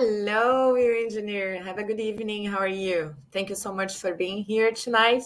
[0.00, 1.60] Hello, your engineer.
[1.60, 2.44] Have a good evening.
[2.44, 3.16] How are you?
[3.32, 5.24] Thank you so much for being here tonight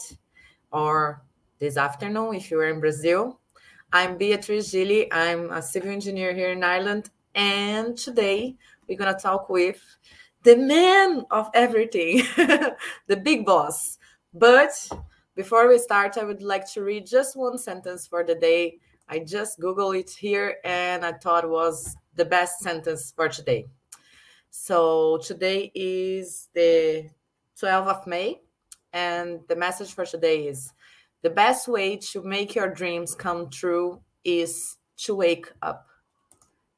[0.72, 1.22] or
[1.58, 3.38] this afternoon if you are in Brazil.
[3.92, 5.12] I'm Beatriz Gili.
[5.12, 7.10] I'm a civil engineer here in Ireland.
[7.34, 8.56] And today
[8.88, 9.78] we're going to talk with
[10.42, 12.22] the man of everything,
[13.08, 13.98] the big boss.
[14.32, 14.72] But
[15.34, 18.78] before we start, I would like to read just one sentence for the day.
[19.06, 23.66] I just Googled it here and I thought it was the best sentence for today.
[24.54, 27.08] So today is the
[27.58, 28.42] 12th of May,
[28.92, 30.74] and the message for today is
[31.22, 35.86] the best way to make your dreams come true is to wake up.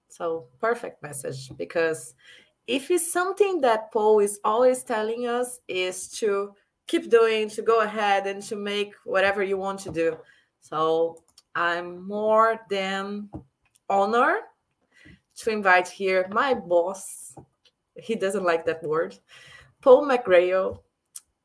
[0.06, 2.14] So, perfect message because
[2.68, 6.54] if it's something that Paul is always telling us is to
[6.86, 10.16] keep doing, to go ahead and to make whatever you want to do.
[10.60, 11.24] So,
[11.56, 13.30] I'm more than
[13.90, 14.42] honored
[15.38, 17.34] to invite here my boss,
[17.96, 19.18] he doesn't like that word,
[19.80, 20.80] Paul McGrail,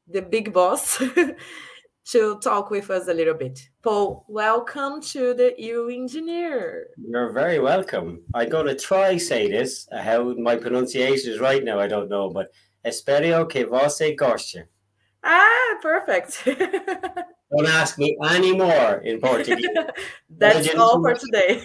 [0.07, 0.97] the big boss,
[2.05, 3.69] to talk with us a little bit.
[3.83, 6.87] Paul, welcome to the EU Engineer.
[6.97, 8.21] You're very welcome.
[8.33, 9.87] I'm going to try say this.
[9.91, 12.51] How my pronunciation is right now, I don't know, but
[12.83, 14.63] espero que você goste.
[15.23, 16.43] Ah, perfect.
[16.45, 19.67] don't ask me any more in Portuguese.
[20.29, 21.63] That's all for today.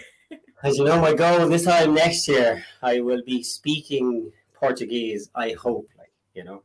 [0.62, 5.30] As you know, my goal this time next year, I will be speaking Portuguese.
[5.34, 6.62] I hope, like you know.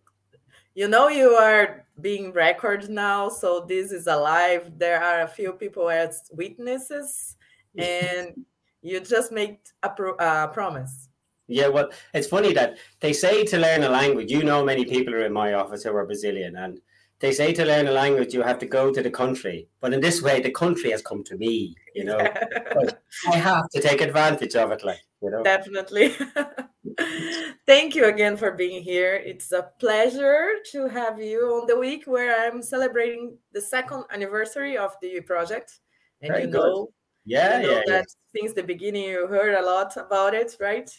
[0.76, 4.72] You know, you are being recorded now, so this is alive.
[4.78, 7.36] There are a few people as witnesses,
[7.78, 8.46] and
[8.82, 11.10] you just made a pro- uh, promise.
[11.48, 14.32] Yeah, well, it's funny that they say to learn a language.
[14.32, 16.80] You know, many people are in my office who are Brazilian, and
[17.20, 20.00] they say to learn a language you have to go to the country but in
[20.00, 22.18] this way the country has come to me you know
[23.28, 26.16] i have to take advantage of it like you know definitely
[27.66, 32.04] thank you again for being here it's a pleasure to have you on the week
[32.06, 35.80] where i'm celebrating the second anniversary of the project
[36.22, 36.88] and Very you know good.
[37.26, 38.02] yeah you know yeah, yeah
[38.34, 40.90] since the beginning you heard a lot about it right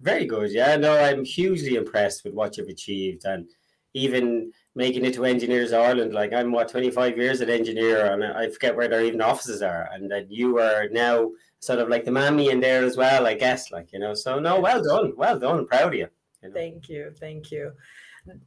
[0.00, 3.48] very good yeah no i'm hugely impressed with what you've achieved and
[3.94, 6.12] even making it to Engineers Ireland.
[6.12, 9.88] Like I'm what 25 years an engineer, and I forget where their even offices are.
[9.92, 13.34] And that you are now sort of like the mammy in there as well, I
[13.34, 13.70] guess.
[13.70, 16.08] Like you know, so no, well done, well done, proud of you.
[16.42, 16.54] you know?
[16.54, 17.72] Thank you, thank you.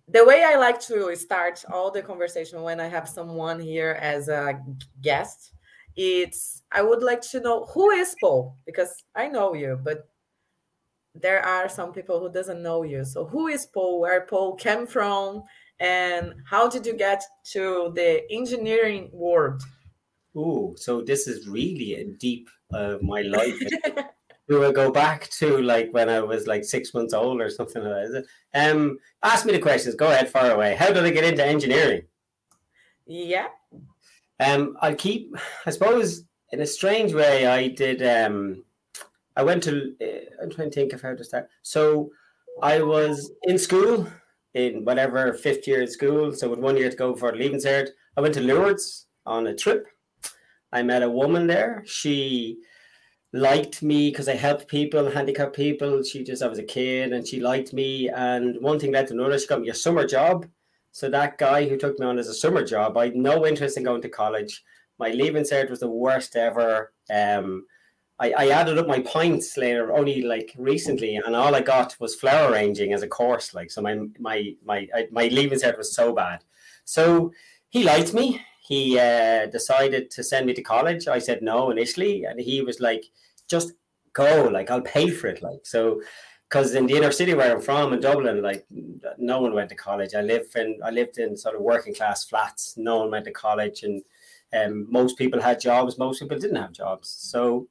[0.09, 4.29] The way I like to start all the conversation when I have someone here as
[4.29, 4.59] a
[5.01, 5.53] guest,
[5.95, 10.07] it's I would like to know who is Paul because I know you, but
[11.15, 13.03] there are some people who doesn't know you.
[13.03, 13.99] So who is Paul?
[13.99, 15.43] Where Paul came from?
[15.79, 19.63] And how did you get to the engineering world?
[20.35, 23.59] Oh, so this is really a deep of uh, my life.
[24.47, 27.83] we will go back to like when I was like six months old or something
[27.83, 28.25] like that.
[28.53, 29.95] Um, ask me the questions.
[29.95, 30.75] Go ahead, far away.
[30.75, 32.03] How did I get into engineering?
[33.05, 33.47] Yeah.
[34.39, 35.35] Um, I'll keep.
[35.65, 38.01] I suppose in a strange way, I did.
[38.01, 38.63] Um,
[39.35, 39.93] I went to.
[40.01, 41.49] Uh, I'm trying to think of how to start.
[41.61, 42.11] So,
[42.61, 44.07] I was in school
[44.53, 46.33] in whatever fifth year at school.
[46.33, 49.55] So with one year to go for leaving cert, I went to Lourdes on a
[49.55, 49.87] trip.
[50.71, 51.83] I met a woman there.
[51.85, 52.57] She
[53.33, 56.03] liked me because I helped people, handicapped people.
[56.03, 58.09] She just I was a kid and she liked me.
[58.09, 59.37] And one thing led to another.
[59.39, 60.47] She got me a summer job.
[60.91, 63.77] So that guy who took me on as a summer job, I had no interest
[63.77, 64.63] in going to college.
[64.99, 66.91] My leaving cert was the worst ever.
[67.09, 67.65] Um,
[68.19, 72.13] I, I added up my points later only like recently, and all I got was
[72.13, 73.53] flower arranging as a course.
[73.53, 76.43] Like so, my my my my leaving cert was so bad.
[76.83, 77.31] So
[77.69, 78.41] he liked me.
[78.73, 81.03] He uh, decided to send me to college.
[81.07, 83.03] I said no initially, and he was like,
[83.53, 83.73] "Just
[84.13, 84.49] go.
[84.57, 86.01] Like I'll pay for it." Like so,
[86.47, 88.65] because in the inner city where I'm from in Dublin, like
[89.17, 90.13] no one went to college.
[90.15, 92.75] I live in I lived in sort of working class flats.
[92.77, 94.03] No one went to college, and
[94.53, 95.97] um, most people had jobs.
[95.97, 97.09] Most people didn't have jobs.
[97.09, 97.67] So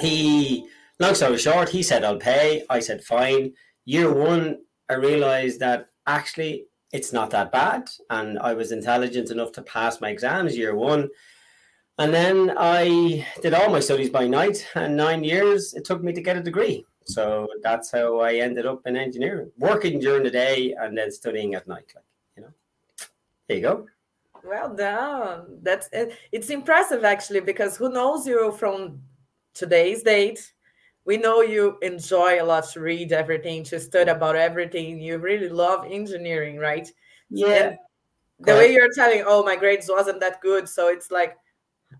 [0.00, 0.66] he,
[0.98, 2.64] long story short, he said, I'll pay.
[2.70, 3.52] I said, fine.
[3.84, 4.58] Year one,
[4.88, 7.88] I realized that actually it's not that bad.
[8.10, 11.08] And I was intelligent enough to pass my exams year one.
[11.98, 16.14] And then I did all my studies by night, and nine years it took me
[16.14, 16.86] to get a degree.
[17.04, 21.54] So that's how I ended up in engineering, working during the day and then studying
[21.54, 21.92] at night.
[21.94, 22.04] Like
[22.36, 22.52] you know,
[23.48, 23.86] there you go.
[24.44, 25.58] Well done.
[25.62, 29.02] That's it's impressive actually because who knows you from
[29.52, 30.52] today's date
[31.04, 35.00] we know you enjoy a lot to read everything to study about everything.
[35.00, 36.90] You really love engineering right?
[37.30, 37.76] Yeah.
[38.40, 41.36] the way you're telling oh my grades wasn't that good so it's like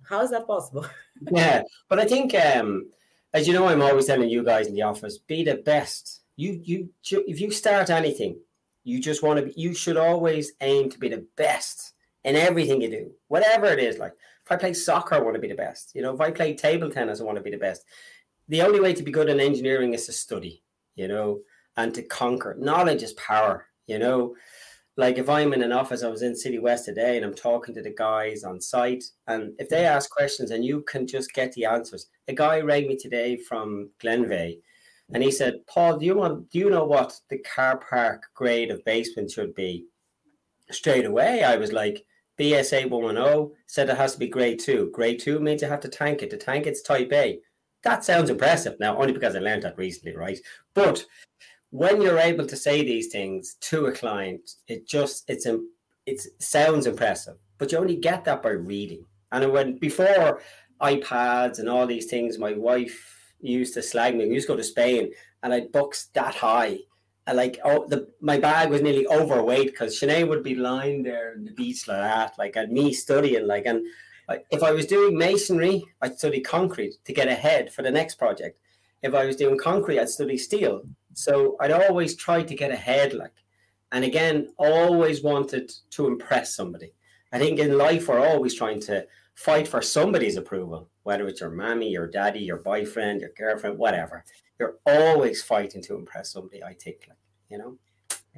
[0.02, 0.87] how is that possible?
[1.31, 1.62] Yeah.
[1.88, 2.91] But i think um
[3.35, 6.23] as you know i'm always telling you guys in the office be the best.
[6.37, 8.38] You you if you start anything,
[8.85, 11.93] you just want to be, you should always aim to be the best
[12.25, 13.99] in everything you do, whatever it is.
[13.99, 14.14] Like
[14.44, 15.94] if I play soccer, I want to be the best.
[15.94, 17.85] You know, if I play table tennis, I want to be the best.
[18.50, 20.64] The only way to be good in engineering is to study,
[20.97, 21.38] you know,
[21.76, 22.56] and to conquer.
[22.58, 24.35] Knowledge is power, you know.
[24.97, 27.76] Like if I'm in an office, I was in City West today and I'm talking
[27.76, 31.52] to the guys on site, and if they ask questions and you can just get
[31.52, 32.08] the answers.
[32.26, 34.58] A guy rang me today from Glenveagh
[35.14, 38.73] and he said, Paul, do you want do you know what the car park grade
[38.73, 39.87] of basement should be?
[40.73, 42.05] Straight away, I was like,
[42.37, 44.91] BS 8102 said it has to be grade two.
[44.93, 46.31] Grade two means you have to tank it.
[46.31, 47.38] To tank it's type A.
[47.82, 48.79] That sounds impressive.
[48.79, 50.38] Now, only because I learned that recently, right?
[50.75, 51.05] But
[51.71, 55.47] when you're able to say these things to a client, it just it's
[56.06, 57.37] it sounds impressive.
[57.59, 59.05] But you only get that by reading.
[59.32, 60.41] And when before
[60.81, 64.26] iPads and all these things, my wife used to slag me.
[64.26, 65.12] We used to go to Spain
[65.43, 66.79] and I'd books that high.
[67.26, 71.35] And like oh the my bag was nearly overweight because Sinead would be lying there
[71.35, 73.85] in the beach like that, like and me studying like and
[74.50, 78.59] if I was doing masonry, I'd study concrete to get ahead for the next project.
[79.03, 80.82] If I was doing concrete, I'd study steel.
[81.15, 83.32] So I'd always try to get ahead, like,
[83.93, 86.93] and again, always wanted to impress somebody.
[87.32, 91.50] I think in life we're always trying to fight for somebody's approval, whether it's your
[91.50, 94.25] mommy, your daddy, your boyfriend, your girlfriend, whatever.
[94.59, 97.19] You're always fighting to impress somebody, I think, like,
[97.49, 97.79] you know?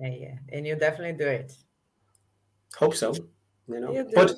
[0.00, 0.34] Yeah, yeah.
[0.52, 1.52] And you definitely do it.
[2.76, 3.14] Hope so,
[3.68, 3.92] you know?
[3.92, 4.32] You but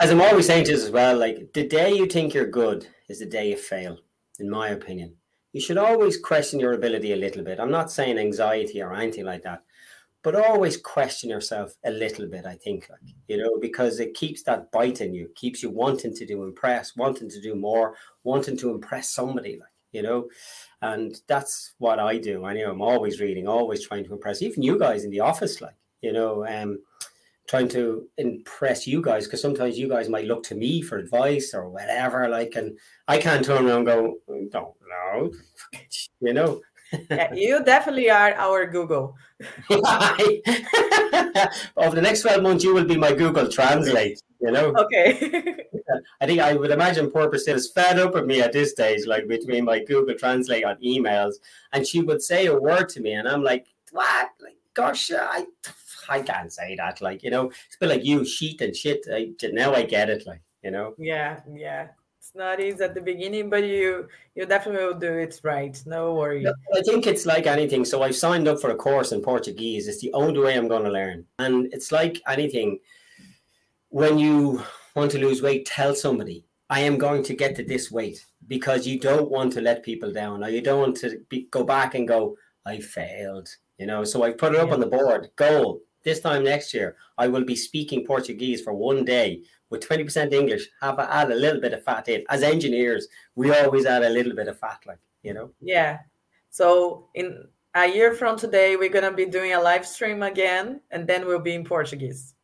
[0.00, 2.86] as I'm always saying to this as well, like, the day you think you're good
[3.08, 3.98] is the day you fail,
[4.38, 5.14] in my opinion.
[5.52, 7.58] You should always question your ability a little bit.
[7.58, 9.62] I'm not saying anxiety or anything like that,
[10.26, 14.42] but always question yourself a little bit i think like you know because it keeps
[14.42, 17.94] that bite in you keeps you wanting to do impress wanting to do more
[18.24, 20.26] wanting to impress somebody like you know
[20.82, 24.64] and that's what i do i know i'm always reading always trying to impress even
[24.64, 26.76] you guys in the office like you know um
[27.48, 31.54] trying to impress you guys because sometimes you guys might look to me for advice
[31.54, 32.78] or whatever like and
[33.08, 34.14] i can't turn around and go
[34.50, 35.32] don't know
[36.20, 36.60] you know
[37.10, 39.16] yeah, you definitely are our Google.
[41.76, 44.72] Over the next 12 months, you will be my Google Translate, you know?
[44.76, 45.56] Okay.
[46.20, 49.26] I think I would imagine poor is fed up with me at this stage, like
[49.28, 51.34] between my Google Translate on emails,
[51.72, 54.30] and she would say a word to me, and I'm like, what?
[54.40, 55.46] Like, gosh, I,
[56.08, 57.00] I can't say that.
[57.00, 59.06] Like, you know, it's a bit like you, sheet and shit.
[59.12, 60.94] I, now I get it, like, you know?
[60.98, 61.88] Yeah, yeah
[62.26, 65.80] it's not easy at the beginning, but you you definitely will do it right.
[65.86, 66.44] No worry.
[66.46, 67.84] I think it's like anything.
[67.84, 69.86] So I've signed up for a course in Portuguese.
[69.86, 72.80] It's the only way I'm going to learn, and it's like anything.
[73.90, 74.62] When you
[74.96, 78.86] want to lose weight, tell somebody I am going to get to this weight because
[78.86, 81.94] you don't want to let people down, or you don't want to be, go back
[81.94, 82.36] and go,
[82.66, 83.48] I failed.
[83.78, 84.74] You know, so I put it up yeah.
[84.74, 85.28] on the board.
[85.36, 90.32] Goal this time next year, I will be speaking Portuguese for one day with 20%
[90.32, 92.22] English, have a, add a little bit of fat in.
[92.30, 95.50] As engineers, we always add a little bit of fat, like, you know?
[95.60, 95.98] Yeah.
[96.50, 100.80] So in a year from today, we're going to be doing a live stream again,
[100.92, 102.35] and then we'll be in Portuguese.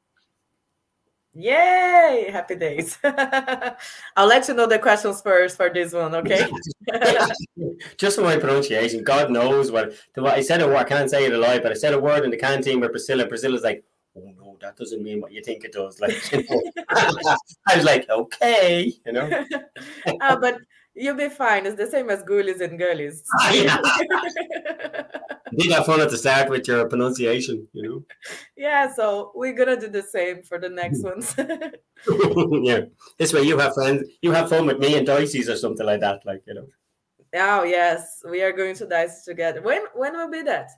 [1.34, 2.28] Yay!
[2.30, 2.98] Happy days.
[4.16, 6.46] I'll let you know the questions first for this one, okay?
[7.96, 9.94] Just for my pronunciation, God knows what.
[10.18, 12.24] I said a word, I can't say it a lie, but I said a word
[12.24, 13.26] in the canteen where Priscilla.
[13.26, 13.82] Priscilla's like,
[14.14, 16.00] oh no, that doesn't mean what you think it does.
[16.00, 19.30] Like, you know, I was like, okay, you know.
[20.20, 20.58] uh, but
[20.94, 21.66] you'll be fine.
[21.66, 23.22] It's the same as ghoulies and girlies.
[25.56, 28.04] Did have fun at the start with your pronunciation, you know.
[28.56, 31.08] Yeah, so we're gonna do the same for the next hmm.
[31.08, 31.34] ones.
[32.66, 32.82] yeah,
[33.18, 36.00] this way you have friends, you have fun with me and Dicey's or something like
[36.00, 36.66] that, like you know.
[37.34, 39.62] Oh yes, we are going to dice together.
[39.62, 40.70] When when will be that?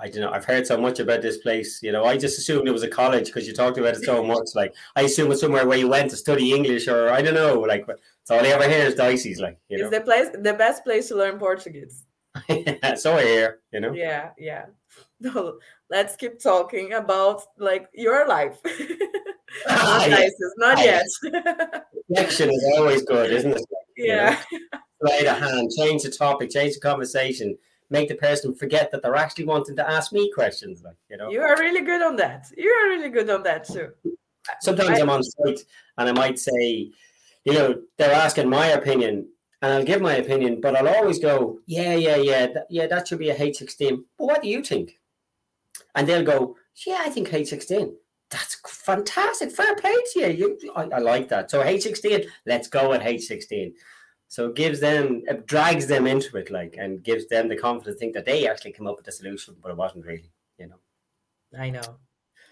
[0.00, 0.30] I don't know.
[0.30, 1.82] I've heard so much about this place.
[1.82, 4.24] You know, I just assumed it was a college because you talked about it so
[4.34, 4.48] much.
[4.54, 7.60] Like, I assume it's somewhere where you went to study English, or I don't know.
[7.60, 7.86] Like,
[8.26, 9.40] that's all I ever hear is Dicey's.
[9.40, 12.06] Like, you know, it's the place, the best place to learn Portuguese.
[12.96, 13.60] so I hear.
[13.72, 13.92] You know.
[13.92, 14.66] Yeah, yeah.
[15.22, 15.58] No,
[15.90, 18.58] let's keep talking about like your life.
[19.68, 20.10] not
[20.56, 21.04] not yet.
[22.06, 23.62] Connection is always good, isn't it?
[23.96, 24.40] Yeah.
[24.50, 24.78] You know?
[25.04, 27.56] Play the hand, change the topic, change the conversation
[27.90, 30.82] make the person forget that they're actually wanting to ask me questions.
[30.82, 32.46] Like, you know, you are really good on that.
[32.56, 33.90] You are really good on that too.
[34.60, 35.60] Sometimes I, am on site
[35.98, 36.90] and I might say,
[37.44, 39.28] you know, they're asking my opinion,
[39.62, 43.08] and I'll give my opinion, but I'll always go, yeah, yeah, yeah, th- yeah, that
[43.08, 43.98] should be a H16.
[44.18, 44.98] But what do you think?
[45.94, 46.56] And they'll go,
[46.86, 47.92] yeah, I think H16.
[48.30, 49.50] That's fantastic.
[49.50, 50.56] Fair play to you.
[50.60, 51.50] you I, I like that.
[51.50, 53.72] So H16, let's go at H16
[54.28, 57.96] So it gives them, it drags them into it, like, and gives them the confidence
[57.96, 60.68] to think that they actually come up with the solution, but it wasn't really, you
[60.68, 60.78] know.
[61.58, 61.98] I know.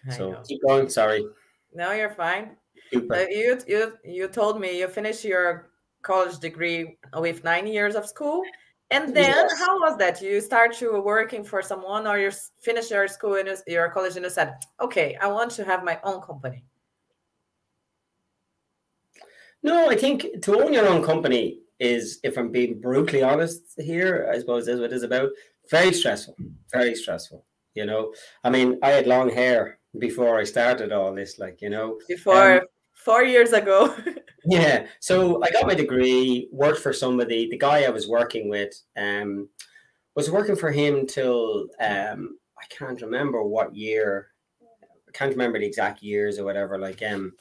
[0.06, 0.42] I so know.
[0.46, 0.88] keep going.
[0.88, 1.24] Sorry.
[1.72, 2.56] No, you're fine.
[2.90, 3.26] Super.
[3.28, 5.70] You you you told me you finished your
[6.02, 8.42] college degree with nine years of school,
[8.90, 9.58] and then Yes.
[9.58, 10.22] how was that?
[10.22, 12.30] You start to working for someone, or you
[12.60, 15.84] finish your school and you- your college, and you said, "Okay, I want to have
[15.84, 16.64] my own company."
[19.62, 24.28] No, I think to own your own company is, if I'm being brutally honest here,
[24.32, 25.30] I suppose is what it's about.
[25.68, 26.36] Very stressful,
[26.72, 27.44] very stressful.
[27.74, 28.14] You know,
[28.44, 31.98] I mean, I had long hair before I started all this, like you know.
[32.08, 32.66] Before um,
[33.04, 33.94] four years ago,
[34.50, 37.50] Yeah, so I got my degree, worked for somebody.
[37.50, 39.48] The guy I was working with, um,
[40.14, 44.28] was working for him till um, I can't remember what year.
[44.62, 46.78] I can't remember the exact years or whatever.
[46.78, 47.34] Like um,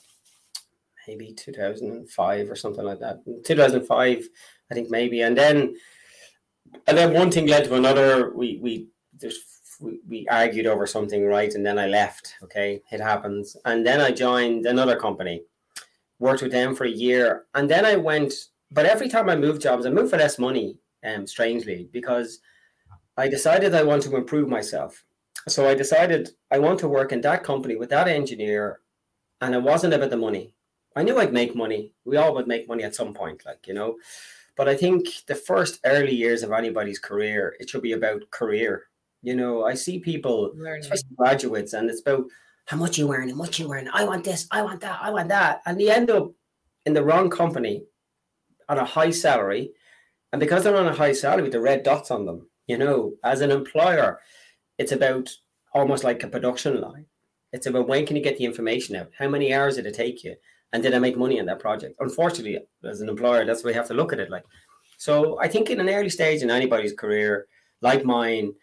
[1.08, 3.20] maybe two thousand and five or something like that.
[3.46, 4.28] Two thousand five,
[4.70, 5.22] I think maybe.
[5.22, 5.76] And then,
[6.88, 8.34] and then one thing led to another.
[8.36, 8.88] We we
[9.18, 11.54] there's we, we argued over something, right?
[11.54, 12.36] And then I left.
[12.44, 13.56] Okay, it happens.
[13.66, 15.44] And then I joined another company
[16.20, 18.34] worked with them for a year, and then I went.
[18.72, 20.80] But every time I moved jobs, I moved for less money.
[21.06, 22.40] Um, strangely, because
[23.18, 25.06] I decided I want to improve myself.
[25.48, 28.80] So I decided I want to work in that company with that engineer,
[29.42, 30.54] and it wasn't about the money.
[30.96, 31.94] I knew I'd make money.
[32.04, 33.98] We all would make money at some point, like you know.
[34.56, 38.88] But I think the first early years of anybody's career, it should be about career.
[39.22, 40.54] You know, I see people
[41.16, 42.26] graduates, and it's about
[42.66, 43.90] how much you earn and what you earn.
[43.94, 45.62] I want this, I want that, I want that.
[45.66, 46.32] And they end up
[46.86, 47.84] in the wrong company
[48.70, 49.72] on a high salary.
[50.32, 53.14] And because they're on a high salary with the red dots on them, you know,
[53.24, 54.20] as an employer,
[54.78, 55.30] it's about
[55.74, 57.06] almost like a production line.
[57.54, 59.12] It's about when can you get the information out?
[59.18, 60.36] How many hours did it take you?
[60.74, 61.96] And did I make money on that project?
[62.02, 64.30] Unfortunately, as an employer, that's way you have to look at it.
[64.30, 64.44] Like,
[64.98, 67.48] so I think in an early stage in anybody's career,
[67.82, 68.54] like mine,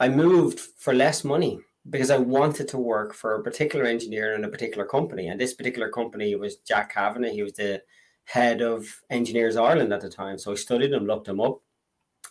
[0.00, 4.44] I moved for less money because I wanted to work for a particular engineer in
[4.44, 5.28] a particular company.
[5.28, 7.30] And this particular company was Jack Kavanagh.
[7.30, 7.82] He was the
[8.24, 10.38] head of Engineers Ireland at the time.
[10.38, 11.60] So I studied him, looked him up.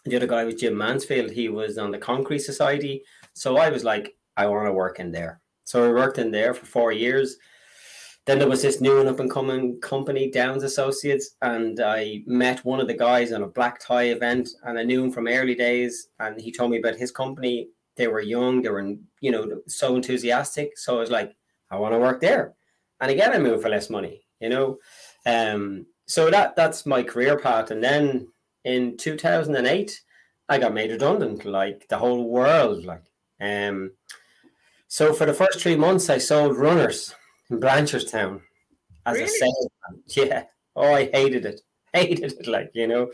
[0.05, 1.31] The other guy was Jim Mansfield.
[1.31, 3.03] He was on the Concrete Society.
[3.33, 5.39] So I was like, I want to work in there.
[5.63, 7.37] So I worked in there for four years.
[8.25, 12.63] Then there was this new and up and coming company, Downs Associates, and I met
[12.63, 15.55] one of the guys on a black tie event, and I knew him from early
[15.55, 16.07] days.
[16.19, 17.67] And he told me about his company.
[17.97, 20.77] They were young, they were, you know, so enthusiastic.
[20.77, 21.35] So I was like,
[21.69, 22.53] I want to work there.
[23.01, 24.79] And again, I moved for less money, you know.
[25.25, 27.71] Um, so that that's my career path.
[27.71, 28.29] And then
[28.63, 30.01] in 2008,
[30.47, 33.03] I got made redundant, like the whole world, like.
[33.41, 33.91] Um,
[34.87, 37.13] so for the first three months, I sold runners
[37.53, 38.41] in Blanchardstown
[39.05, 39.25] as Really?
[39.25, 40.03] a salesman.
[40.07, 40.43] Yeah.
[40.75, 41.61] Oh, I hated it.
[41.93, 42.47] Hated it.
[42.47, 43.11] Like you know,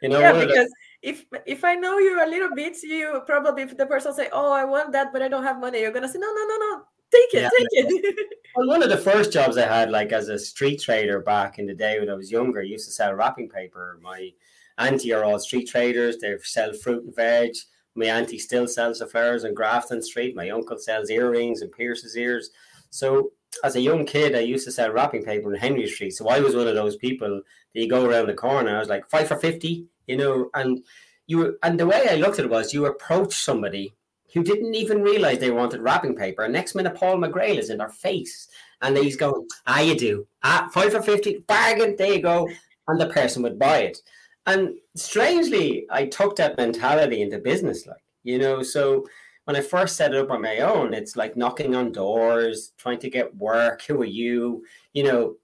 [0.00, 0.20] you know.
[0.20, 0.70] yeah, the- because
[1.02, 4.52] if if I know you a little bit, you probably if the person say, "Oh,
[4.52, 6.82] I want that, but I don't have money," you're gonna say, "No, no, no, no,
[7.10, 7.50] take it, Yeah.
[7.58, 11.20] take it." Well, one of the first jobs I had, like as a street trader
[11.20, 13.98] back in the day when I was younger, I used to sell wrapping paper.
[14.02, 14.30] My
[14.78, 16.18] auntie are all street traders.
[16.18, 17.52] They sell fruit and veg.
[17.96, 20.34] My auntie still sells the flowers on Grafton Street.
[20.36, 22.50] My uncle sells earrings and pierces ears.
[22.90, 23.32] So
[23.64, 26.12] as a young kid, I used to sell wrapping paper in Henry Street.
[26.12, 27.42] So I was one of those people
[27.74, 28.76] that you go around the corner.
[28.76, 30.82] I was like five for fifty, you know, and
[31.26, 33.94] you were, and the way I looked at it was you approach somebody
[34.32, 36.42] who didn't even realize they wanted wrapping paper.
[36.42, 38.48] And next minute, Paul McGrail is in their face,
[38.82, 40.26] and he's going, "Ah, you do.
[40.42, 41.96] Ah, five for fifty, bargain.
[41.96, 42.48] There you go."
[42.88, 43.98] And the person would buy it.
[44.46, 48.62] And strangely, I took that mentality into business, like you know.
[48.62, 49.06] So
[49.44, 52.98] when I first set it up on my own, it's like knocking on doors, trying
[53.00, 53.82] to get work.
[53.86, 54.64] Who are you?
[54.92, 55.36] You know.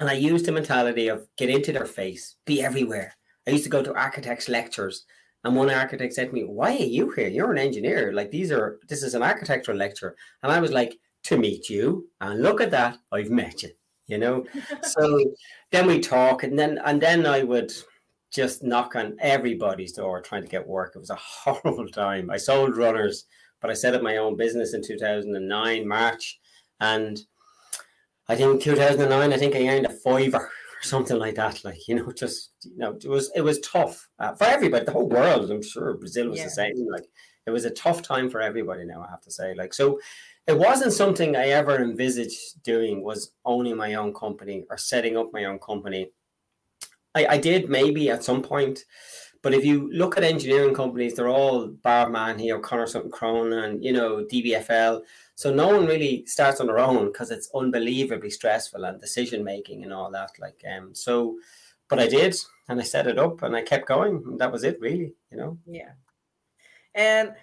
[0.00, 3.14] And I used the mentality of get into their face, be everywhere.
[3.46, 5.04] I used to go to architects' lectures
[5.44, 7.28] and one architect said to me, Why are you here?
[7.28, 8.12] You're an engineer.
[8.12, 10.16] Like these are this is an architectural lecture.
[10.42, 12.08] And I was like, To meet you.
[12.20, 13.70] And look at that, I've met you.
[14.06, 14.46] You know?
[14.82, 15.22] so
[15.70, 17.72] then we talk and then and then I would
[18.34, 20.92] just knock on everybody's door trying to get work.
[20.94, 22.30] It was a horrible time.
[22.30, 23.26] I sold runners,
[23.60, 26.40] but I set up my own business in 2009, March.
[26.80, 27.20] And
[28.28, 31.64] I think 2009, I think I earned a fiver or something like that.
[31.64, 34.92] Like, you know, just, you know, it was, it was tough uh, for everybody, the
[34.92, 35.50] whole world.
[35.50, 36.44] I'm sure Brazil was Yeah.
[36.46, 36.86] the same.
[36.90, 37.06] Like,
[37.46, 39.54] it was a tough time for everybody now, I have to say.
[39.54, 40.00] Like, so
[40.46, 45.30] it wasn't something I ever envisaged doing was owning my own company or setting up
[45.32, 46.10] my own company.
[47.14, 48.84] I, I did maybe at some point,
[49.42, 53.92] but if you look at engineering companies, they're all Barman here, Connor something Cronin, you
[53.92, 55.02] know, DBFL.
[55.34, 59.82] So no one really starts on their own because it's unbelievably stressful and decision making
[59.82, 60.30] and all that.
[60.38, 61.36] Like, um, so,
[61.88, 62.34] but I did,
[62.68, 64.22] and I set it up, and I kept going.
[64.26, 65.12] And that was it, really.
[65.30, 65.58] You know.
[65.66, 65.90] Yeah.
[66.94, 67.34] And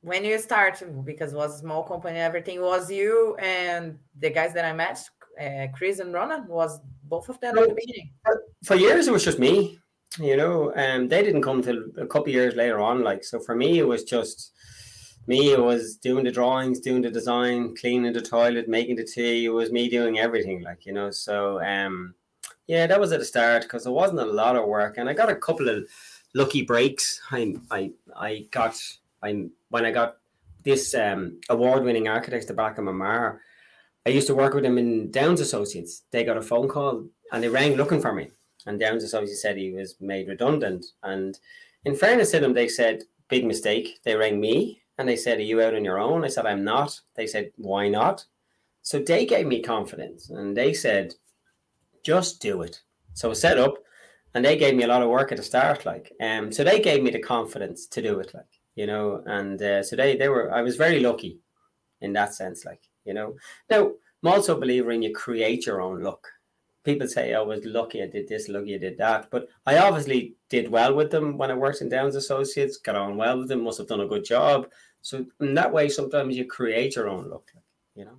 [0.00, 4.54] when you started, because it was a small company, everything was you and the guys
[4.54, 4.98] that I met,
[5.38, 8.12] uh, Chris and Ronan, was both of them at the beginning.
[8.66, 9.78] For years, it was just me.
[10.18, 13.02] You know, and um, they didn't come till a couple years later on.
[13.02, 14.52] Like, so for me, it was just
[15.26, 15.52] me.
[15.52, 19.44] It was doing the drawings, doing the design, cleaning the toilet, making the tea.
[19.44, 20.62] It was me doing everything.
[20.62, 22.14] Like, you know, so um,
[22.66, 25.12] yeah, that was at the start because there wasn't a lot of work, and I
[25.12, 25.86] got a couple of
[26.34, 27.20] lucky breaks.
[27.30, 28.74] I I I got
[29.22, 30.16] I when I got
[30.64, 33.40] this um, award-winning architect, the back of my mar.
[34.06, 36.02] I used to work with him in Downs Associates.
[36.10, 38.30] They got a phone call and they rang looking for me.
[38.66, 40.86] And Downes obviously said he was made redundant.
[41.02, 41.38] And
[41.84, 44.00] in fairness to them, they said, big mistake.
[44.04, 46.24] They rang me and they said, Are you out on your own?
[46.24, 47.00] I said, I'm not.
[47.14, 48.24] They said, Why not?
[48.82, 51.14] So they gave me confidence and they said,
[52.04, 52.80] Just do it.
[53.14, 53.74] So I set up
[54.34, 55.86] and they gave me a lot of work at the start.
[55.86, 58.32] Like, um, so they gave me the confidence to do it.
[58.34, 58.44] Like,
[58.74, 61.40] you know, and uh, so they, they were, I was very lucky
[62.00, 62.64] in that sense.
[62.64, 63.34] Like, you know,
[63.70, 63.92] now
[64.22, 66.26] I'm also a believer in you create your own luck
[66.86, 69.28] people say oh, I was lucky I did this, lucky I did that.
[69.30, 73.18] But I obviously did well with them when I worked in Downs Associates, got on
[73.18, 74.68] well with them, must have done a good job.
[75.02, 77.52] So in that way, sometimes you create your own luck,
[77.94, 78.18] you know.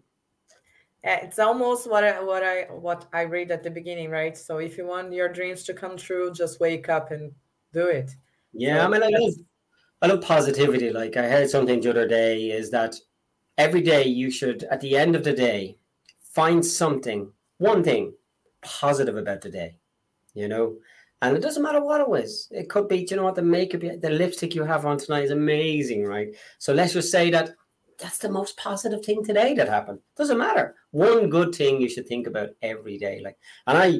[1.03, 4.37] It's almost what I what I what I read at the beginning, right?
[4.37, 7.31] So if you want your dreams to come true, just wake up and
[7.71, 8.11] do it.
[8.51, 9.33] Yeah, so I mean, I love
[10.01, 10.91] I love positivity.
[10.91, 12.95] Like I heard something the other day is that
[13.57, 15.77] every day you should, at the end of the day,
[16.21, 18.13] find something, one thing
[18.61, 19.77] positive about the day,
[20.33, 20.77] you know.
[21.21, 22.47] And it doesn't matter what it was.
[22.51, 25.31] It could be, you know what, the makeup, the lipstick you have on tonight is
[25.31, 26.35] amazing, right?
[26.59, 27.55] So let's just say that
[27.97, 29.99] that's the most positive thing today that happened.
[30.15, 30.75] Doesn't matter.
[30.91, 33.21] One good thing you should think about every day.
[33.23, 33.99] Like, and I,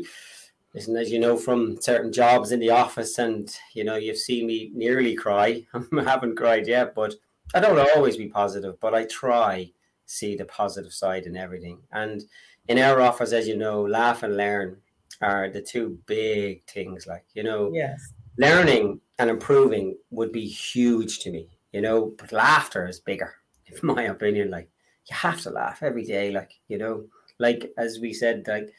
[0.76, 4.46] listen, as you know from certain jobs in the office, and you know, you've seen
[4.46, 5.66] me nearly cry.
[5.74, 7.16] I haven't cried yet, but
[7.56, 9.72] I don't always be positive, but I try
[10.06, 11.80] see the positive side in everything.
[11.92, 12.24] And
[12.68, 14.78] in our office, as you know, laugh and learn
[15.22, 17.08] are the two big things.
[17.08, 18.14] Like, you know, yes.
[18.38, 23.34] learning and improving would be huge to me, you know, but laughter is bigger,
[23.66, 24.52] in my opinion.
[24.52, 24.70] Like,
[25.10, 26.32] you have to laugh every day.
[26.32, 27.06] Like, you know,
[27.40, 28.74] like as we said, like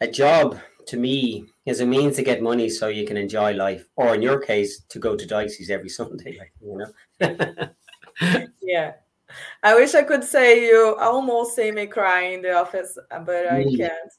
[0.00, 3.86] a job to me is a means to get money so you can enjoy life,
[3.96, 8.48] or in your case, to go to Dicey's every Sunday, like, you know.
[8.62, 8.92] yeah.
[9.62, 13.64] I wish I could say you almost see me cry in the office, but I
[13.64, 13.76] mm.
[13.76, 14.12] can't.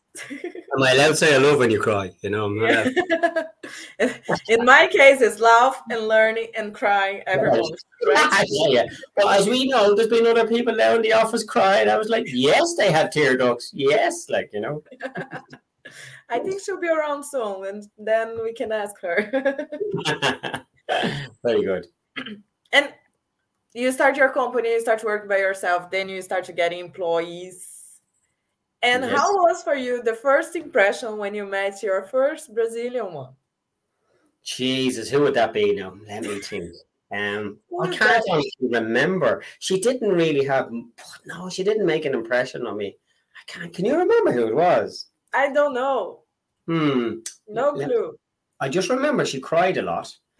[0.76, 2.12] Am I allowed to say I love when you cry?
[2.22, 2.46] You know,
[4.00, 7.82] in my case, it's laugh and learning and crying every moment.
[8.06, 8.46] Right?
[8.50, 8.86] yeah, yeah.
[9.18, 11.90] Well, as we know, there's been other people there in the office crying.
[11.90, 13.72] I was like, yes, they have tear ducts.
[13.74, 14.84] Yes, like you know.
[16.30, 19.68] I think she'll be around soon, and then we can ask her.
[21.44, 21.88] Very good.
[22.72, 22.94] And
[23.74, 27.68] you start your company, you start working by yourself, then you start to get employees.
[28.82, 29.18] And yes.
[29.18, 33.34] how was for you the first impression when you met your first Brazilian one?
[34.44, 35.94] Jesus, who would that be now?
[36.08, 36.74] Let me think.
[37.12, 38.24] Um, I can't
[38.62, 39.44] remember.
[39.60, 40.72] She didn't really have.
[41.26, 42.96] No, she didn't make an impression on me.
[43.36, 43.74] I can't.
[43.74, 45.08] Can you remember who it was?
[45.34, 46.22] I don't know.
[46.68, 47.16] Hmm.
[47.48, 48.18] No clue.
[48.62, 50.16] I just remember she cried a lot.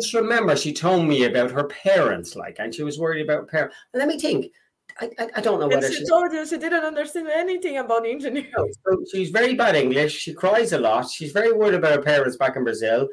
[0.00, 3.76] just remember she told me about her parents, like, and she was worried about parents.
[3.92, 4.52] let me think.
[5.00, 8.52] I, I, I don't know whether she told you she didn't understand anything about engineering.
[8.56, 10.14] So she's very bad English.
[10.14, 11.10] She cries a lot.
[11.10, 13.08] She's very worried about her parents back in Brazil.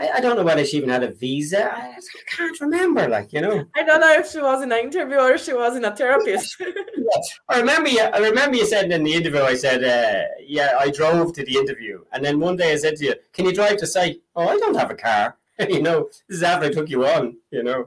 [0.00, 1.70] I, I don't know whether she even had a visa.
[1.74, 1.98] I,
[2.34, 3.64] can't remember, like you know.
[3.76, 6.56] I don't know if she was in an interview or she was in a therapist.
[7.50, 8.00] I remember you.
[8.00, 9.42] I remember you said in the interview.
[9.42, 12.96] I said, uh, "Yeah, I drove to the interview," and then one day I said
[12.96, 15.36] to you, "Can you drive to site?" Oh, I don't have a car.
[15.68, 17.86] you know, this is after I took you on, you know.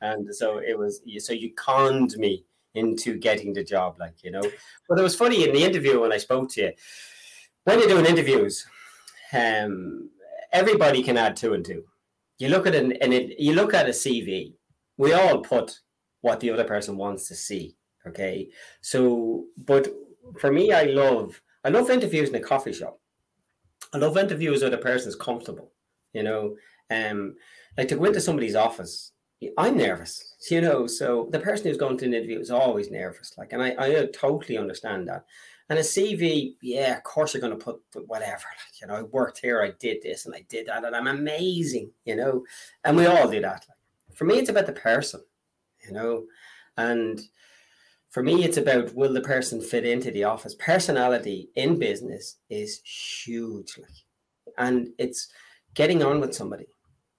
[0.00, 4.42] And so it was, so you conned me into getting the job, like, you know.
[4.88, 6.72] But it was funny in the interview when I spoke to you,
[7.64, 8.66] when you're doing interviews,
[9.32, 10.10] um,
[10.52, 11.84] everybody can add two and two.
[12.38, 14.54] You look at an, and it, you look at a CV,
[14.96, 15.80] we all put
[16.22, 17.76] what the other person wants to see.
[18.06, 18.48] Okay.
[18.80, 19.88] So, but
[20.40, 22.98] for me, I love, I love interviews in a coffee shop.
[23.92, 25.70] I love interviews where the person is comfortable,
[26.12, 26.56] you know,
[26.90, 27.36] um,
[27.76, 29.12] like to go into somebody's office,
[29.58, 30.86] I'm nervous, you know.
[30.86, 34.06] So the person who's going to an interview is always nervous, like, and I, I
[34.12, 35.24] totally understand that.
[35.68, 39.02] And a CV, yeah, of course you're going to put whatever, like, you know, I
[39.02, 42.44] worked here, I did this, and I did that, and I'm amazing, you know.
[42.84, 43.64] And we all do that.
[43.68, 45.22] Like, for me, it's about the person,
[45.86, 46.24] you know,
[46.76, 47.20] and
[48.10, 50.54] for me, it's about will the person fit into the office?
[50.54, 53.78] Personality in business is huge,
[54.58, 55.28] and it's
[55.74, 56.66] getting on with somebody.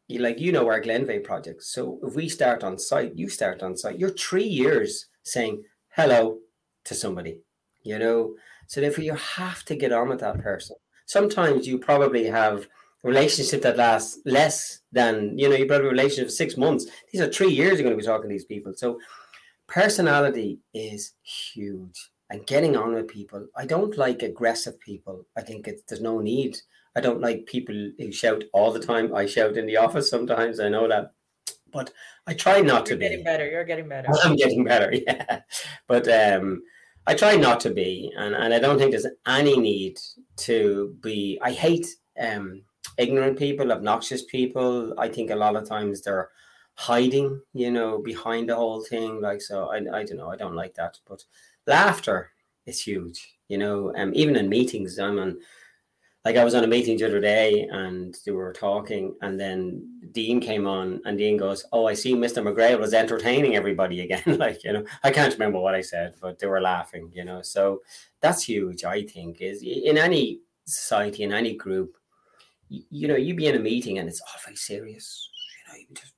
[0.08, 1.64] You like you know our Glenveagh project.
[1.64, 3.98] So if we start on site, you start on site.
[3.98, 5.64] You're three years saying
[5.96, 6.40] hello
[6.86, 7.40] to somebody,
[7.84, 8.36] you know.
[8.68, 10.76] So therefore, you have to get on with that person.
[11.06, 12.68] Sometimes you probably have
[13.04, 15.56] a relationship that lasts less than you know.
[15.56, 16.86] You probably a relationship of six months.
[17.12, 17.74] These are three years.
[17.74, 18.74] You're going to be talking to these people.
[18.76, 19.00] So
[19.68, 23.48] personality is huge and getting on with people.
[23.56, 25.26] I don't like aggressive people.
[25.38, 26.58] I think it's, there's no need.
[26.96, 29.16] I don't like people who shout all the time.
[29.16, 30.60] I shout in the office sometimes.
[30.60, 31.14] I know that,
[31.72, 31.92] but
[32.28, 33.24] I try not You're to getting be.
[33.24, 33.50] better.
[33.50, 34.10] You're getting better.
[34.24, 35.42] I'm getting better, yeah.
[35.88, 36.62] But um,
[37.08, 40.00] I try not to be, and, and I don't think there's any need
[40.38, 41.40] to be.
[41.42, 41.88] I hate
[42.20, 42.62] um,
[42.98, 44.94] ignorant people, obnoxious people.
[44.98, 46.30] I think a lot of times they're
[46.76, 49.20] hiding, you know, behind the whole thing.
[49.22, 50.30] Like, so I, I don't know.
[50.30, 51.00] I don't like that.
[51.08, 51.24] But
[51.68, 52.32] laughter
[52.66, 53.94] is huge, you know.
[53.96, 55.40] Um, even in meetings, I'm on.
[56.26, 60.00] Like I was on a meeting the other day, and they were talking, and then
[60.14, 64.24] Dean came on, and Dean goes, "Oh, I see, Mister McGrail was entertaining everybody again."
[64.40, 67.12] like you know, I can't remember what I said, but they were laughing.
[67.14, 67.82] You know, so
[68.22, 68.86] that's huge.
[68.86, 71.98] I think is in any society, in any group,
[72.70, 75.30] you, you know, you be in a meeting and it's all very serious.
[75.68, 76.14] You know, you just,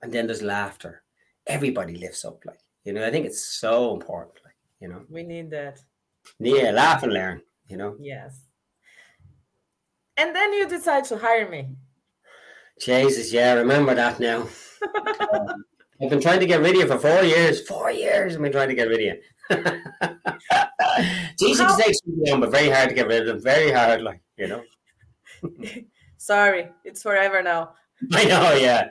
[0.00, 1.02] and then there's laughter.
[1.46, 2.42] Everybody lifts up.
[2.46, 4.38] Like you know, I think it's so important.
[4.42, 5.82] Like you know, We need that.
[6.38, 7.42] yeah, laugh and learn.
[7.68, 8.40] You know, Yes.
[10.16, 11.68] And then you decide to hire me.
[12.80, 14.42] Jesus, yeah, I remember that now.
[15.32, 15.64] Um,
[16.02, 17.66] I've been trying to get rid of you for four years.
[17.66, 19.22] Four years I've been trying to get rid of you.
[21.40, 23.42] easy to take somebody on, but very hard to get rid of them.
[23.42, 24.62] Very hard, like, you know.
[26.16, 27.74] Sorry, it's forever now.
[28.12, 28.90] I know, yeah.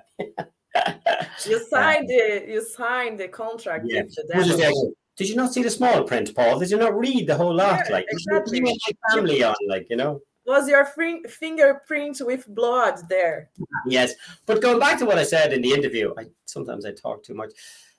[1.45, 4.03] You signed the you signed the contract Yeah.
[4.03, 4.85] with the Who's just devil.
[4.87, 6.59] like, Did you not see the small print, Paul?
[6.59, 7.81] Did you not read the whole lot?
[7.87, 8.57] Yeah, like, exactly.
[8.59, 8.75] you my
[9.13, 10.21] family on, like, you know.
[10.45, 13.49] Was your fing- fingerprint with blood there?
[13.85, 14.13] Yes,
[14.45, 17.35] but going back to what I said in the interview, I sometimes I talk too
[17.35, 17.51] much.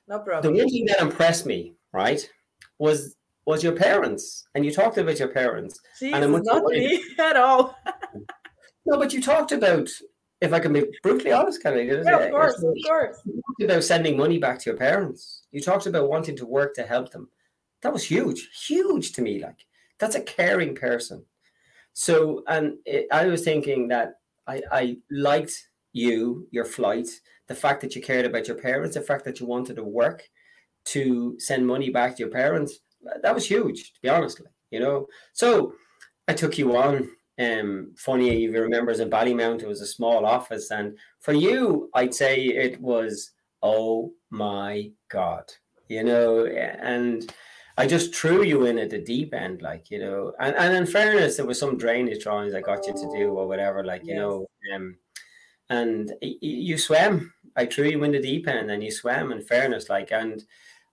[0.09, 0.53] No problem.
[0.53, 2.29] The one thing that impressed me, right,
[2.79, 5.81] was was your parents, and you talked about your parents.
[5.99, 7.77] Jesus, I'm much not me at all.
[8.87, 9.89] No, but you talked about,
[10.41, 11.83] if I can be brutally honest, can I?
[11.83, 13.19] Yeah, of course, of course.
[13.25, 15.43] You talked about sending money back to your parents.
[15.53, 17.29] You talked about wanting to work to help them.
[17.83, 19.41] That was huge, huge to me.
[19.43, 19.67] Like
[19.99, 21.25] that's a caring person.
[21.93, 24.15] So, and it, I was thinking that
[24.47, 27.09] I, I liked you, your flight,
[27.49, 30.29] the fact that you cared about your parents, the fact that you wanted to work
[30.85, 32.81] to send money back to your parents.
[33.23, 34.41] That was huge, to be honest.
[34.71, 35.75] You know, so
[36.29, 37.09] I took you on.
[37.39, 41.33] Um, funny if you remember, as in Ballymount, it was a small office, and for
[41.33, 45.45] you, I'd say it was oh my god,
[45.89, 47.33] you know, and
[47.79, 50.87] I just threw you in at the deep end, like you know, and, and in
[50.87, 54.15] fairness, there was some drainage drawings I got you to do or whatever, like you
[54.15, 54.21] Yes.
[54.21, 54.99] know, um,
[55.71, 57.33] and you swam.
[57.57, 59.33] I threw you in the deep end, and you swam.
[59.33, 60.45] In fairness, like, and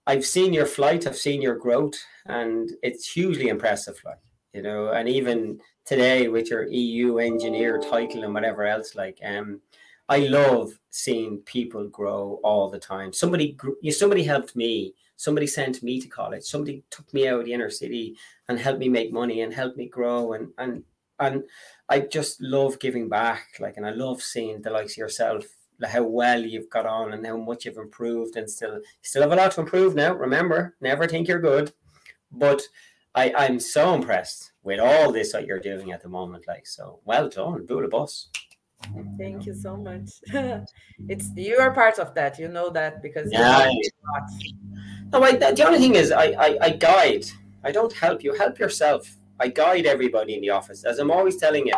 [0.08, 4.20] I've seen your flight, I've seen your growth, and it's hugely impressive, like
[4.54, 9.62] you know, and even today with your EU engineer title and whatever else, like, um,
[10.08, 13.14] I love seeing people grow all the time.
[13.14, 14.94] Somebody, you, somebody helped me.
[15.20, 16.44] Somebody sent me to college.
[16.44, 18.16] Somebody took me out of the inner city
[18.48, 20.32] and helped me make money and helped me grow.
[20.32, 20.82] And and
[21.20, 21.44] and
[21.90, 23.58] I just love giving back.
[23.60, 25.44] Like, and I love seeing the likes of yourself,
[25.78, 28.38] like how well you've got on and how much you've improved.
[28.38, 30.14] And still, still have a lot to improve now.
[30.14, 31.74] Remember, never think you're good.
[32.32, 32.62] But
[33.14, 36.48] I, I'm so impressed with all this that you're doing at the moment.
[36.48, 38.30] Like, so well done, Buddha Bus.
[39.18, 40.10] Thank you so much.
[41.08, 41.46] it's mm.
[41.46, 42.40] you are part of that.
[42.40, 43.64] You know that because Yeah.
[43.64, 44.30] helped me a lot.
[45.12, 47.26] No, I, the only thing is, I, I, I guide.
[47.64, 48.34] I don't help you.
[48.34, 49.18] Help yourself.
[49.40, 50.84] I guide everybody in the office.
[50.84, 51.74] As I'm always telling you,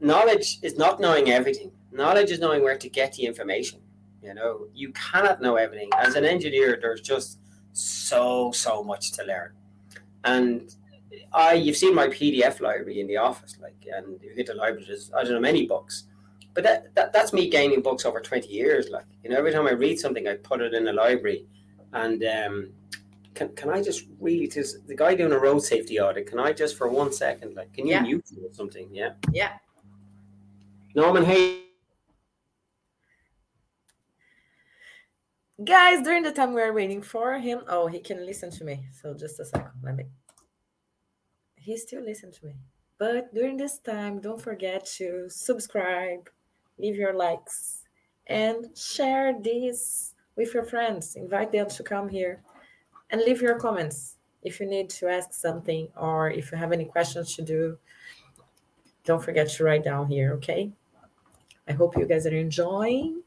[0.00, 1.70] knowledge is not knowing everything.
[1.92, 3.80] Knowledge is knowing where to get the information.
[4.22, 5.90] You know, you cannot know everything.
[5.96, 7.38] As an engineer, there's just
[7.72, 9.52] so so much to learn.
[10.24, 10.74] And
[11.32, 14.84] I, you've seen my PDF library in the office, like, and you get the library,
[14.86, 16.04] there's I don't know many books.
[16.58, 18.88] But that, that that's me gaining books over twenty years.
[18.90, 21.46] Like, you know, every time I read something, I put it in the library
[21.92, 22.72] and um,
[23.34, 26.26] can, can I just really just the guy doing a road safety audit?
[26.26, 28.02] Can I just for one second, like, can you Yeah.
[28.02, 28.88] mute me or something?
[28.92, 29.12] Yeah.
[29.30, 29.52] Yeah.
[30.96, 31.60] Norman, hey.
[35.64, 38.84] Guys, during the time we are waiting for him, oh, he can listen to me.
[39.00, 39.70] So just a second.
[39.84, 40.06] Let me.
[41.54, 42.54] He still listen to me.
[42.98, 46.28] But during this time, don't forget to subscribe,
[46.78, 47.82] leave your likes,
[48.26, 51.16] and share this with your friends.
[51.16, 52.42] Invite them to come here
[53.10, 56.84] and leave your comments if you need to ask something or if you have any
[56.84, 57.78] questions to do.
[59.04, 60.70] Don't forget to write down here, okay?
[61.66, 63.22] I hope you guys are enjoying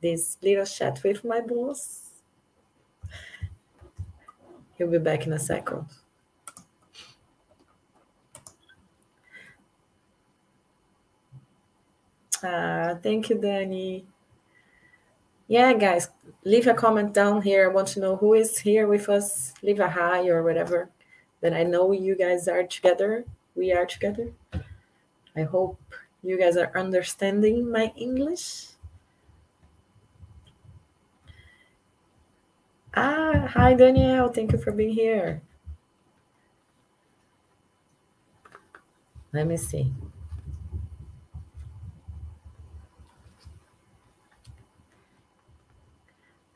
[0.00, 2.04] this little chat with my boss.
[4.76, 5.86] He'll be back in a second.
[12.42, 14.04] Uh, thank you, Danny.
[15.48, 16.10] Yeah, guys,
[16.44, 17.64] leave a comment down here.
[17.64, 19.54] I want to know who is here with us.
[19.62, 20.90] Leave a hi or whatever.
[21.40, 23.24] Then I know you guys are together.
[23.56, 24.32] We are together.
[25.34, 25.78] I hope
[26.22, 28.66] you guys are understanding my English.
[32.94, 34.28] Ah, hi, Danielle.
[34.28, 35.40] Thank you for being here.
[39.32, 39.92] Let me see.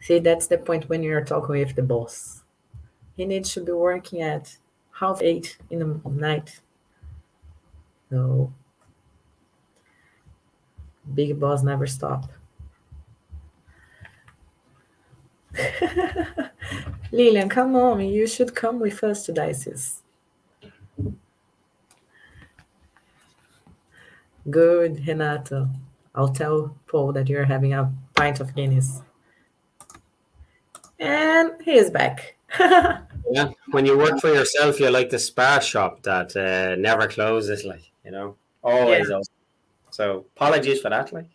[0.02, 2.42] See, that's the point when you're talking with the boss.
[3.16, 4.56] He needs to be working at
[4.90, 6.60] half eight in the night.
[8.10, 8.52] So,
[11.14, 12.28] big boss never stop.
[17.12, 20.02] Lilian, come on, you should come with us to Dicey's.
[24.50, 25.68] Good, Renato.
[26.12, 29.02] I'll tell Paul that you're having a pint of Guinness.
[31.02, 32.36] And he is back.
[32.60, 37.64] yeah, when you work for yourself, you're like the Spar shop that uh, never closes,
[37.64, 39.20] like, you know, always yeah.
[39.90, 41.12] So apologies for that.
[41.12, 41.26] Like,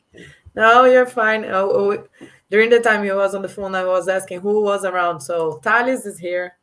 [0.55, 1.43] no, you're fine.
[1.45, 2.07] Oh, oh,
[2.49, 5.19] during the time he was on the phone, I was asking who was around.
[5.19, 6.53] So Talis is here.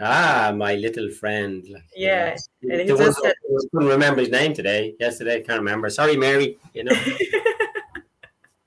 [0.00, 1.64] Ah, my little friend.
[1.70, 3.34] Like, yeah, you know, and he just said,
[3.72, 4.94] couldn't remember his name today.
[4.98, 5.88] Yesterday, I can't remember.
[5.90, 6.58] Sorry, Mary.
[6.74, 6.96] You know.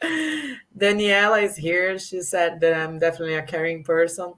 [0.77, 1.97] Daniela is here.
[1.97, 4.33] She said that I'm definitely a caring person.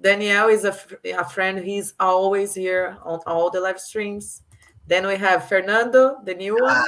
[0.00, 0.76] Danielle is a,
[1.16, 1.58] a friend.
[1.58, 4.42] He's always here on all the live streams.
[4.86, 6.72] Then we have Fernando, the new one.
[6.74, 6.84] Ah,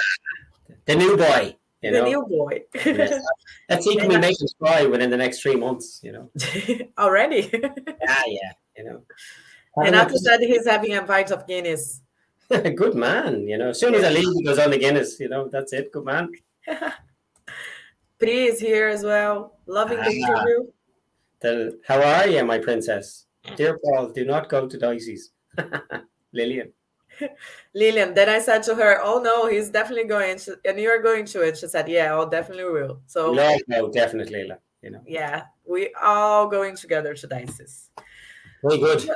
[0.87, 1.57] the new boy.
[1.83, 2.05] The know?
[2.05, 2.63] new boy.
[2.75, 3.23] yes.
[3.69, 6.01] Let's see, can make him cry within the next three months?
[6.03, 6.31] You know,
[6.99, 7.51] already.
[7.53, 7.69] yeah,
[8.27, 8.53] yeah.
[8.77, 9.03] You know,
[9.77, 12.01] and after that, he's having a pint of Guinness.
[12.49, 13.49] Good man.
[13.49, 15.19] You know, as soon as I leave, he goes on the Guinness.
[15.19, 15.93] You know, that's it.
[15.93, 16.31] Good man.
[18.23, 19.59] Pri is here as well.
[19.67, 20.31] Loving the ah.
[20.31, 20.71] interview.
[21.41, 23.27] The, how are you, my princess?
[23.57, 25.33] Dear Paul, do not go to Dicey's.
[26.33, 26.73] Lillian.
[27.75, 30.39] Lillian, then I said to her, Oh no, he's definitely going.
[30.65, 31.59] and you're going to it.
[31.59, 33.01] She said, Yeah, I'll definitely will.
[33.07, 34.49] So, no, no, definitely.
[34.83, 37.91] You know, yeah, we all going together to Dicey's.
[38.63, 39.11] Very good.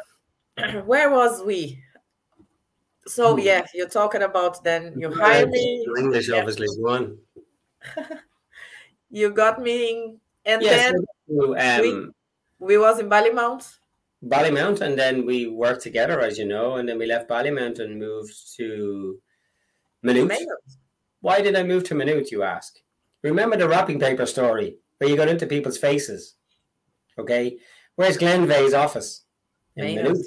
[0.85, 1.81] Where was we?
[3.07, 3.41] So, hmm.
[3.41, 5.87] yeah, you're talking about then you hire me.
[5.97, 6.39] English, yeah.
[6.39, 7.19] obviously, one.
[9.17, 10.97] you got me in, and yes, then
[11.59, 12.13] um,
[12.61, 13.79] we, we was in Ballymount.
[14.23, 17.99] Ballymount, and then we worked together, as you know, and then we left Ballymount and
[17.99, 19.19] moved to
[20.03, 20.37] Maynooth.
[21.23, 22.75] Why did I move to Maynooth, you ask?
[23.23, 26.35] Remember the wrapping paper story where you got into people's faces?
[27.19, 27.57] Okay,
[27.95, 29.25] where's Glenveagh's office?
[29.77, 30.27] In Maynooth.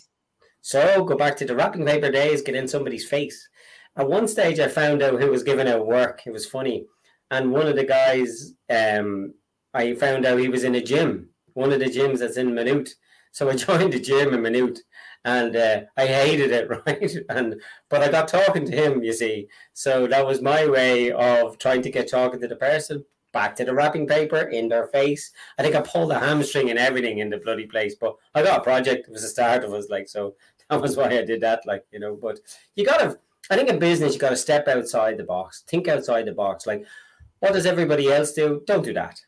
[0.62, 3.48] So go back to the wrapping paper days, get in somebody's face.
[3.96, 6.24] At one stage, I found out who was giving out work.
[6.26, 6.88] It was funny
[7.32, 9.34] and one of the guys, um,
[9.74, 12.96] I found out he was in a gym, one of the gyms that's in Maynooth.
[13.32, 14.82] So I joined the gym in Maynooth,
[15.26, 17.12] and uh, I hated it, right?
[17.30, 19.48] And but I got talking to him, you see.
[19.74, 23.06] So that was my way of trying to get talking to the person.
[23.32, 25.32] Back to the wrapping paper in their face.
[25.60, 28.62] I think I pulled a hamstring and everything in the bloody place, but I got
[28.62, 29.08] a project.
[29.08, 29.64] It was a start.
[29.64, 30.36] It was like so.
[30.70, 32.16] That was why I did that, like you know.
[32.16, 32.40] But
[32.76, 33.20] you gotta.
[33.50, 36.68] I think in business you got to step outside the box, think outside the box.
[36.68, 36.86] Like
[37.40, 38.62] what does everybody else do?
[38.66, 39.20] Don't do that.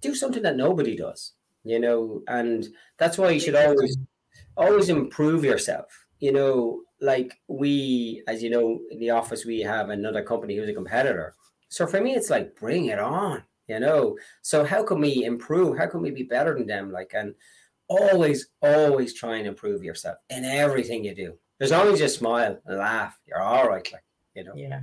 [0.00, 1.32] Do something that nobody does,
[1.64, 2.66] you know, and
[2.98, 3.96] that's why you should always
[4.56, 5.86] always improve yourself.
[6.20, 10.68] You know, like we, as you know, in the office we have another company who's
[10.68, 11.34] a competitor.
[11.68, 14.16] So for me, it's like bring it on, you know.
[14.42, 15.78] So how can we improve?
[15.78, 16.92] How can we be better than them?
[16.92, 17.34] Like and
[17.88, 21.38] always, always try and improve yourself in everything you do.
[21.60, 23.88] As long as you smile and laugh, you're all right.
[23.92, 24.54] Like you know.
[24.56, 24.80] Yeah.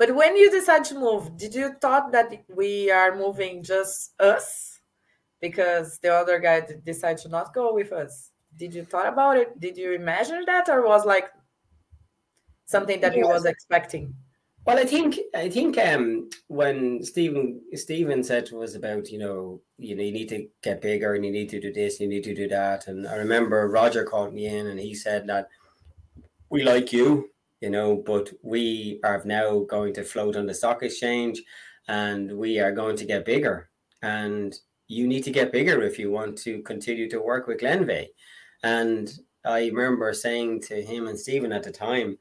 [0.00, 4.80] But when you decide to move, did you thought that we are moving just us
[5.42, 8.30] because the other guy decided to not go with us?
[8.56, 9.60] Did you thought about it?
[9.60, 11.28] Did you imagine that, or was like
[12.64, 14.14] something that he was expecting?
[14.64, 19.60] Well, I think I think um, when Stephen Stephen said to us about you know
[19.76, 22.24] you know you need to get bigger and you need to do this you need
[22.24, 25.48] to do that and I remember Roger called me in and he said that
[26.50, 30.82] we like you you know, but we are now going to float on the stock
[30.82, 31.42] exchange
[31.88, 33.68] and we are going to get bigger.
[34.02, 38.08] And you need to get bigger if you want to continue to work with Glenveagh.
[38.62, 39.12] And
[39.44, 42.18] I remember saying to him and Stephen at the time,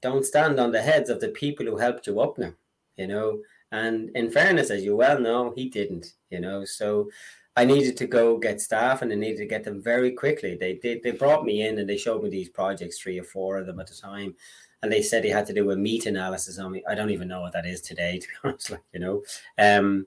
[0.00, 2.52] don't stand on the heads of the people who helped you up now,
[2.96, 3.40] you know.
[3.72, 6.64] And in fairness, as you well know, he didn't, you know.
[6.64, 7.08] So
[7.56, 10.56] I needed to go get staff and I needed to get them very quickly.
[10.56, 13.56] They, they they brought me in and they showed me these projects, three or four
[13.56, 14.34] of them at a time.
[14.82, 16.82] And they said he had to do a meat analysis on me.
[16.88, 19.22] I don't even know what that is today, to be honest, like, you know.
[19.58, 20.06] Um,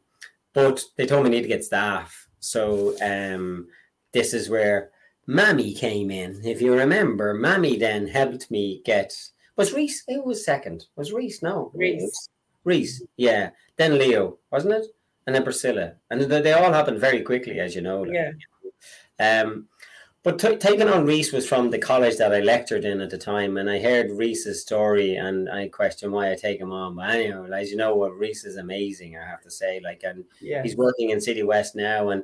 [0.54, 2.28] but they told me I need to get staff.
[2.40, 3.68] So um,
[4.14, 4.92] this is where
[5.28, 6.42] Mammy came in.
[6.44, 9.14] If you remember, Mammy then helped me get
[9.60, 10.06] was Reese?
[10.08, 10.86] It was second.
[10.96, 11.44] Was Reese?
[11.44, 11.70] No.
[11.74, 12.30] Reese.
[12.64, 13.50] Reese, yeah.
[13.76, 14.86] Then Leo, wasn't it?
[15.28, 15.96] And then Priscilla.
[16.10, 18.04] And they all happened very quickly, as you know.
[18.04, 18.14] Like.
[19.20, 19.42] Yeah.
[19.42, 19.68] Um,
[20.24, 23.18] but t- taking on Reese was from the college that I lectured in at the
[23.18, 26.96] time, and I heard Reese's story, and I questioned why I take him on.
[26.96, 29.18] But anyway, as you know, what Reese is amazing.
[29.18, 30.62] I have to say, like, and yeah.
[30.62, 32.24] he's working in City West now, and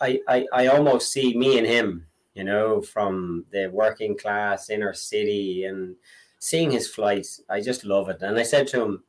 [0.00, 4.92] I, I, I almost see me and him, you know, from the working class inner
[4.92, 5.96] city, and
[6.40, 8.22] seeing his flights, I just love it.
[8.22, 9.04] And I said to him,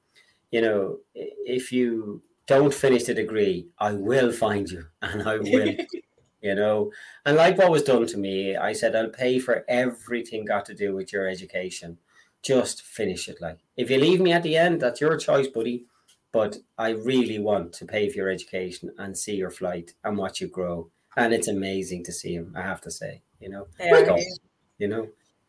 [0.51, 5.75] you know, if you don't finish the degree, I will find you and I will,
[6.41, 6.91] you know.
[7.25, 10.73] And like what was done to me, I said, I'll pay for everything got to
[10.73, 11.97] do with your education.
[12.43, 13.39] Just finish it.
[13.39, 15.85] Like, if you leave me at the end, that's your choice, buddy.
[16.31, 20.41] But I really want to pay for your education and see your flight and watch
[20.41, 20.89] you grow.
[21.17, 23.67] And it's amazing to see him, I have to say, you know.
[23.79, 24.17] Yeah,
[24.77, 25.07] you know.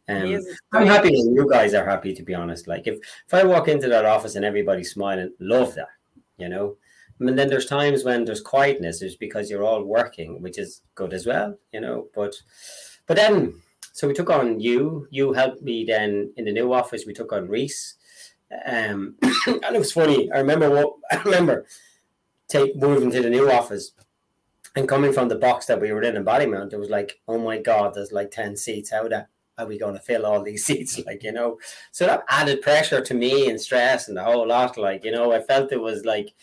[0.08, 0.40] Um,
[0.72, 2.66] I'm happy when you guys are happy, to be honest.
[2.66, 5.88] Like if if I walk into that office and everybody's smiling, love that,
[6.36, 6.76] you know.
[7.20, 11.12] And then there's times when there's quietness, it's because you're all working, which is good
[11.12, 12.08] as well, you know.
[12.14, 12.34] But
[13.06, 13.54] but then
[13.92, 15.06] so we took on you.
[15.10, 17.04] You helped me then in the new office.
[17.06, 17.94] We took on Reese,
[18.66, 20.30] um, and it was funny.
[20.32, 21.66] I remember what I remember
[22.48, 23.92] take moving to the new office
[24.74, 26.72] and coming from the box that we were in in Ballymount.
[26.72, 28.90] It was like, oh my god, there's like ten seats.
[28.90, 30.98] How that are we going to fill all these seats?
[31.04, 31.58] Like, you know,
[31.90, 34.78] so that added pressure to me and stress and the whole lot.
[34.78, 36.34] Like, you know, I felt it was like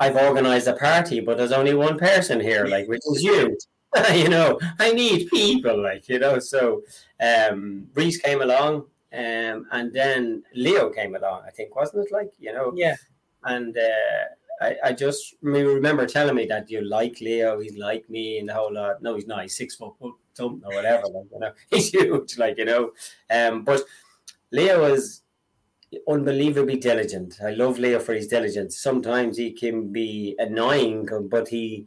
[0.00, 3.56] I've organized a party, but there's only one person here, like, which is you.
[4.14, 6.38] you know, I need people, like, you know.
[6.38, 6.82] So
[7.20, 12.12] um Reese came along, um, and then Leo came along, I think, wasn't it?
[12.12, 12.96] Like, you know, yeah.
[13.44, 14.24] And uh
[14.60, 18.54] I, I just remember telling me that you like Leo, he's like me, and the
[18.54, 19.02] whole lot.
[19.02, 19.42] No, he's not.
[19.42, 19.94] He's six foot
[20.34, 21.06] something or whatever.
[21.06, 22.92] Like, you know, he's huge, like you know.
[23.30, 23.82] Um, but
[24.50, 25.22] Leo is
[26.06, 27.38] unbelievably diligent.
[27.42, 28.78] I love Leo for his diligence.
[28.78, 31.86] Sometimes he can be annoying, but he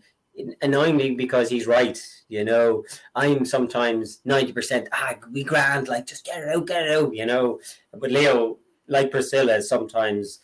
[0.61, 2.01] annoyingly because he's right.
[2.29, 2.83] You know,
[3.15, 4.87] I'm sometimes ninety percent.
[4.91, 7.13] Ah, we grand, like just get it out, get it out.
[7.13, 7.59] You know,
[7.93, 10.39] but Leo, like Priscilla, sometimes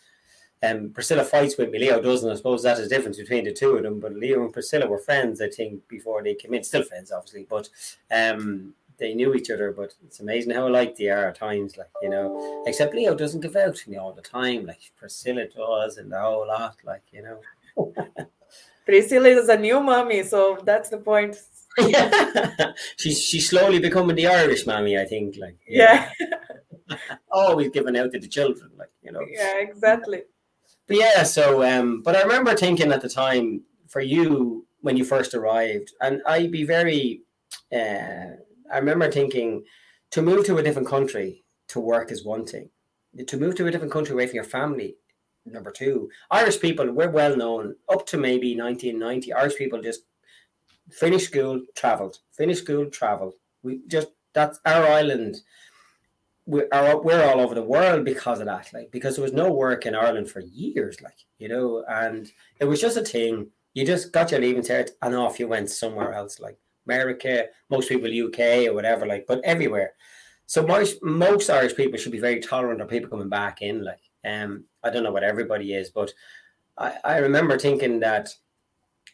[0.62, 2.30] um, Priscilla fights with me, Leo doesn't.
[2.30, 4.00] I suppose that's the difference between the two of them.
[4.00, 6.64] But Leo and Priscilla were friends, I think, before they came in.
[6.64, 7.68] Still friends, obviously, but
[8.10, 9.72] um, they knew each other.
[9.72, 12.62] But it's amazing how alike they are at times, like, you know.
[12.66, 16.20] Except Leo doesn't give out to me all the time, like Priscilla does, and the
[16.20, 17.40] whole lot, like, you know.
[18.84, 21.36] Priscilla is a new mommy, so that's the point.
[21.78, 22.72] yeah.
[22.96, 25.36] she's she's slowly becoming the Irish mommy, I think.
[25.38, 26.96] Like yeah, yeah.
[27.30, 29.20] always giving out to the children, like you know.
[29.30, 30.22] Yeah, exactly
[30.88, 35.04] but yeah, so um, but I remember thinking at the time for you when you
[35.04, 37.22] first arrived, and I'd be very.
[37.72, 38.40] Uh,
[38.72, 39.64] I remember thinking
[40.12, 42.70] to move to a different country to work is one thing.
[43.26, 44.96] To move to a different country away from your family,
[45.46, 46.10] number two.
[46.30, 49.32] Irish people, we're well known up to maybe 1990.
[49.32, 50.02] Irish people just
[50.90, 53.34] finished school, travelled, finished school, travelled.
[53.62, 55.40] We just that's our island
[56.48, 56.68] we're,
[57.02, 59.94] we're all over the world because of that, like because there was no work in
[59.94, 63.50] Ireland for years, like you know, and it was just a thing.
[63.74, 67.88] You just got your leaving cert and off you went somewhere else, like America, most
[67.88, 69.92] people UK or whatever, like, but everywhere.
[70.46, 73.84] So most most Irish people should be very tolerant of people coming back in.
[73.84, 76.12] Like, um, I don't know what everybody is, but
[76.78, 78.30] I, I remember thinking that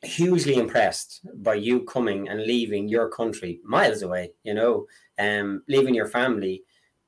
[0.02, 4.86] hugely impressed by you coming and leaving your country miles away, you know,
[5.18, 6.62] um, leaving your family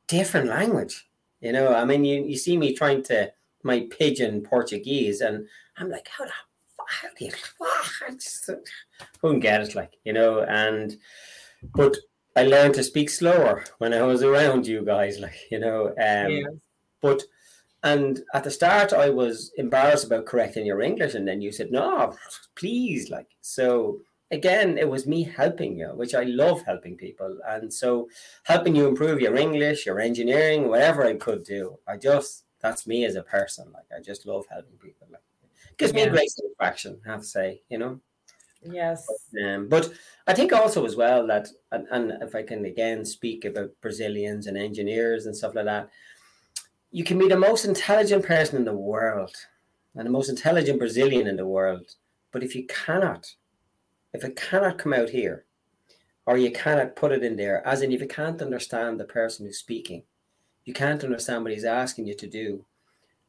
[0.09, 1.09] different language.
[1.41, 5.47] You know, I mean, you, you see me trying to my pidgin Portuguese, and
[5.77, 6.33] I'm like, how the
[6.89, 7.32] how do you?
[8.09, 8.51] I just
[9.20, 10.41] couldn't get it, like you know.
[10.43, 10.97] And
[11.74, 11.97] but
[12.37, 15.89] I learned to speak slower when I was around you guys, like you know.
[15.89, 16.47] Um, yeah.
[17.01, 17.22] But
[17.82, 21.70] and at the start, I was embarrassed about correcting your English, and then you said,
[21.70, 22.16] "No,
[22.55, 27.39] please," like so again, it was me helping you, which I love helping people.
[27.49, 28.09] And so
[28.45, 31.78] helping you improve your English, your engineering, whatever I could do.
[31.87, 33.70] I just that's me as a person.
[33.72, 35.07] Like I just love helping people.
[35.11, 35.22] Like
[35.79, 38.01] gives me a great satisfaction, I have to say, you know.
[38.62, 39.07] Yes.
[39.33, 39.93] But, um, but
[40.27, 44.47] I think also as well that, and, and if I can again speak about Brazilians
[44.47, 45.91] and engineers and stuff like that,
[46.91, 49.35] you can be the most intelligent person in the world
[49.95, 51.95] and the most intelligent Brazilian in the world.
[52.33, 53.35] But if you cannot,
[54.12, 55.45] if it cannot come out here,
[56.27, 59.47] or you cannot put it in there, as in if you can't understand the person
[59.47, 60.03] who's speaking,
[60.64, 62.64] you can't understand what he's asking you to do,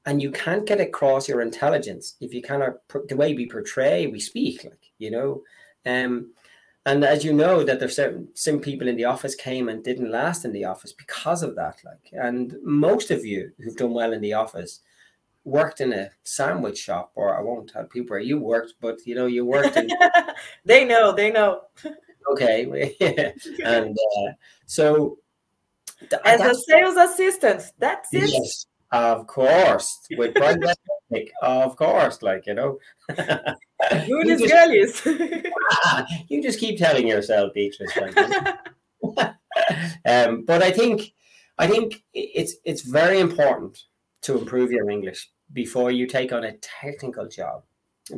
[0.07, 4.07] and you can't get across your intelligence if you cannot put the way we portray,
[4.07, 5.43] we speak, like you know,
[5.85, 6.31] um,
[6.85, 10.09] and as you know that there's certain some people in the office came and didn't
[10.09, 14.13] last in the office because of that, like, and most of you who've done well
[14.13, 14.79] in the office
[15.43, 19.13] worked in a sandwich shop, or I won't tell people where you worked, but you
[19.13, 19.89] know, you worked in.
[20.65, 21.63] they know, they know.
[22.31, 22.95] okay,
[23.65, 24.31] and uh,
[24.65, 25.17] so
[25.99, 28.29] th- as a sales assistant, that's it.
[28.29, 30.77] Yes, of course, with private
[31.41, 32.79] of course, like you know.
[33.09, 35.05] Good as girlies.
[36.27, 37.97] you just keep telling yourself, Beatrice.
[40.05, 41.13] um, but I think,
[41.57, 43.83] I think it's it's very important
[44.23, 47.63] to improve your English before you take on a technical job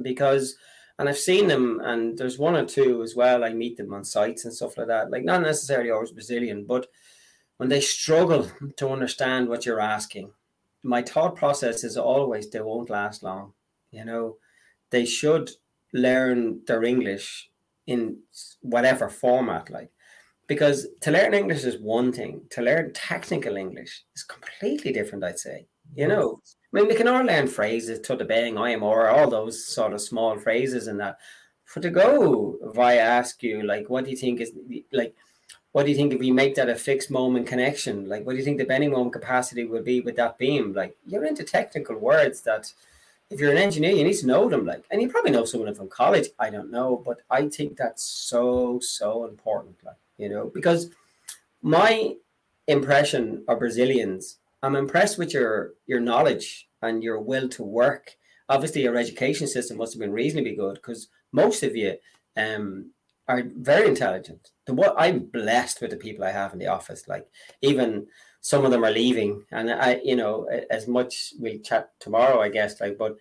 [0.01, 0.55] because
[0.97, 4.03] and I've seen them and there's one or two as well I meet them on
[4.03, 6.87] sites and stuff like that like not necessarily always Brazilian but
[7.57, 10.31] when they struggle to understand what you're asking
[10.83, 13.53] my thought process is always they won't last long
[13.91, 14.37] you know
[14.91, 15.49] they should
[15.93, 17.49] learn their English
[17.87, 18.17] in
[18.61, 19.91] whatever format like
[20.47, 25.39] because to learn English is one thing to learn technical English is completely different I'd
[25.39, 28.83] say you know I mean, we can all learn phrases to the bang, I am,
[28.83, 31.17] or all those sort of small phrases and that.
[31.65, 34.51] For to go, if I ask you, like, what do you think is
[34.91, 35.15] like,
[35.71, 38.09] what do you think if you make that a fixed moment connection?
[38.09, 40.73] Like, what do you think the bending moment capacity would be with that beam?
[40.73, 42.73] Like, you're into technical words that,
[43.29, 44.65] if you're an engineer, you need to know them.
[44.65, 46.29] Like, and you probably know someone from college.
[46.39, 49.75] I don't know, but I think that's so so important.
[49.85, 50.89] Like, you know, because
[51.61, 52.15] my
[52.67, 58.15] impression of Brazilians I'm impressed with your your knowledge and your will to work.
[58.49, 61.97] Obviously, your education system must have been reasonably good because most of you
[62.35, 62.91] um,
[63.29, 64.49] are very intelligent.
[64.65, 67.07] The what I'm blessed with the people I have in the office.
[67.07, 67.27] Like
[67.61, 68.07] even
[68.41, 72.49] some of them are leaving, and I, you know, as much we'll chat tomorrow, I
[72.49, 72.81] guess.
[72.81, 73.15] Like, but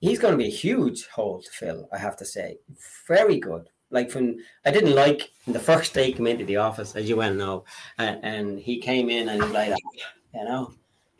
[0.00, 1.88] he's going to be a huge hole to fill.
[1.92, 2.58] I have to say,
[3.08, 3.68] very good.
[3.90, 7.16] Like from I didn't like the first day he came into the office, as you
[7.16, 7.64] well know,
[7.98, 9.74] and, and he came in and he's like,
[10.34, 10.74] you know,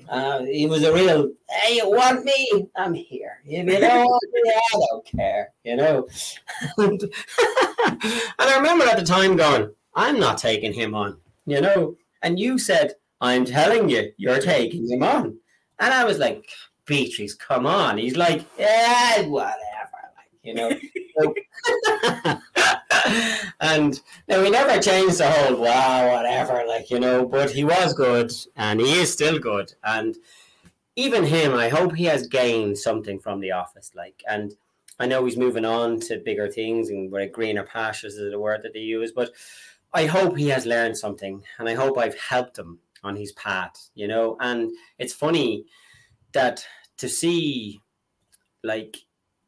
[0.08, 2.68] uh, he was a real, hey, you want me?
[2.76, 3.38] I'm here.
[3.44, 6.06] If you don't want me, I don't care, you know.
[6.78, 7.10] and
[8.38, 11.96] I remember at the time going, I'm not taking him on, you know.
[12.22, 15.36] And you said, I'm telling you, you're taking him on.
[15.78, 16.46] And I was like,
[16.86, 17.98] Beatrice, come on.
[17.98, 19.58] He's like, yeah, whatever.
[20.16, 20.70] Like, you know.
[23.60, 27.92] and now we never changed the whole wow, whatever, like you know, but he was
[27.94, 29.72] good and he is still good.
[29.82, 30.16] And
[30.96, 33.90] even him, I hope he has gained something from the office.
[33.94, 34.54] Like, and
[34.98, 38.62] I know he's moving on to bigger things and where greener pastures is the word
[38.62, 39.32] that they use, but
[39.92, 43.90] I hope he has learned something and I hope I've helped him on his path,
[43.94, 44.36] you know.
[44.40, 45.66] And it's funny
[46.32, 46.64] that
[46.98, 47.80] to see
[48.62, 48.96] like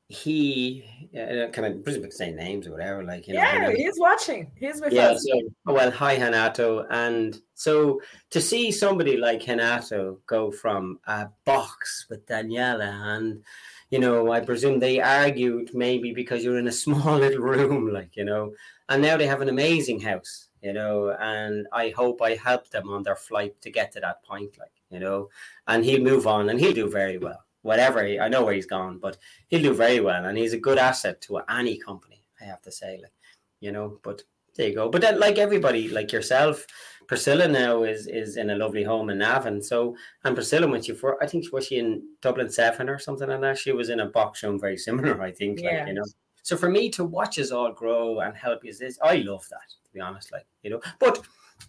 [0.09, 0.85] he
[1.17, 3.41] uh, kind of presumably can say names or whatever, like you know.
[3.41, 4.51] Yeah, he's watching.
[4.55, 5.27] He's with yeah, us.
[5.29, 8.01] So, well, hi Hanato, and so
[8.31, 13.43] to see somebody like Hanato go from a box with Daniela, and
[13.91, 18.15] you know, I presume they argued maybe because you're in a small little room, like
[18.15, 18.55] you know,
[18.89, 22.91] and now they have an amazing house, you know, and I hope I helped them
[22.91, 25.31] on their flight to get to that point, like you know,
[25.67, 28.01] and he'll move on and he'll do very well whatever.
[28.01, 31.21] I know where he's gone, but he'll do very well, and he's a good asset
[31.23, 32.23] to any company.
[32.41, 33.13] I have to say, like
[33.61, 33.99] you know.
[34.03, 34.23] But
[34.57, 34.89] there you go.
[34.89, 36.67] But then, like everybody, like yourself,
[37.07, 39.63] Priscilla now is is in a lovely home in Navan.
[39.63, 43.29] So, and Priscilla went you for I think was she in Dublin Seven or something
[43.29, 43.59] like that.
[43.59, 45.61] She was in a box room very similar, I think.
[45.61, 45.81] Yeah.
[45.81, 46.05] Like, you know.
[46.43, 49.69] So for me to watch us all grow and help you this, I love that.
[49.85, 50.81] To be honest, like you know.
[50.99, 51.21] But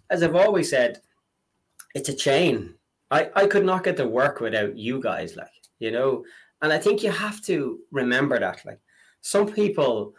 [0.09, 1.01] as I've always said,
[1.95, 2.75] it's a chain.
[3.09, 5.35] I, I could not get to work without you guys.
[5.35, 5.47] Like
[5.80, 6.23] you know.
[6.61, 8.65] And I think you have to remember that.
[8.65, 8.80] Like
[9.21, 10.15] some people,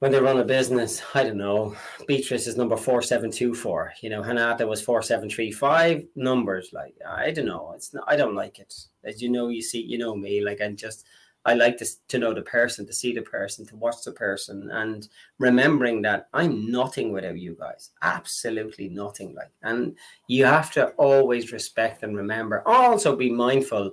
[0.00, 4.68] when they run a business, I don't know, Beatrice is number 4724, you know, Hanata
[4.68, 6.70] was 4735 numbers.
[6.72, 7.72] Like, I don't know.
[7.74, 8.74] It's not, I don't like it.
[9.04, 11.06] As you know, you see, you know me, like, and just,
[11.46, 14.70] I like to, to know the person, to see the person, to watch the person,
[14.70, 15.06] and
[15.38, 17.90] remembering that I'm nothing without you guys.
[18.02, 19.34] Absolutely nothing.
[19.34, 19.94] Like, and
[20.26, 22.62] you have to always respect and remember.
[22.66, 23.92] Also, be mindful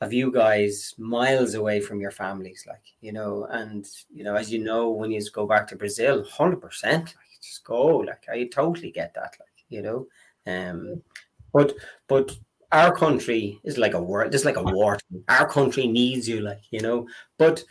[0.00, 4.52] of you guys miles away from your families, like you know, and you know, as
[4.52, 8.44] you know, when you go back to Brazil, hundred percent, like just go, like I
[8.44, 10.06] totally get that, like you know,
[10.46, 11.02] um,
[11.52, 11.74] but
[12.06, 12.36] but
[12.70, 14.98] our country is like a war, just like a war.
[15.28, 17.64] Our country needs you, like you know, but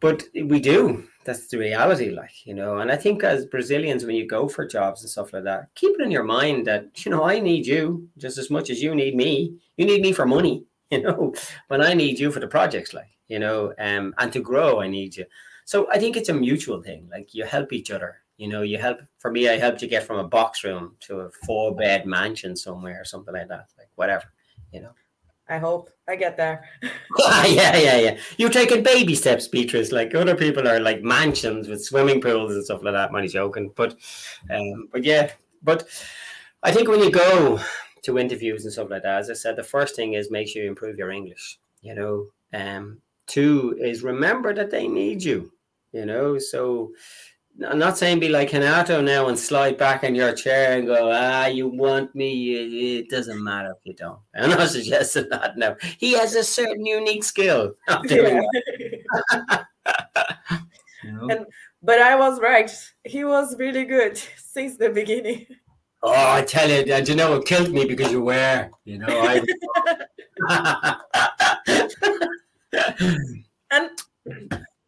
[0.00, 1.04] but we do.
[1.24, 2.78] That's the reality, like you know.
[2.78, 5.98] And I think as Brazilians, when you go for jobs and stuff like that, keep
[5.98, 8.94] it in your mind that you know I need you just as much as you
[8.94, 9.56] need me.
[9.76, 11.34] You need me for money you know,
[11.68, 14.88] when I need you for the projects, like, you know, um, and to grow, I
[14.88, 15.24] need you.
[15.64, 17.08] So I think it's a mutual thing.
[17.10, 18.18] Like you help each other.
[18.36, 19.00] You know, you help.
[19.18, 22.54] For me, I helped you get from a box room to a four bed mansion
[22.54, 23.68] somewhere or something like that.
[23.78, 24.24] Like whatever,
[24.72, 24.92] you know.
[25.48, 26.68] I hope I get there.
[27.18, 28.18] yeah, yeah, yeah.
[28.36, 29.92] You're taking baby steps, Beatrice.
[29.92, 33.12] Like other people are like mansions with swimming pools and stuff like that.
[33.12, 33.96] Money joking, but,
[34.50, 35.30] um, but yeah,
[35.62, 35.88] but
[36.62, 37.60] I think when you go
[38.06, 40.62] to interviews and stuff like that, as I said, the first thing is make sure
[40.62, 41.58] you improve your English.
[41.82, 45.52] You know, um, two is remember that they need you.
[45.92, 46.92] You know, so
[47.64, 51.10] I'm not saying be like Hanato now and slide back in your chair and go,
[51.12, 52.98] ah, you want me.
[52.98, 54.18] It doesn't matter if you don't.
[54.34, 55.76] I'm not suggesting that now.
[55.98, 57.72] He has a certain unique skill.
[58.04, 58.40] Yeah.
[61.04, 61.28] you know?
[61.28, 61.46] and,
[61.82, 62.70] but I was right.
[63.04, 65.46] He was really good since the beginning.
[66.08, 69.06] Oh, I tell you, and you know, it killed me because you were, you know.
[69.08, 69.42] I...
[73.72, 73.90] and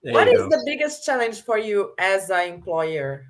[0.02, 0.48] what is go.
[0.48, 3.26] the biggest challenge for you as an employer?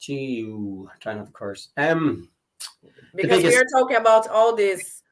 [0.00, 1.68] Gee, you trying of course.
[1.76, 2.28] Um,
[3.14, 3.56] because biggest...
[3.56, 5.04] we are talking about all these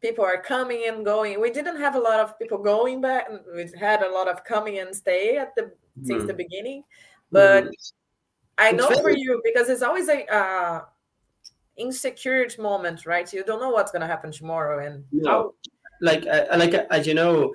[0.00, 1.38] people are coming and going.
[1.38, 3.28] We didn't have a lot of people going back.
[3.54, 5.70] We had a lot of coming and stay at the
[6.02, 6.28] since mm.
[6.28, 6.84] the beginning,
[7.30, 7.64] but.
[7.64, 7.72] Mm.
[8.58, 10.82] I know for you because it's always a uh,
[11.80, 13.32] insecure moment, right?
[13.32, 15.54] You don't know what's going to happen tomorrow, and no,
[16.00, 17.52] like uh, like uh, as you know,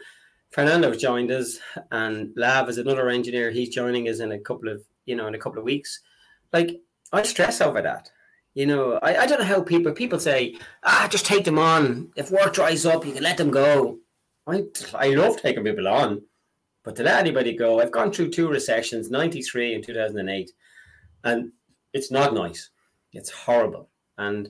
[0.51, 1.59] Fernando joined us,
[1.91, 3.51] and Lav is another engineer.
[3.51, 6.01] He's joining us in a couple of you know in a couple of weeks.
[6.51, 6.81] Like
[7.13, 8.11] I stress over that.
[8.53, 12.11] You know, I, I don't know how people people say, ah, just take them on.
[12.15, 13.99] If work dries up, you can let them go.
[14.47, 14.63] I
[14.93, 16.21] I love taking people on,
[16.83, 20.19] but to let anybody go, I've gone through two recessions, ninety three and two thousand
[20.19, 20.51] and eight,
[21.23, 21.51] and
[21.93, 22.69] it's not nice.
[23.11, 23.89] It's horrible.
[24.17, 24.49] And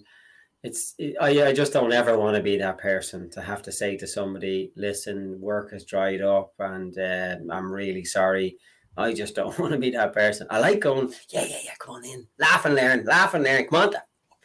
[0.65, 3.95] it's I, I just don't ever want to be that person to have to say
[3.97, 8.57] to somebody, listen, work has dried up and uh, I'm really sorry.
[8.97, 10.47] I just don't want to be that person.
[10.49, 13.67] I like going, yeah, yeah, yeah, come on in, laugh and learn, laugh and learn,
[13.67, 13.93] come on,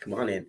[0.01, 0.47] come on in.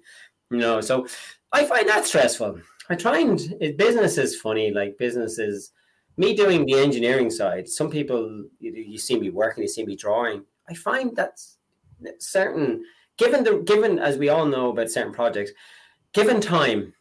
[0.49, 1.07] You know, so
[1.53, 2.59] I find that stressful.
[2.89, 3.39] I try and
[3.77, 5.71] business is funny, like businesses.
[6.17, 9.95] Me doing the engineering side, some people you, you see me working, you see me
[9.95, 10.43] drawing.
[10.69, 11.39] I find that
[12.19, 12.83] certain
[13.17, 15.51] given the given as we all know about certain projects,
[16.13, 16.93] given time,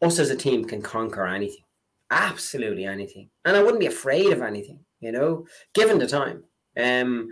[0.00, 1.64] us as a team can conquer anything,
[2.10, 6.44] absolutely anything, and I wouldn't be afraid of anything, you know, given the time.
[6.76, 7.30] Um,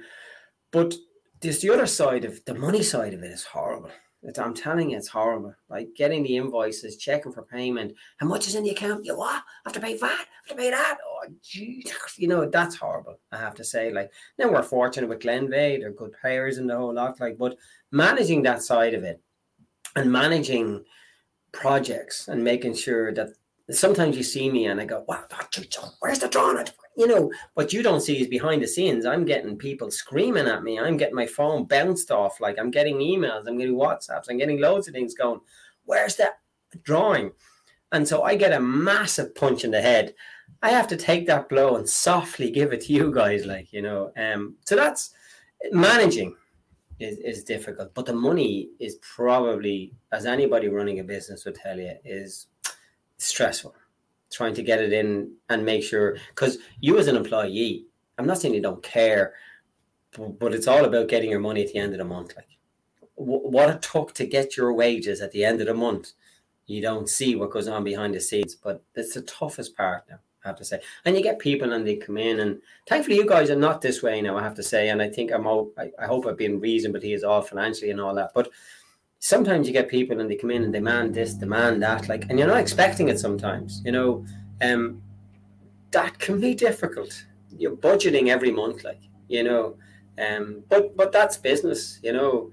[0.71, 0.95] but
[1.41, 3.91] there's the other side of the money side of it is horrible.
[4.23, 5.55] It's, I'm telling you, it's horrible.
[5.71, 7.95] Like getting the invoices, checking for payment.
[8.19, 9.07] How much is in the account?
[9.07, 9.37] You what?
[9.37, 10.05] I have to pay that.
[10.05, 10.99] I have to pay that.
[11.05, 11.91] Oh, geez.
[12.17, 13.19] You know, that's horrible.
[13.33, 13.91] I have to say.
[13.91, 15.81] Like, then we're fortunate with Glenveagh.
[15.81, 17.19] They're good players and the whole lot.
[17.19, 17.57] Like, but
[17.93, 19.21] managing that side of it
[19.97, 20.85] and managing
[21.53, 23.31] projects and making sure that
[23.71, 25.25] sometimes you see me and I go, wow,
[26.01, 26.65] where's the drawing?
[26.97, 29.07] You know, what you don't see is behind the scenes.
[29.07, 30.79] I'm getting people screaming at me.
[30.79, 32.41] I'm getting my phone bounced off.
[32.41, 35.41] Like I'm getting emails, I'm getting WhatsApps, I'm getting loads of things going,
[35.85, 36.41] where's that
[36.83, 37.33] drawing?
[37.93, 40.15] And so I get a massive punch in the head.
[40.63, 43.83] I have to take that blow and softly give it to you guys, like, you
[43.83, 44.13] know.
[44.17, 45.15] Um, so that's
[45.73, 46.37] managing
[47.01, 47.95] is, is difficult.
[47.95, 52.47] But the money is probably, as anybody running a business would tell you, is
[53.17, 53.75] stressful.
[54.31, 57.87] Trying to get it in and make sure, because you as an employee,
[58.19, 59.35] I'm not saying you don't care,
[60.17, 62.35] but, but it's all about getting your money at the end of the month.
[62.37, 62.47] Like
[63.19, 66.13] w- what it took to get your wages at the end of the month,
[66.67, 68.55] you don't see what goes on behind the scenes.
[68.55, 70.21] But it's the toughest part now.
[70.45, 70.81] I have to say.
[71.05, 74.03] And you get people and they come in, and thankfully you guys are not this
[74.03, 74.37] way now.
[74.37, 75.47] I have to say, and I think I'm.
[75.47, 77.01] All, I, I hope I've been reasonable.
[77.01, 78.51] He is all financially and all that, but
[79.19, 82.39] sometimes you get people and they come in and demand this, demand that, like, and
[82.39, 83.19] you're not expecting it.
[83.21, 84.25] Sometimes, you know,
[84.63, 85.03] um,
[85.91, 87.25] that can be difficult.
[87.59, 89.77] You're budgeting every month, like, you know,
[90.19, 92.51] um, but but that's business, you know.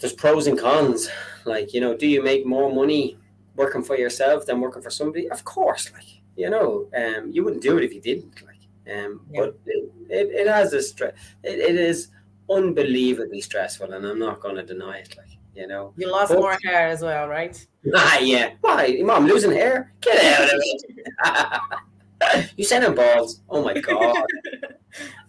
[0.00, 1.10] There's pros and cons.
[1.44, 3.18] Like, you know, do you make more money
[3.56, 5.28] working for yourself than working for somebody?
[5.28, 8.40] Of course, like you know, um, you wouldn't do it if you didn't.
[8.46, 9.40] Like, um, yeah.
[9.40, 11.12] but it, it, it, has a stress.
[11.42, 12.08] It, it is
[12.48, 15.16] unbelievably stressful, and I'm not going to deny it.
[15.18, 17.66] Like, You know, you lost But- more hair as well, right?
[17.94, 18.50] Ah, yeah.
[18.60, 19.92] Why, mom, losing hair?
[20.00, 22.50] Get out of it.
[22.56, 23.40] you sending balls?
[23.50, 24.16] Oh my god.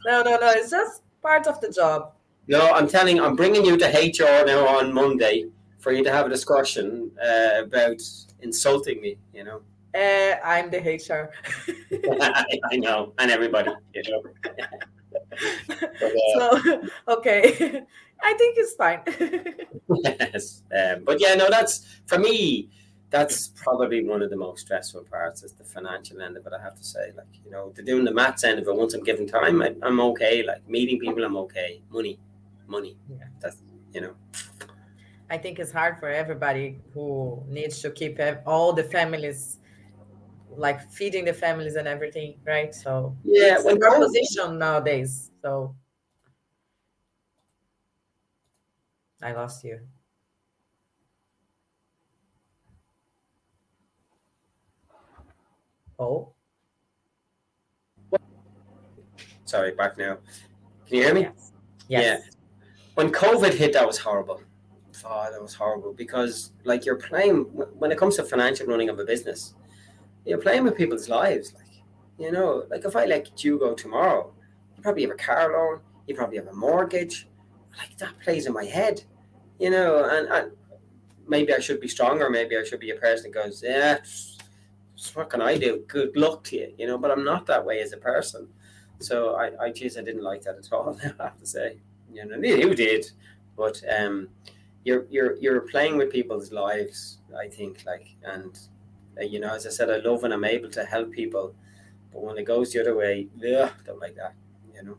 [0.06, 0.50] No, no, no.
[0.52, 2.14] It's just part of the job.
[2.48, 3.20] No, I'm telling.
[3.20, 5.46] I'm bringing you to HR now on Monday
[5.80, 8.02] for you to have a discussion uh, about
[8.42, 9.18] insulting me.
[9.34, 9.62] You know.
[9.96, 11.32] Uh, I'm the HR.
[12.22, 13.72] I, I know, and everybody.
[13.94, 14.24] You know.
[15.68, 17.84] But, uh, so, okay.
[18.22, 19.00] I think it's fine.
[20.04, 20.64] yes.
[20.78, 22.70] Um, but yeah, no, that's for me.
[23.12, 26.54] That's probably one of the most stressful parts is the financial end of it.
[26.54, 28.76] I have to say, like you know, the doing the maths end of it.
[28.76, 30.44] Once I'm given time, I, I'm okay.
[30.44, 31.82] Like meeting people, I'm okay.
[31.90, 32.20] Money,
[32.68, 32.98] money.
[33.10, 33.26] Yeah.
[33.40, 33.64] That's
[33.94, 34.14] you know.
[35.32, 39.59] I think it's hard for everybody who needs to keep all the families,
[40.50, 42.74] like feeding the families and everything, right?
[42.74, 45.32] So Yeah, it's when our position nowadays.
[45.42, 45.76] So
[49.22, 49.80] I lost you.
[55.98, 56.34] Oh,
[59.50, 60.20] Sorry, back now.
[60.86, 61.22] Can you hear me?
[61.22, 61.52] yes.
[61.88, 62.22] Yes.
[62.94, 64.42] when COVID hit, that was horrible.
[65.04, 67.46] Oh, that was horrible because, like, you're playing
[67.80, 69.56] when it comes to financial running of a business,
[70.26, 71.54] you're playing with people's lives.
[71.54, 71.84] Like,
[72.18, 74.32] you know, like if I let you go tomorrow,
[74.76, 77.28] you probably have a car loan, you probably have a mortgage.
[77.78, 79.04] Like that plays in my head,
[79.60, 80.04] you know.
[80.04, 80.52] And, and
[81.28, 82.30] maybe I should be stronger.
[82.30, 84.00] Maybe I should be a person that goes, yeah,
[85.14, 85.84] what can I do?
[85.88, 86.98] Good luck to you, you know.
[86.98, 88.50] But I'm not that way as a person.
[89.00, 91.00] So I, I geez, I didn't like that at all.
[91.20, 91.78] I have to say,
[92.14, 93.10] you know, you did,
[93.56, 94.28] but um,
[94.84, 97.20] you're you're you're playing with people's lives.
[97.38, 98.60] I think, like, and
[99.22, 101.54] you know, as I said, I love when I'm able to help people,
[102.12, 104.34] but when it goes the other way, ugh, don't like that.
[104.74, 104.98] You know.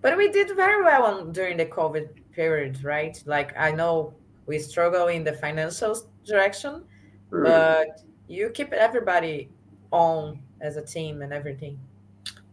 [0.00, 3.20] But we did very well on, during the COVID period, right?
[3.26, 4.14] Like I know
[4.46, 6.84] we struggle in the financial direction,
[7.30, 7.42] Hmm.
[7.42, 9.50] but you keep everybody
[9.90, 11.78] on as a team and everything.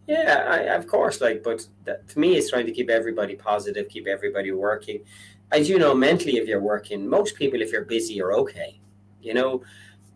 [0.08, 1.22] Yeah, I, of course.
[1.22, 5.01] Like, but that, to me, it's trying to keep everybody positive, keep everybody working.
[5.51, 8.80] As you know, mentally, if you're working, most people, if you're busy, are okay.
[9.22, 9.64] You know,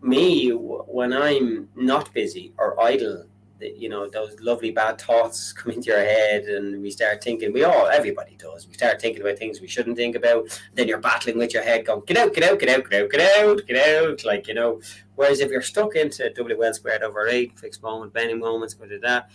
[0.02, 3.26] me when I'm not busy or idle,
[3.60, 7.52] you know, those lovely bad thoughts come into your head, and we start thinking.
[7.52, 8.68] We all, everybody does.
[8.68, 10.62] We start thinking about things we shouldn't think about.
[10.76, 13.12] Then you're battling with your head, going, "Get out, get out, get out, get out,
[13.12, 14.82] get out, get out!" Like you know.
[15.16, 18.86] Whereas if you're stuck into W well squared over eight, fixed moment, bending moments, go
[18.86, 19.30] to that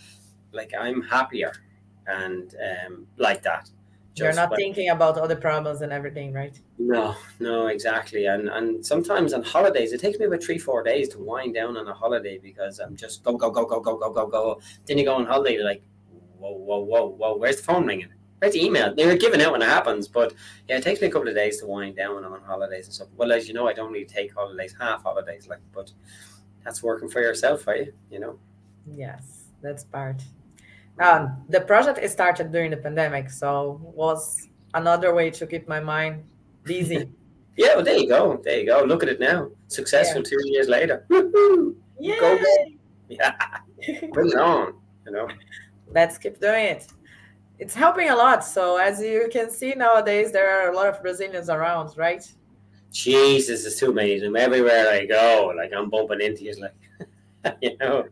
[0.55, 1.53] like I'm happier
[2.07, 2.55] and
[2.87, 3.71] um, like that.
[4.17, 6.59] You're not when- thinking about the problems and everything, right?
[6.79, 8.27] No, no, exactly.
[8.27, 11.77] And and sometimes on holidays, it takes me about three, four days to wind down
[11.77, 14.61] on a holiday because I'm just go, go, go, go, go, go, go, go.
[14.87, 15.83] Then you go on holiday, you're like,
[16.39, 18.09] whoa, whoa, whoa, whoa, where's the phone ringing?
[18.39, 18.95] Where's the email?
[18.95, 20.35] They were giving out when it happens, but
[20.69, 22.87] yeah, it takes me a couple of days to wind down when I'm on holidays
[22.87, 23.09] and stuff.
[23.17, 25.91] Well, as you know, I don't really take holidays, half holidays, like, but
[26.63, 27.93] that's working for yourself, are you?
[28.11, 28.39] You know?
[28.87, 30.23] Yes, that's part.
[31.01, 36.25] Um, the project started during the pandemic, so was another way to keep my mind
[36.63, 37.09] busy.
[37.57, 38.41] Yeah, well, there you go.
[38.43, 38.83] There you go.
[38.83, 39.49] Look at it now.
[39.69, 41.07] Successful two years later.
[41.09, 41.77] Woohoo!
[42.01, 42.39] yeah, Go,
[43.09, 43.35] Yeah,
[44.13, 44.75] bring it on.
[45.07, 45.29] You know.
[45.93, 46.89] let's keep doing it.
[47.61, 48.45] It's helping a lot.
[48.45, 52.29] So as you can see nowadays, there are a lot of Brazilians around, right?
[52.91, 55.53] Jesus, there's too many of them everywhere I go.
[55.57, 58.05] Like I'm bumping into you, like you know.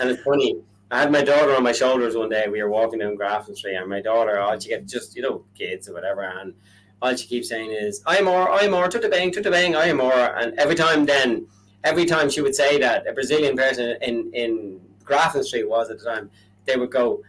[0.00, 0.56] And it's funny.
[0.92, 2.46] I had my daughter on my shoulders one day.
[2.50, 5.42] We were walking down Grafton Street, and my daughter, all she gets just you know
[5.56, 6.52] kids or whatever, and
[7.00, 9.74] all she keeps saying is "I'm more, I'm more, to the bang, to the bang,
[9.74, 11.46] I'm more." And every time then,
[11.82, 15.98] every time she would say that, a Brazilian person in in Grafton Street was at
[15.98, 16.30] the time,
[16.66, 17.22] they would go,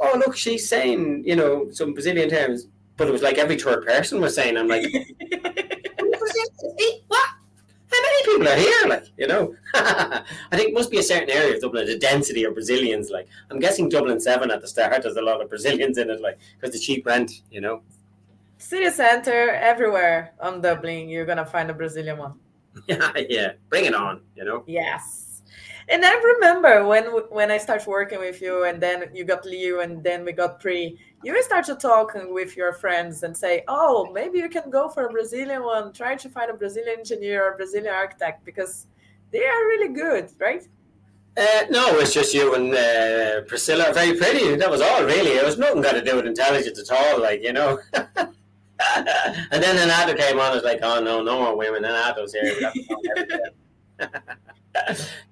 [0.00, 3.84] "Oh look, she's saying you know some Brazilian terms," but it was like every third
[3.84, 4.56] person was saying.
[4.56, 4.86] I'm like.
[7.08, 7.28] what?
[8.02, 8.88] Many people are here?
[8.88, 10.24] Like, you know, I
[10.56, 13.10] think it must be a certain area of Dublin, the density of Brazilians.
[13.10, 16.20] Like, I'm guessing Dublin 7 at the start, there's a lot of Brazilians in it,
[16.20, 17.82] like, because the cheap rent, you know.
[18.58, 22.34] City center, everywhere on Dublin, you're gonna find a Brazilian one.
[22.86, 24.64] Yeah, yeah, bring it on, you know.
[24.66, 25.31] Yes.
[25.88, 29.80] And I remember when when I started working with you, and then you got Leo,
[29.80, 30.96] and then we got Pri.
[31.24, 35.10] You started talking with your friends and say, "Oh, maybe you can go for a
[35.10, 35.92] Brazilian one.
[35.92, 38.86] Try to find a Brazilian engineer or Brazilian architect because
[39.30, 40.66] they are really good, right?"
[41.34, 44.54] Uh, no, it's just you and uh, Priscilla very pretty.
[44.54, 45.30] That was all, really.
[45.30, 47.78] It was nothing got to do with intelligence at all, like, you know.
[47.94, 51.84] and then Anato came on, it's like, oh, no, no more women.
[51.84, 52.70] Anato's here.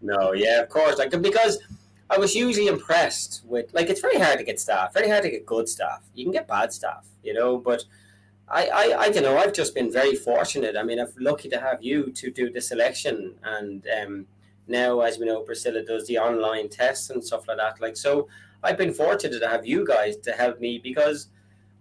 [0.00, 0.98] No, yeah, of course.
[0.98, 1.58] Like, because
[2.08, 5.30] I was usually impressed with, like, it's very hard to get staff, very hard to
[5.30, 6.02] get good staff.
[6.14, 7.84] You can get bad staff, you know, but
[8.48, 9.38] I, I, I don't know.
[9.38, 10.76] I've just been very fortunate.
[10.76, 14.26] I mean, I'm lucky to have you to do the selection, and um,
[14.66, 17.80] now, as we know, Priscilla does the online tests and stuff like that.
[17.80, 18.28] Like, so
[18.62, 21.28] I've been fortunate to have you guys to help me because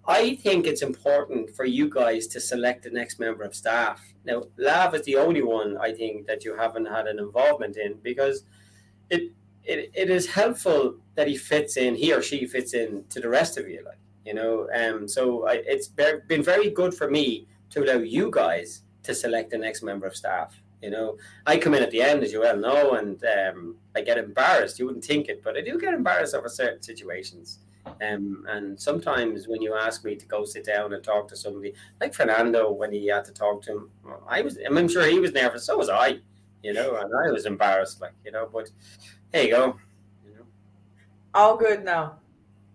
[0.09, 4.01] I think it's important for you guys to select the next member of staff.
[4.25, 7.93] Now, Lav is the only one I think that you haven't had an involvement in
[8.01, 8.43] because
[9.11, 9.31] it
[9.63, 13.29] it, it is helpful that he fits in, he or she fits in to the
[13.29, 13.83] rest of you.
[13.85, 14.67] Like, you know.
[14.73, 19.51] Um, so I, it's been very good for me to allow you guys to select
[19.51, 20.59] the next member of staff.
[20.81, 24.01] You know, I come in at the end, as you well know, and um, I
[24.01, 24.79] get embarrassed.
[24.79, 27.59] You wouldn't think it, but I do get embarrassed over certain situations.
[28.01, 31.73] Um, and sometimes when you ask me to go sit down and talk to somebody,
[31.99, 33.89] like Fernando, when he had to talk to him,
[34.27, 35.65] I was, I'm sure he was nervous.
[35.65, 36.19] So was I,
[36.63, 38.69] you know, and I was embarrassed, like, you know, but
[39.31, 39.77] there you go.
[40.25, 40.45] You know.
[41.33, 42.15] All good now.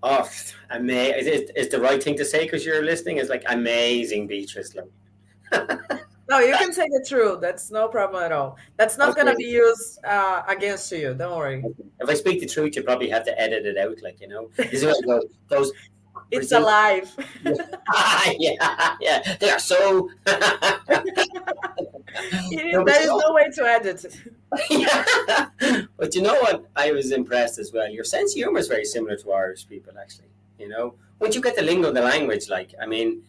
[0.06, 0.28] Oh,
[0.68, 1.32] amazing!
[1.32, 3.16] Is, is the right thing to say because you're listening?
[3.16, 4.74] It's like amazing, Beatrice.
[4.74, 6.00] Like.
[6.28, 7.40] no, you can say the truth.
[7.40, 8.56] That's no problem at all.
[8.76, 9.22] That's not okay.
[9.22, 11.14] going to be used uh, against you.
[11.14, 11.64] Don't worry.
[12.00, 14.00] If I speak the truth, you probably have to edit it out.
[14.02, 15.72] Like you know, is what those.
[16.30, 17.10] It's alive.
[18.38, 20.08] yeah, yeah, they are so.
[20.26, 20.38] no,
[22.84, 24.06] there is no way to edit
[24.70, 25.04] yeah.
[25.96, 26.66] But you know what?
[26.76, 27.88] I was impressed as well.
[27.88, 30.28] Your sense of humor is very similar to Irish people, actually.
[30.58, 33.22] You know, once you get the lingo the language, like, I mean,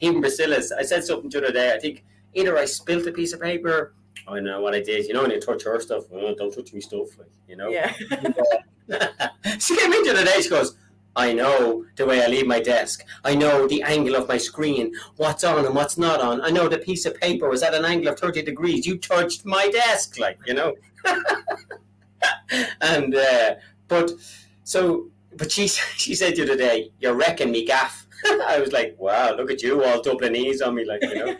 [0.00, 1.74] even Priscilla's, I said something the other day.
[1.74, 2.04] I think
[2.34, 3.94] either I spilt a piece of paper,
[4.26, 5.06] I know what I did.
[5.06, 7.68] You know, when you touch her stuff, oh, don't touch me stuff, like, you know.
[7.68, 7.92] Yeah.
[9.58, 10.76] she came into the day, she goes,
[11.14, 13.04] I know the way I leave my desk.
[13.24, 16.40] I know the angle of my screen, what's on and what's not on.
[16.40, 18.86] I know the piece of paper was at an angle of 30 degrees.
[18.86, 20.74] You touched my desk, like, you know.
[22.80, 23.54] and, uh,
[23.88, 24.12] but,
[24.64, 28.06] so, but she, she said to the other day, you're wrecking me gaff.
[28.24, 31.36] I was like, wow, look at you all Dublinese on me, like, you know.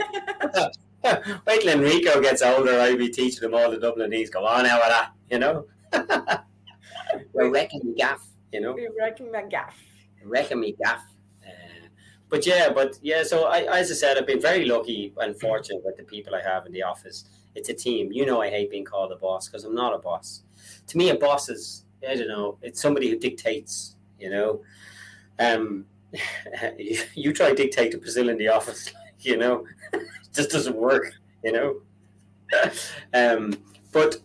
[1.47, 4.31] Wait till Enrico gets older, I'll be teaching him all the Dublinese.
[4.31, 5.67] Go on out of that, you know.
[7.35, 8.77] you're wrecking me gaff you know.
[8.77, 9.77] You're wrecking my gaff.
[10.23, 11.03] Wrecking me gaff.
[11.45, 11.89] Uh,
[12.29, 15.83] but yeah, but yeah, so I, as I said, I've been very lucky and fortunate
[15.85, 17.25] with the people I have in the office.
[17.55, 18.13] It's a team.
[18.13, 20.43] You know, I hate being called a boss because I'm not a boss.
[20.87, 24.63] To me, a boss is, I don't know, it's somebody who dictates, you know.
[25.39, 25.87] Um,
[26.79, 29.65] you try to dictate to Brazil in the office, you know,
[30.33, 31.13] just doesn't work,
[31.45, 31.81] you know.
[33.15, 33.55] um,
[33.93, 34.17] but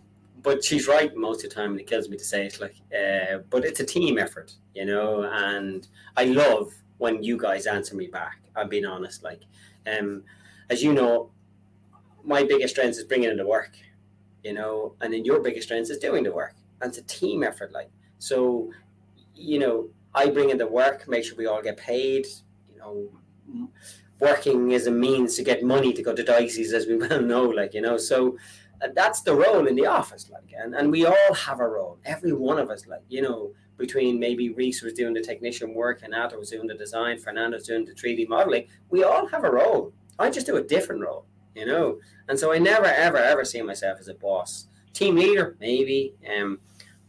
[0.44, 2.62] but she's right most of the time, and it kills me to say it.
[2.62, 5.24] Like, uh, but it's a team effort, you know.
[5.24, 8.40] And I love when you guys answer me back.
[8.56, 9.24] I'm being honest.
[9.24, 9.42] Like,
[9.86, 10.24] um,
[10.70, 11.32] as you know,
[12.24, 13.78] my biggest strength is bringing in the work,
[14.44, 16.56] you know, and then your biggest strength is doing the work.
[16.82, 17.72] And it's a team effort.
[17.72, 17.90] Like,
[18.20, 18.72] so,
[19.36, 22.26] you know, I bring in the work, make sure we all get paid.
[22.72, 23.70] You know,
[24.20, 27.44] working as a means to get money to go to Dicey's, as we well know.
[27.44, 28.38] Like, you know, so
[28.94, 31.98] that's the role in the office, like, and, and we all have a role.
[32.06, 36.02] Every one of us, like, you know, between maybe Reese was doing the technician work
[36.04, 38.68] and Ato was doing the design, Fernando's doing the 3D modeling.
[38.90, 39.94] We all have a role.
[40.20, 42.00] I just do a different role, you know.
[42.28, 44.68] And so I never, ever, ever see myself as a boss.
[44.94, 46.16] Team leader, maybe.
[46.36, 46.60] Um,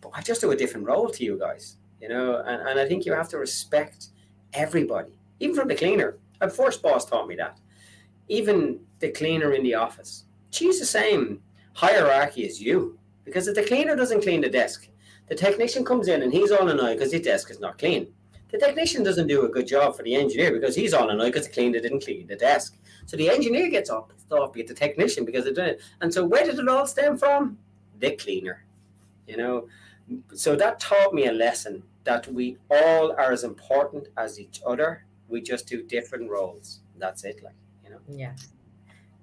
[0.01, 2.43] but I just do a different role to you guys, you know.
[2.47, 4.09] And, and I think you have to respect
[4.53, 6.19] everybody, even from the cleaner.
[6.41, 7.59] A first boss taught me that.
[8.29, 10.25] Even the cleaner in the office.
[10.51, 11.43] She's the same
[11.75, 12.99] hierarchy as you.
[13.25, 14.89] Because if the cleaner doesn't clean the desk,
[15.29, 18.13] the technician comes in and he's all annoyed because his desk is not clean.
[18.51, 21.47] The technician doesn't do a good job for the engineer because he's all annoyed because
[21.47, 22.79] the cleaner didn't clean the desk.
[23.05, 25.81] So the engineer gets off, off at the technician because they didn't.
[26.01, 27.59] And so where did it all stem from?
[27.99, 28.65] The cleaner.
[29.27, 29.69] You know,
[30.35, 35.05] so that taught me a lesson that we all are as important as each other.
[35.29, 36.81] We just do different roles.
[36.97, 37.55] That's it, like
[37.85, 38.01] you know.
[38.09, 38.35] Yeah,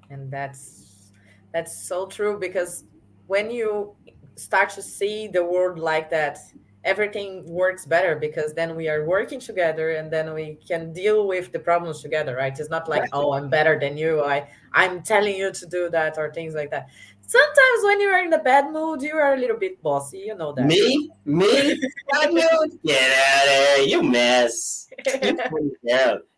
[0.10, 1.12] and that's
[1.54, 2.84] that's so true because
[3.28, 3.96] when you
[4.36, 6.38] start to see the world like that,
[6.84, 11.52] everything works better because then we are working together and then we can deal with
[11.52, 12.58] the problems together, right?
[12.58, 14.24] It's not like, oh, I'm better than you.
[14.24, 16.90] I I'm telling you to do that or things like that.
[17.28, 20.20] Sometimes when you are in a bad mood, you are a little bit bossy.
[20.28, 20.66] You know that.
[20.66, 21.10] Me?
[21.26, 21.82] Me?
[22.12, 22.80] bad mood?
[22.86, 23.82] Get out of there.
[23.82, 24.88] You mess.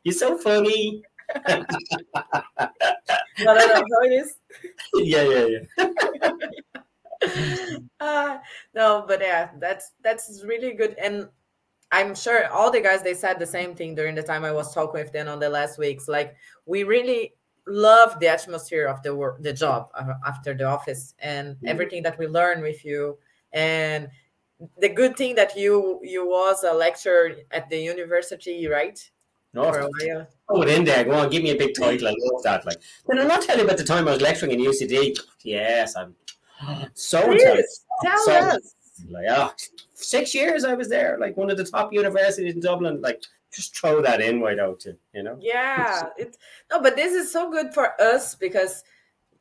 [0.04, 1.04] You're so funny.
[1.48, 1.66] no,
[3.40, 4.38] no, no, it is?
[4.96, 5.90] yeah, yeah, yeah.
[8.00, 8.38] uh,
[8.74, 11.28] no, but yeah, that's that's really good, and
[11.92, 14.74] I'm sure all the guys they said the same thing during the time I was
[14.74, 16.08] talking with them on the last weeks.
[16.08, 16.36] Like
[16.66, 17.34] we really
[17.68, 21.68] love the atmosphere of the work, the job uh, after the office, and mm-hmm.
[21.68, 23.18] everything that we learn with you,
[23.53, 24.09] and
[24.80, 28.99] the good thing that you you was a lecturer at the university, right?
[29.53, 30.61] No, for a while.
[30.61, 31.03] It in there.
[31.03, 32.07] Go on, give me a big title.
[32.07, 32.65] I love that.
[32.65, 35.18] Like, then I'm not tell you about the time I was lecturing in UCD.
[35.43, 36.15] Yes, I'm
[36.93, 38.76] so Please, tell so, us.
[39.09, 39.51] Like, oh,
[39.93, 43.01] six years I was there, like one of the top universities in Dublin.
[43.01, 43.22] Like,
[43.58, 44.95] just throw that in why don't you?
[45.14, 45.38] You know?
[45.41, 46.03] Yeah.
[46.18, 46.38] It,
[46.70, 48.84] no, but this is so good for us because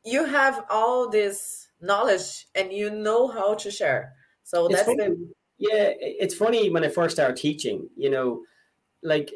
[0.03, 4.13] you have all this knowledge and you know how to share.
[4.43, 5.03] So it's that's funny.
[5.03, 5.93] the yeah.
[5.99, 7.89] It's funny when I first started teaching.
[7.95, 8.41] You know,
[9.03, 9.31] like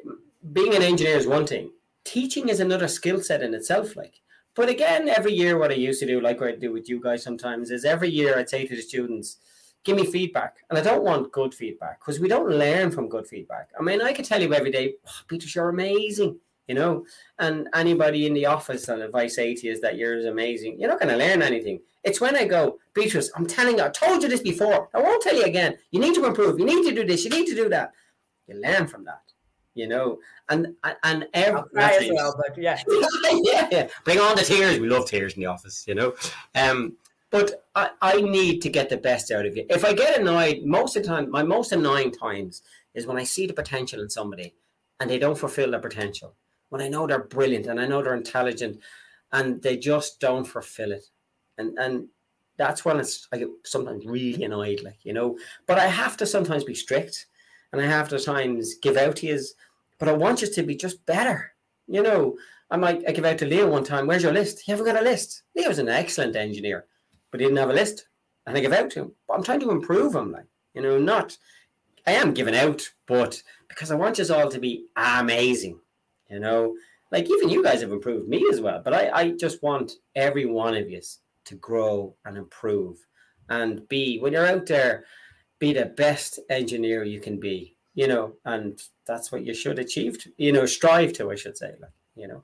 [0.51, 1.71] being an engineer is one thing.
[2.03, 3.95] Teaching is another skill set in itself.
[3.95, 4.15] Like,
[4.55, 6.99] but again, every year, what I used to do, like what I do with you
[6.99, 9.37] guys sometimes, is every year I'd say to the students,
[9.83, 10.57] give me feedback.
[10.69, 13.69] And I don't want good feedback because we don't learn from good feedback.
[13.79, 17.05] I mean, I could tell you every day, oh, Peter, you're amazing, you know,
[17.39, 20.79] and anybody in the office, and if I say to you is that you're amazing,
[20.79, 21.79] you're not going to learn anything.
[22.03, 24.89] It's when I go, Beatrice, I'm telling you, I told you this before.
[24.93, 25.77] I won't tell you again.
[25.91, 26.59] You need to improve.
[26.59, 27.23] You need to do this.
[27.23, 27.91] You need to do that.
[28.47, 29.21] You learn from that
[29.73, 30.19] you know,
[30.49, 32.81] and and every as well, but yeah.
[33.43, 34.79] yeah, yeah, bring on the tears.
[34.79, 36.13] We love tears in the office, you know.
[36.55, 36.97] Um,
[37.31, 39.65] but I, I need to get the best out of you.
[39.69, 42.61] If I get annoyed, most of the time, my most annoying times
[42.93, 44.53] is when I see the potential in somebody
[44.99, 46.35] and they don't fulfill their potential.
[46.69, 48.79] When I know they're brilliant and I know they're intelligent
[49.31, 51.05] and they just don't fulfill it.
[51.57, 52.07] And and
[52.57, 55.37] that's when it's I get sometimes really annoyed, like, you know.
[55.67, 57.27] But I have to sometimes be strict
[57.71, 59.39] and I have to times give out to you,
[59.99, 61.53] but I want you to be just better.
[61.87, 62.37] You know,
[62.69, 64.61] I might I give out to Leo one time, where's your list?
[64.65, 65.43] He haven't got a list.
[65.55, 66.85] Leo's an excellent engineer
[67.31, 68.07] but he didn't have a list.
[68.45, 69.11] And I give out to him.
[69.27, 71.37] But I'm trying to improve him, like, you know, not
[72.07, 75.79] I am giving out, but because I want us all to be amazing,
[76.29, 76.75] you know.
[77.11, 78.81] Like even you guys have improved me as well.
[78.83, 81.01] But I, I just want every one of you
[81.45, 83.05] to grow and improve
[83.49, 85.05] and be when you're out there,
[85.59, 90.19] be the best engineer you can be, you know, and that's what you should achieve
[90.23, 92.43] to, you know, strive to, I should say, like, you know.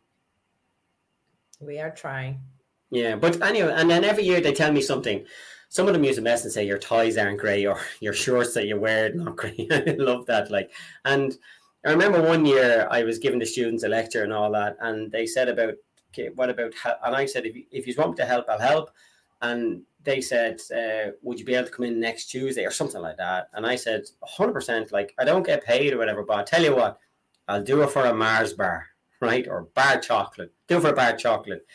[1.59, 2.41] We are trying.
[2.89, 5.25] Yeah, but anyway, and then every year they tell me something.
[5.69, 8.53] Some of them use a mess and say your ties aren't grey or your shorts
[8.53, 9.67] that you wear not grey.
[9.71, 10.49] I love that.
[10.49, 10.71] Like,
[11.03, 11.37] and
[11.85, 15.11] I remember one year I was giving the students a lecture and all that, and
[15.11, 15.75] they said about,
[16.11, 16.73] okay, what about,
[17.03, 18.91] and I said, if you, if you want me to help, I'll help.
[19.41, 23.01] And they said, uh, would you be able to come in next Tuesday or something
[23.01, 23.49] like that?
[23.53, 24.05] And I said,
[24.37, 26.99] 100%, like, I don't get paid or whatever, but I'll tell you what,
[27.47, 28.87] I'll do it for a Mars bar,
[29.21, 29.47] right?
[29.47, 30.53] Or bar chocolate.
[30.67, 31.65] Do it for a bar chocolate.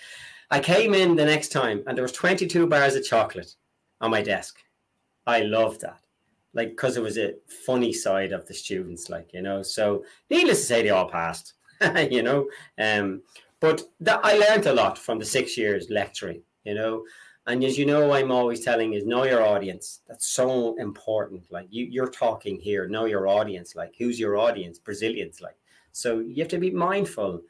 [0.53, 3.55] I came in the next time and there was 22 bars of chocolate
[4.03, 4.59] on my desk.
[5.27, 6.01] I loved that.
[6.53, 9.63] Like, because it was a funny side of the students, like, you know.
[9.63, 11.55] So, needless to say, they all passed,
[12.11, 12.51] you know.
[12.79, 13.23] Um,
[13.61, 17.05] but that, I learned a lot from the six years lecturing, you know.
[17.47, 20.01] And as you know, I'm always telling is know your audience.
[20.07, 21.51] That's so important.
[21.51, 23.75] Like you, you're talking here, know your audience.
[23.75, 24.79] Like who's your audience?
[24.79, 25.41] Brazilians.
[25.41, 25.57] Like
[25.93, 27.41] so, you have to be mindful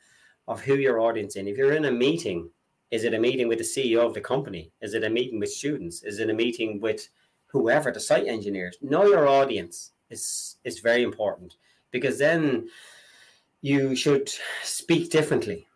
[0.46, 1.48] of who your audience in.
[1.48, 2.48] If you're in a meeting
[2.92, 4.70] is it a meeting with the CEO of the company?
[4.82, 6.02] Is it a meeting with students?
[6.02, 7.08] Is it a meeting with
[7.46, 8.76] whoever, the site engineers?
[8.82, 11.56] Know your audience is is very important
[11.90, 12.68] because then
[13.62, 14.30] you should
[14.62, 15.66] speak differently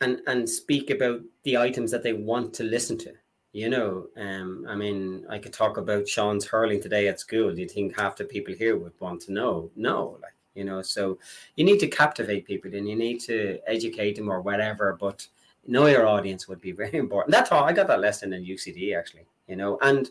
[0.00, 3.12] and and speak about the items that they want to listen to.
[3.52, 7.52] You know, um, I mean, I could talk about Sean's hurling today at school.
[7.52, 9.70] Do you think half the people here would want to know?
[9.74, 11.18] No, like you know, so
[11.56, 14.96] you need to captivate people and you need to educate them or whatever.
[15.00, 15.26] But
[15.68, 17.32] know your audience would be very important.
[17.32, 17.64] That's all.
[17.64, 19.78] I got that lesson in UCD actually, you know.
[19.82, 20.10] And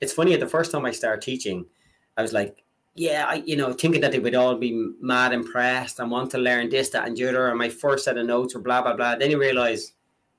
[0.00, 0.36] it's funny.
[0.36, 1.66] The first time I started teaching,
[2.16, 5.98] I was like, yeah, I, you know, thinking that they would all be mad impressed
[5.98, 7.48] and want to learn this, that, and the other.
[7.48, 9.16] And my first set of notes were blah blah blah.
[9.16, 9.92] Then you realize,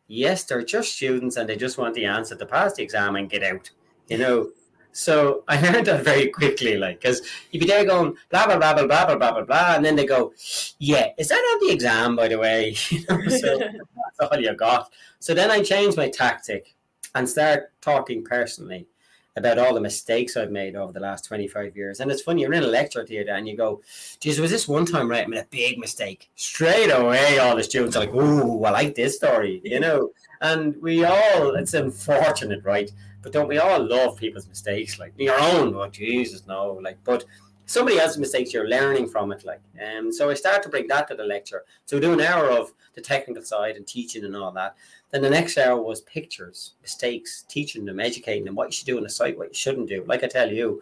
[0.07, 3.29] yes, they're just students and they just want the answer to pass the exam and
[3.29, 3.69] get out.
[4.07, 4.49] You know.
[4.93, 7.21] So I learned that very quickly, like, because
[7.51, 9.95] you'd be there going blah blah blah blah blah blah blah blah blah, and then
[9.95, 10.33] they go,
[10.79, 14.53] "Yeah, is that on the exam, by the way?" You know, so that's all you
[14.53, 14.91] got.
[15.19, 16.75] So then I changed my tactic
[17.15, 18.87] and start talking personally
[19.35, 21.99] about all the mistakes I've made over the last 25 years.
[21.99, 23.81] And it's funny, you're in a lecture theatre and you go,
[24.19, 25.23] geez, was this one time right?
[25.23, 26.29] I made a big mistake.
[26.35, 30.11] Straight away, all the students are like, ooh, I like this story, you know?
[30.41, 32.91] And we all, it's unfortunate, right?
[33.23, 34.99] But don't we all love people's mistakes?
[34.99, 36.73] Like your own, oh Jesus, no.
[36.83, 37.23] Like, but
[37.65, 39.45] somebody else's mistakes, you're learning from it.
[39.45, 41.63] Like, um, so I start to bring that to the lecture.
[41.85, 44.75] So we do an hour of the technical side and teaching and all that.
[45.11, 48.97] Then the next hour was pictures, mistakes, teaching them, educating them, what you should do
[48.97, 50.03] on the site, what you shouldn't do.
[50.05, 50.81] Like I tell you,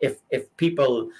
[0.00, 1.10] if if people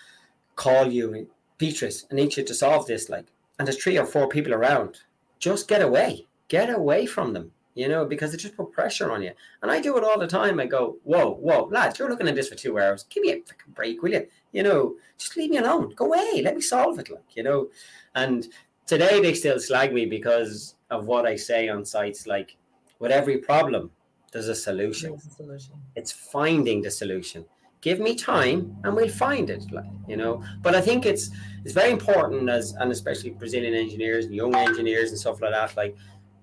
[0.54, 1.28] call you,
[1.58, 3.26] Beatrice, I need you to solve this, like,
[3.58, 4.98] and there's three or four people around,
[5.38, 9.22] just get away, get away from them you know, because it just put pressure on
[9.22, 9.32] you.
[9.62, 10.60] And I do it all the time.
[10.60, 13.04] I go, whoa, whoa, lads, you're looking at this for two hours.
[13.10, 14.26] Give me a freaking break, will you?
[14.52, 15.92] You know, just leave me alone.
[15.96, 16.42] Go away.
[16.42, 17.68] Let me solve it, like, you know.
[18.14, 18.46] And
[18.86, 22.26] today they still slag me because of what I say on sites.
[22.26, 22.56] Like
[22.98, 23.90] with every problem,
[24.32, 25.10] there's a solution.
[25.10, 25.74] There's a solution.
[25.96, 27.44] It's finding the solution.
[27.80, 29.70] Give me time, and we'll find it.
[29.70, 30.42] Like you know.
[30.62, 31.30] But I think it's
[31.64, 35.76] it's very important as and especially Brazilian engineers and young engineers and stuff like that.
[35.76, 35.96] Like,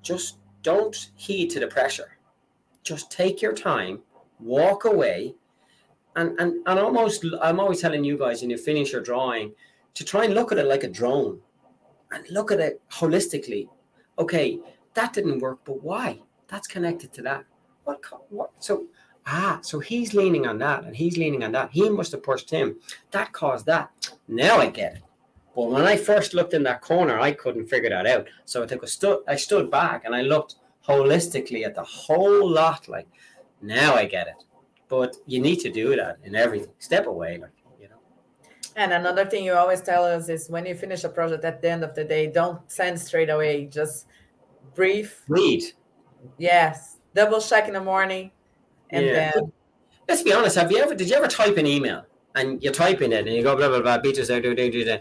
[0.04, 2.18] just don't heed to the pressure.
[2.84, 4.00] Just take your time,
[4.40, 5.36] walk away,
[6.16, 7.26] and and and almost.
[7.42, 9.54] I'm always telling you guys when you finish your drawing
[9.94, 11.40] to try and look at it like a drone
[12.12, 13.68] and look at it holistically.
[14.20, 14.60] Okay,
[14.94, 16.20] that didn't work, but why?
[16.48, 17.46] That's connected to that.
[17.84, 18.02] What?
[18.30, 18.52] What?
[18.60, 18.88] So
[19.26, 21.72] ah, so he's leaning on that, and he's leaning on that.
[21.72, 22.78] He must have pushed him.
[23.12, 23.92] That caused that.
[24.28, 25.04] Now I get it.
[25.56, 28.28] But when I first looked in that corner, I couldn't figure that out.
[28.46, 29.20] So I took a stood.
[29.28, 30.56] I stood back and I looked
[30.88, 32.88] holistically at the whole lot.
[32.88, 33.08] Like
[33.62, 34.44] now I get it.
[34.88, 36.74] But you need to do that in everything.
[36.80, 37.96] Step away, like you know.
[38.76, 41.70] And another thing you always tell us is when you finish a project at the
[41.70, 43.66] end of the day, don't send straight away.
[43.66, 44.08] Just
[44.74, 45.12] breathe.
[45.28, 45.64] Read.
[46.38, 46.98] Yes.
[47.14, 48.32] Double check in the morning.
[48.90, 49.32] And Yeah.
[49.34, 49.52] then
[50.08, 50.58] Let's be honest.
[50.58, 50.94] Have you ever?
[50.94, 53.82] Did you ever type an email and you're typing it and you go blah blah
[53.82, 54.98] blah, beaches out, do do do,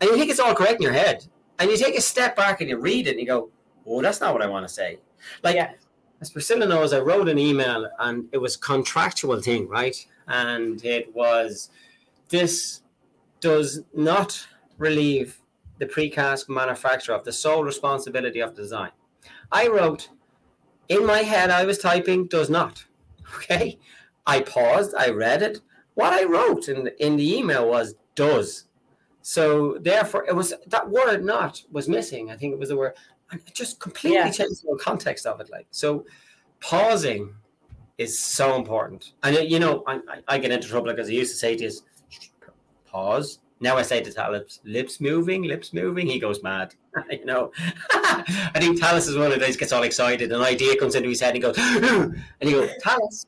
[0.00, 1.26] and you think it's all correct in your head,
[1.58, 3.50] and you take a step back and you read it and you go,
[3.86, 4.98] oh, that's not what I want to say.
[5.42, 5.72] Like Yeah.
[6.20, 9.96] as Priscilla knows, I wrote an email and it was a contractual thing, right?
[10.28, 11.70] And it was
[12.28, 12.82] this
[13.40, 14.46] does not
[14.76, 15.40] relieve
[15.78, 18.90] the precast manufacturer of the sole responsibility of design.
[19.50, 20.10] I wrote
[20.88, 22.84] in my head, I was typing does not.
[23.36, 23.78] Okay.
[24.26, 25.60] I paused, I read it.
[25.94, 28.64] What I wrote in, in the email was does.
[29.28, 32.30] So therefore, it was that word not was missing.
[32.30, 32.94] I think it was the word,
[33.30, 34.30] and it just completely Yeah.
[34.30, 35.50] changed the whole context of it.
[35.50, 36.06] Like so,
[36.60, 37.34] pausing
[37.98, 39.12] is so important.
[39.22, 41.56] And uh, you know, I, I, I get into trouble because I used to say
[41.56, 41.70] to you,
[42.86, 43.40] pause.
[43.60, 46.06] Now I say to Talis, lips moving, lips moving.
[46.06, 46.74] He goes mad.
[47.10, 47.52] you know,
[47.90, 50.32] I think Talis is one of those gets all excited.
[50.32, 51.34] An idea comes into his head.
[51.34, 51.58] And he goes,
[52.40, 53.26] and he goes, Talis,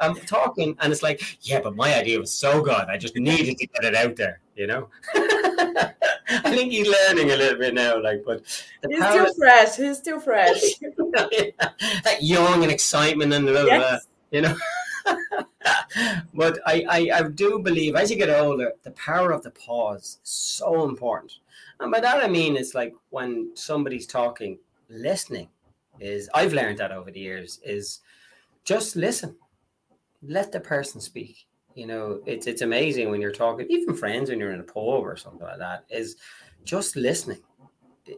[0.00, 2.86] I'm talking, and it's like, yeah, but my idea was so good.
[2.88, 4.40] I just needed to get it out there.
[4.56, 4.88] You know.
[6.44, 8.42] I think he's learning a little bit now, like, but
[8.88, 9.76] he's power- still fresh.
[9.76, 10.60] He's still fresh.
[10.80, 14.06] that young and excitement and blah, yes.
[14.30, 14.56] you know.
[16.34, 20.18] but I, I, I do believe as you get older, the power of the pause
[20.22, 21.32] is so important.
[21.80, 24.58] And by that I mean it's like when somebody's talking,
[24.88, 25.48] listening
[26.00, 28.00] is I've learned that over the years is
[28.64, 29.36] just listen.
[30.22, 31.46] Let the person speak.
[31.74, 34.76] You know, it's it's amazing when you're talking, even friends when you're in a pub
[35.04, 36.16] or something like that, is
[36.64, 37.40] just listening.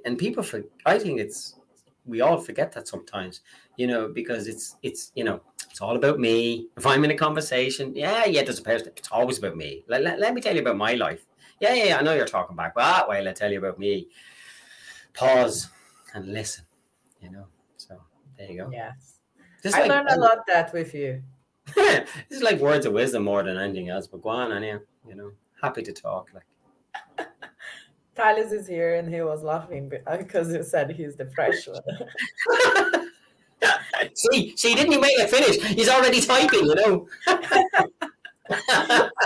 [0.05, 1.57] And people for I think it's
[2.05, 3.41] we all forget that sometimes,
[3.77, 5.41] you know, because it's it's you know
[5.71, 6.69] it's all about me.
[6.77, 8.93] If I'm in a conversation, yeah, yeah, there's a person.
[8.97, 9.85] It's always about me.
[9.89, 11.25] Let, let, let me tell you about my life.
[11.61, 13.79] Yeah, yeah, yeah, I know you're talking back, but ah, well, I tell you about
[13.79, 14.09] me.
[15.15, 15.71] Pause
[16.15, 16.65] and listen.
[17.21, 17.47] You know,
[17.77, 18.01] so
[18.37, 18.71] there you go.
[18.73, 19.21] Yes.
[19.63, 21.23] Just I like- learned a lot that with you.
[21.75, 24.07] this is like words of wisdom more than anything else.
[24.07, 24.81] But go on, anyhow.
[25.09, 26.31] You know, happy to talk.
[26.35, 27.29] Like,
[28.15, 31.83] Thales is here and he was laughing because uh, he said he's the fresh one.
[34.15, 35.57] see, see, didn't you make it finish?
[35.75, 36.67] He's already typing.
[36.67, 37.09] You know.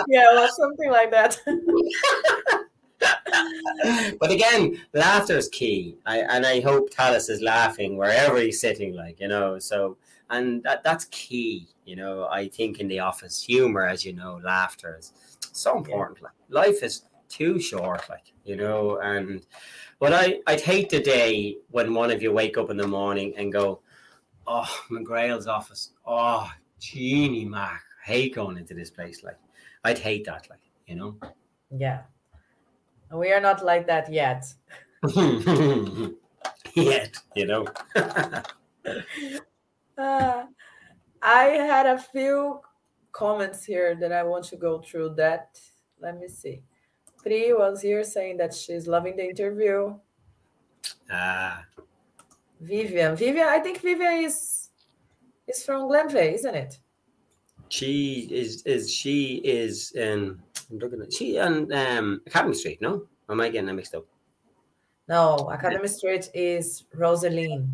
[0.08, 1.38] yeah, well, something like that.
[4.20, 5.96] but again, laughter is key.
[6.06, 9.58] I, and I hope Talis is laughing wherever he's sitting, like, you know.
[9.58, 9.96] So,
[10.30, 12.26] and that, that's key, you know.
[12.30, 15.12] I think in the office, humor, as you know, laughter is
[15.52, 16.22] so important.
[16.22, 18.98] Like, life is too short, like, you know.
[19.00, 19.44] And
[19.98, 23.34] but I, I'd hate the day when one of you wake up in the morning
[23.36, 23.80] and go,
[24.46, 25.92] Oh, McGrail's office.
[26.06, 26.50] Oh,
[26.80, 27.82] Jeannie Mac.
[28.06, 29.22] I hate going into this place.
[29.22, 29.36] Like,
[29.84, 31.16] I'd hate that, like, you know.
[31.70, 32.02] yeah.
[33.12, 34.46] We are not like that yet.
[36.74, 37.66] Yet, you know.
[39.98, 40.44] Uh,
[41.20, 42.60] I had a few
[43.12, 45.58] comments here that I want to go through that.
[46.00, 46.62] Let me see.
[47.20, 49.96] Pri was here saying that she's loving the interview.
[51.10, 51.64] Ah,
[52.60, 53.16] Vivian.
[53.16, 54.70] Vivian, I think Vivian is
[55.48, 56.78] is from Glenveagh, isn't it?
[57.68, 60.40] she is is she is in
[60.70, 63.06] I'm looking at she on um Academy Street, no?
[63.28, 64.06] Or am I getting that mixed up?
[65.08, 67.68] No, Academy Street is Rosaline.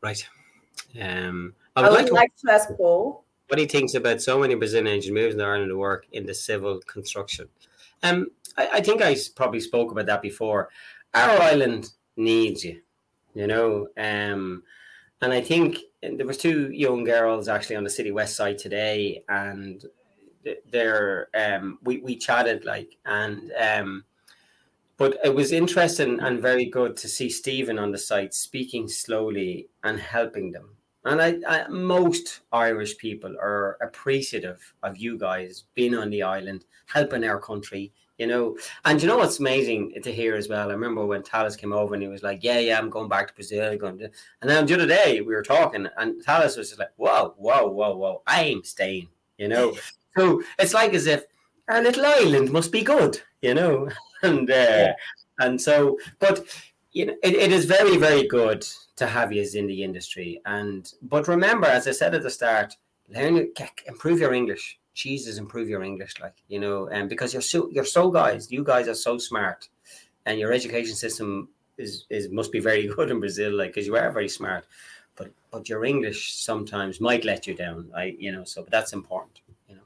[0.00, 0.26] Right.
[1.00, 3.24] Um I I would would like to like to ask Paul.
[3.48, 6.80] what he thinks about so many Brazilian engineers to Ireland to work in the civil
[6.80, 7.48] construction.
[8.02, 10.68] Um, I, I think I probably spoke about that before.
[11.14, 12.80] Our island needs you,
[13.34, 13.88] you know.
[13.96, 14.62] Um,
[15.20, 19.22] and I think there was two young girls actually on the city west side today,
[19.28, 19.84] and
[20.44, 24.04] th- they're um, we we chatted like and um,
[24.96, 29.68] but it was interesting and very good to see Stephen on the site speaking slowly
[29.84, 30.76] and helping them.
[31.04, 36.64] And I, I, most Irish people are appreciative of you guys being on the island,
[36.86, 38.56] helping our country, you know.
[38.84, 40.70] And you know what's amazing to hear as well?
[40.70, 43.28] I remember when Talis came over and he was like, "Yeah, yeah, I'm going back
[43.28, 44.10] to Brazil." Going to...
[44.40, 47.66] And then the other day we were talking, and Talis was just like, "Whoa, whoa,
[47.66, 48.22] whoa, whoa!
[48.26, 49.74] I'm staying," you know.
[50.16, 51.24] so it's like as if
[51.68, 53.88] our little island must be good, you know.
[54.22, 54.92] and uh, yeah.
[55.40, 56.44] and so, but
[56.92, 58.66] you know, it, it is very very good
[58.96, 60.40] to have you in the industry.
[60.46, 62.76] And but remember, as I said at the start,
[63.08, 63.48] learn
[63.86, 64.78] improve your English.
[64.94, 68.52] Jesus, improve your English, like you know, and um, because you're so you're so guys,
[68.52, 69.68] you guys are so smart,
[70.26, 73.96] and your education system is is must be very good in Brazil, like because you
[73.96, 74.66] are very smart,
[75.16, 77.90] but but your English sometimes might let you down.
[77.96, 79.40] I you know, so but that's important.
[79.66, 79.82] You know.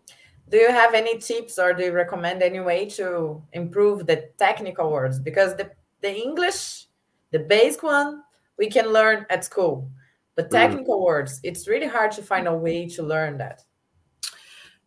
[0.50, 4.90] Do you have any tips or do you recommend any way to improve the technical
[4.90, 5.20] words?
[5.20, 6.85] Because the, the English,
[7.32, 8.22] the basic one,
[8.58, 9.90] we can learn at school.
[10.34, 10.50] But mm.
[10.50, 11.04] technical mm.
[11.04, 13.62] words, it's really hard to find a way to learn that.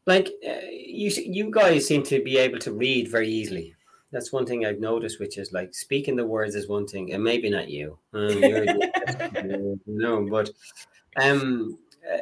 [0.05, 3.75] Like uh, you, you guys seem to be able to read very easily.
[4.11, 7.23] That's one thing I've noticed, which is like speaking the words is one thing, and
[7.23, 7.99] maybe not you.
[8.13, 8.41] Um,
[9.85, 10.49] no, but
[11.21, 11.77] um,
[12.11, 12.17] uh,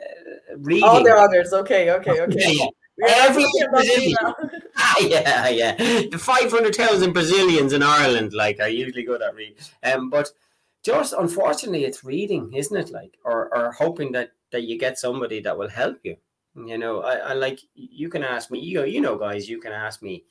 [0.57, 0.83] reading.
[0.83, 2.69] All the others, okay, okay, okay.
[2.97, 4.17] Yeah, Every Brazilian.
[4.77, 5.75] ah, yeah, yeah.
[5.75, 9.55] The 500,000 Brazilians in Ireland, like, are usually good at reading.
[9.83, 10.31] Um, but
[10.83, 12.91] just unfortunately, it's reading, isn't it?
[12.91, 16.17] Like, or, or hoping that, that you get somebody that will help you.
[16.55, 19.59] You know, I, I like, you can ask me, you know, you know, guys, you
[19.59, 20.23] can ask me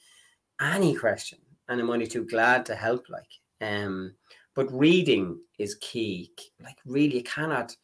[0.60, 1.38] any question,
[1.68, 3.08] and I'm only too glad to help.
[3.08, 4.14] Like, um,
[4.56, 6.32] but reading is key.
[6.60, 7.76] Like, really, you cannot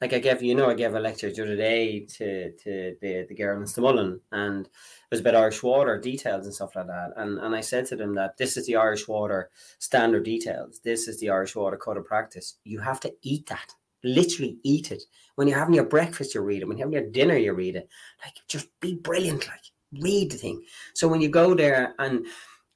[0.00, 3.26] like I gave you know I gave a lecture the other day to to the
[3.28, 4.72] the girl in Stamullen and it
[5.10, 8.14] was about Irish water details and stuff like that and and I said to them
[8.14, 10.80] that this is the Irish water standard details.
[10.82, 12.56] This is the Irish water code of practice.
[12.64, 13.74] You have to eat that.
[14.02, 15.02] Literally eat it.
[15.34, 16.68] When you're having your breakfast you read it.
[16.68, 17.88] When you're having your dinner you read it.
[18.24, 19.64] Like just be brilliant like
[20.00, 20.64] read the thing.
[20.94, 22.26] So when you go there and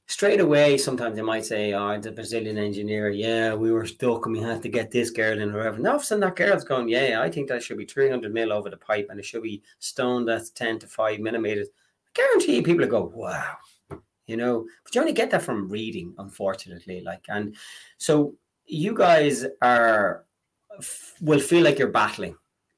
[0.07, 4.35] straight away, sometimes they might say, "Oh, the Brazilian engineer, yeah, we were stuck and
[4.35, 6.35] we had to get this girl in or whatever." And all of a sudden, that
[6.35, 9.25] girl's going, "Yeah, I think that should be 300 mil over the pipe and it
[9.25, 11.69] should be stone that's 10 to 5 millimeters."
[12.07, 13.57] I guarantee people go, "Wow,"
[14.27, 14.67] you know.
[14.83, 17.01] But you only get that from reading, unfortunately.
[17.01, 17.55] Like, and
[17.97, 18.35] so
[18.65, 20.25] you guys are
[21.21, 22.37] will feel like you're battling.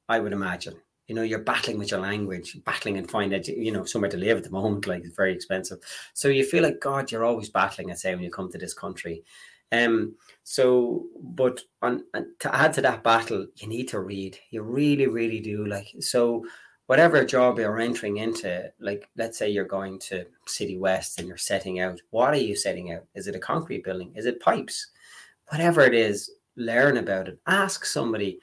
[0.10, 0.76] I would imagine
[1.08, 4.18] you know you're battling with your language battling and find that you know somewhere to
[4.18, 5.80] live at the moment like it's very expensive.
[6.14, 8.74] So you feel like god you're always battling i say when you come to this
[8.74, 9.24] country.
[9.72, 12.04] Um so but on
[12.40, 14.38] to add to that battle you need to read.
[14.52, 16.46] You really really do like so
[16.88, 21.38] whatever job you're entering into like let's say you're going to city west and you're
[21.38, 23.06] setting out what are you setting out?
[23.16, 24.12] Is it a concrete building?
[24.16, 24.88] Is it pipes?
[25.50, 27.40] Whatever it is learn about it.
[27.48, 28.40] Ask somebody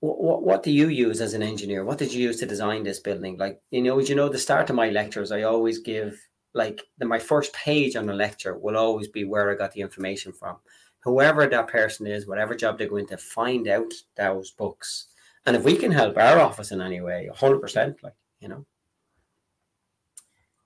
[0.00, 1.84] what, what do you use as an engineer?
[1.84, 3.36] What did you use to design this building?
[3.36, 6.18] Like, you know, you know, the start of my lectures, I always give
[6.54, 9.82] like the, my first page on a lecture will always be where I got the
[9.82, 10.56] information from.
[11.00, 15.08] Whoever that person is, whatever job they go into, find out those books.
[15.44, 18.66] And if we can help our office in any way, 100%, like, you know.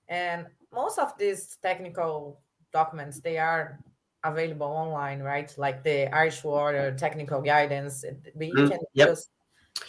[0.07, 2.39] And most of these technical
[2.73, 3.79] documents, they are
[4.23, 5.53] available online, right?
[5.57, 8.05] Like the Irish Water technical guidance.
[8.35, 9.09] We mm, can yep.
[9.09, 9.29] just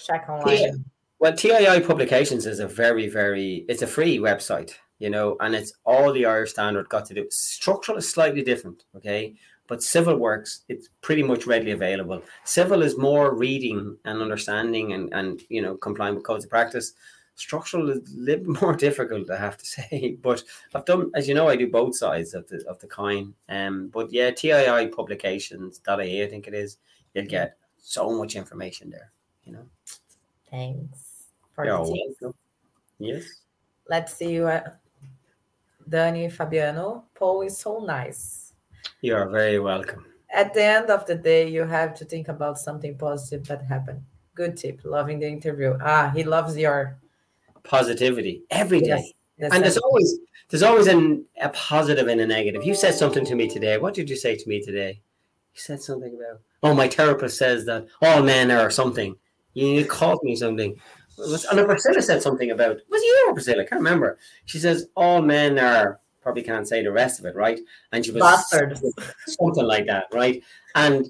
[0.07, 0.59] check online.
[0.59, 0.71] Yeah.
[1.19, 5.73] Well, TII Publications is a very, very, it's a free website, you know, and it's
[5.85, 7.27] all the Irish standard got to do.
[7.31, 9.37] Structural is slightly different, okay?
[9.69, 12.23] But civil works, it's pretty much readily available.
[12.45, 16.95] Civil is more reading and understanding and, and you know, complying with codes of practice
[17.35, 20.17] structural is a little more difficult, I have to say.
[20.23, 20.43] But
[20.75, 23.35] I've done, as you know, I do both sides of the of the coin.
[23.49, 26.79] Um, but yeah, TII publications that I think it is,
[27.15, 29.11] you'll get so much information there.
[29.45, 29.67] You know.
[30.51, 32.35] Thanks for You're the
[32.99, 33.25] Yes.
[33.89, 34.79] Let's see you at
[35.89, 37.05] Dani Fabiano.
[37.15, 38.53] Paul is so nice.
[39.01, 40.07] You are very welcome.
[40.33, 44.03] At the end of the day, you have to think about something positive that happened.
[44.35, 44.81] Good tip.
[44.85, 45.77] Loving the interview.
[45.83, 46.97] Ah, he loves your
[47.65, 49.13] positivity every day.
[49.39, 50.19] Yes, and there's always
[50.49, 52.65] there's always an, a positive and a negative.
[52.65, 53.79] You said something to me today.
[53.79, 55.01] What did you say to me today?
[55.55, 59.17] You said something about oh my therapist says that all men are something.
[59.55, 60.79] You called me something.
[61.19, 63.63] And Priscilla said something about was you or Priscilla?
[63.63, 64.19] I can't remember.
[64.47, 67.61] She says all men are probably can't say the rest of it, right?
[67.93, 68.79] And she was bastard.
[69.27, 70.43] something like that, right?
[70.75, 71.09] And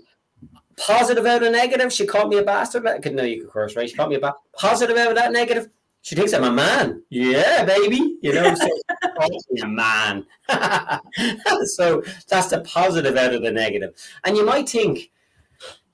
[0.76, 2.86] positive out of negative, she called me a bastard.
[2.86, 3.88] I could know you could curse, right?
[3.88, 5.68] She called me a ba- positive out of that negative
[6.02, 7.02] she thinks I'm a man.
[7.10, 8.18] Yeah, baby.
[8.22, 8.68] You know, so
[9.62, 10.26] a man.
[11.76, 13.94] so that's the positive out of the negative.
[14.24, 15.10] And you might think,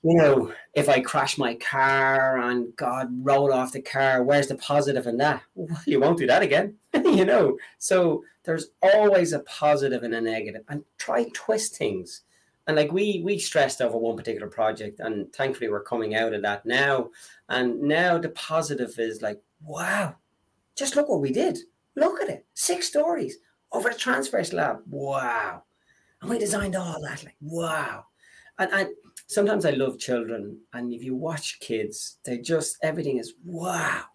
[0.01, 4.55] you know, if I crash my car and God roll off the car, where's the
[4.55, 5.43] positive in that?
[5.53, 7.57] Well, you won't do that again, you know.
[7.77, 10.39] So there's always a positive and a negative.
[10.39, 12.21] negative, and try twist things.
[12.65, 16.41] And like we we stressed over one particular project, and thankfully we're coming out of
[16.43, 17.09] that now.
[17.49, 20.15] And now the positive is like, wow,
[20.75, 21.59] just look what we did.
[21.95, 23.37] Look at it, six stories
[23.71, 24.79] over the transfer slab.
[24.89, 25.63] Wow,
[26.21, 27.23] and we designed all that.
[27.23, 28.05] Like, wow,
[28.57, 28.89] and
[29.27, 34.05] sometimes I love children, and if you watch kids, they just everything is wow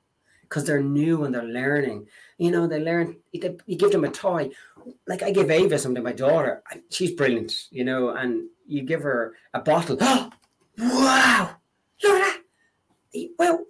[0.54, 2.06] because they're new and they're learning.
[2.38, 3.16] You know, they learn.
[3.32, 4.50] You, give them a toy,
[5.06, 6.02] like I give Ava something.
[6.02, 7.52] My daughter, she's brilliant.
[7.70, 9.98] You know, and you give her a bottle.
[10.76, 11.54] Wow!
[12.02, 12.40] Look at
[13.14, 13.28] that.
[13.38, 13.60] Well,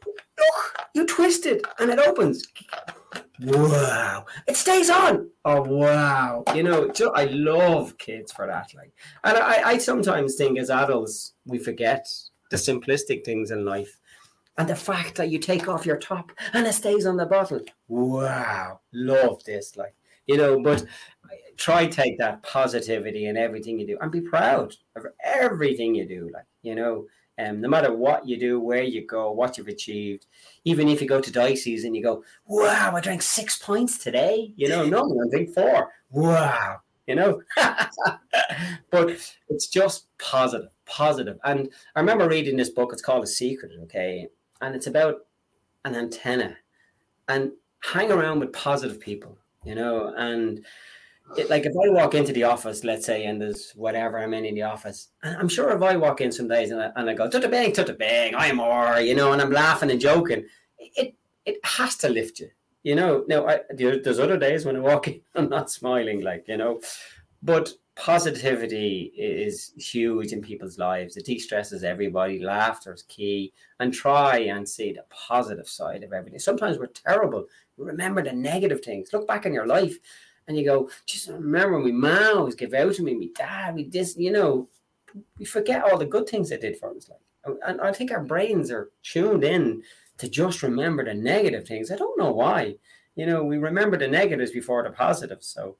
[0.94, 2.46] you twist it and it opens.
[3.40, 4.26] Wow!
[4.46, 5.28] It stays on.
[5.44, 6.44] Oh wow!
[6.54, 8.72] You know, I love kids for that.
[8.74, 8.92] Like,
[9.24, 12.06] and I, I sometimes think as adults we forget
[12.50, 13.98] the simplistic things in life,
[14.56, 17.60] and the fact that you take off your top and it stays on the bottle.
[17.88, 18.80] Wow!
[18.92, 19.76] Love this.
[19.76, 20.86] Like, you know, but
[21.56, 26.30] try take that positivity in everything you do and be proud of everything you do.
[26.32, 27.06] Like, you know,
[27.38, 30.26] um, no matter what you do, where you go, what you've achieved,
[30.64, 34.52] even if you go to Dicey's and you go, wow, I drank six pints today,
[34.56, 35.90] you know, no, I drink four.
[36.10, 37.42] Wow, you know.
[38.90, 39.10] but
[39.48, 41.38] it's just positive, positive.
[41.44, 44.28] And I remember reading this book, it's called A Secret, okay?
[44.60, 45.26] And it's about
[45.84, 46.56] an antenna
[47.28, 47.50] and
[47.80, 50.64] hang around with positive people, you know, and
[51.48, 54.54] like if I walk into the office, let's say, and there's whatever I'm in in
[54.54, 57.14] the office, and I'm sure if I walk in some days and I, and I
[57.14, 60.44] go, tuta bang, tuta bang, I'm more, you know, and I'm laughing and joking,
[60.78, 61.14] it
[61.44, 62.50] it has to lift you,
[62.82, 63.24] you know.
[63.28, 66.80] Now, I, there's other days when I walk in, I'm not smiling, like, you know,
[67.42, 71.16] but positivity is huge in people's lives.
[71.16, 72.42] It de-stresses everybody.
[72.42, 76.38] Laughter is key, and try and see the positive side of everything.
[76.38, 77.46] Sometimes we're terrible.
[77.76, 79.12] Remember the negative things.
[79.12, 79.98] Look back in your life
[80.46, 83.88] and you go, just remember my mom always give out to me, my dad, we
[83.88, 84.68] this, you know,
[85.38, 87.08] we forget all the good things they did for us.
[87.08, 89.82] Like, and I think our brains are tuned in
[90.18, 91.90] to just remember the negative things.
[91.90, 92.76] I don't know why.
[93.16, 95.46] You know, we remember the negatives before the positives.
[95.46, 95.76] So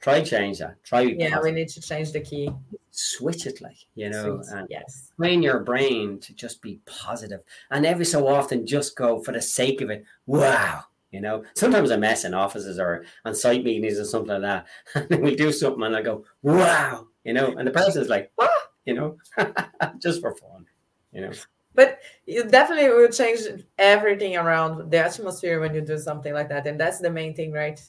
[0.00, 0.82] try change that.
[0.84, 1.02] Try.
[1.02, 1.44] Yeah, positive.
[1.44, 2.50] we need to change the key.
[2.90, 7.40] Switch it, like you know, and yes, train your brain to just be positive,
[7.70, 10.04] and every so often just go for the sake of it.
[10.26, 14.64] Wow, you know, sometimes I mess in offices or on site meetings or something like
[14.94, 15.10] that.
[15.10, 18.50] And we do something and I go, wow, you know, and the person's like, what?
[18.86, 19.16] You know,
[19.98, 20.66] just for fun,
[21.12, 21.32] you know.
[21.74, 23.40] But you definitely will change
[23.78, 26.66] everything around the atmosphere when you do something like that.
[26.66, 27.80] And that's the main thing, right?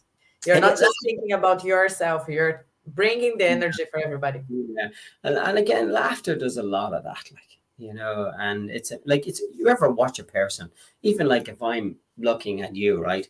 [0.45, 3.51] You're not just thinking about yourself, you're bringing the mm.
[3.51, 4.41] energy for everybody.
[4.49, 4.89] Yeah.
[5.23, 7.23] And, and again, laughter does a lot of that.
[7.31, 10.69] Like, you know, and it's like, it's, you ever watch a person,
[11.01, 13.27] even like if I'm looking at you, right?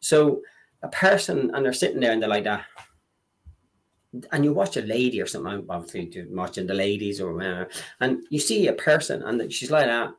[0.00, 0.42] So
[0.82, 2.64] a person and they're sitting there and they're like that.
[4.32, 7.68] And you watch a lady or something, I'm obviously watching the ladies or whatever,
[8.00, 10.14] and you see a person and she's like that.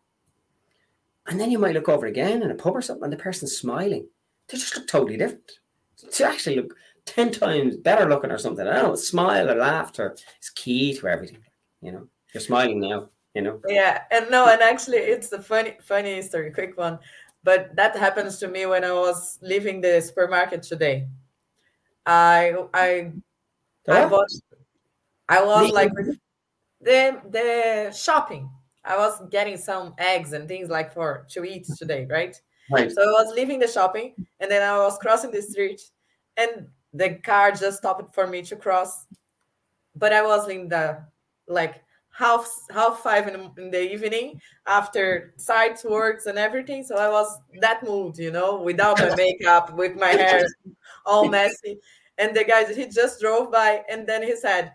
[1.27, 3.57] And then you might look over again in a pub or something, and the person's
[3.57, 4.07] smiling.
[4.47, 5.59] They just look totally different.
[6.11, 6.75] To actually look
[7.05, 8.67] 10 times better looking or something.
[8.67, 11.43] I don't know, smile or laughter is key to everything.
[11.81, 13.61] You know, you're smiling now, you know.
[13.67, 16.97] Yeah, and no, and actually it's a funny, funny story, quick one.
[17.43, 21.07] But that happens to me when I was leaving the supermarket today.
[22.05, 23.11] I I
[23.87, 24.31] I bought
[25.29, 25.91] I was like
[26.81, 28.49] the the shopping.
[28.83, 32.35] I was getting some eggs and things like for to eat today, right?
[32.71, 32.91] Right.
[32.91, 35.81] So I was leaving the shopping and then I was crossing the street
[36.37, 39.05] and the car just stopped for me to cross.
[39.95, 41.03] But I was in the
[41.47, 41.83] like
[42.17, 46.83] half half five in, in the evening after sites works and everything.
[46.83, 50.45] So i was that mood you know without my makeup with my hair
[51.05, 51.79] all messy.
[52.17, 54.73] And the guy he just drove by and then he said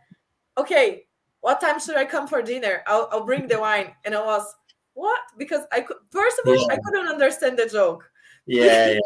[0.56, 1.04] okay
[1.40, 2.82] what time should i come for dinner?
[2.86, 3.90] I'll, I'll bring the wine.
[4.04, 4.46] And i was
[4.94, 5.20] what?
[5.36, 6.74] Because i could first of all yeah.
[6.74, 8.08] i couldn't understand the joke.
[8.46, 8.98] Yeah, yeah,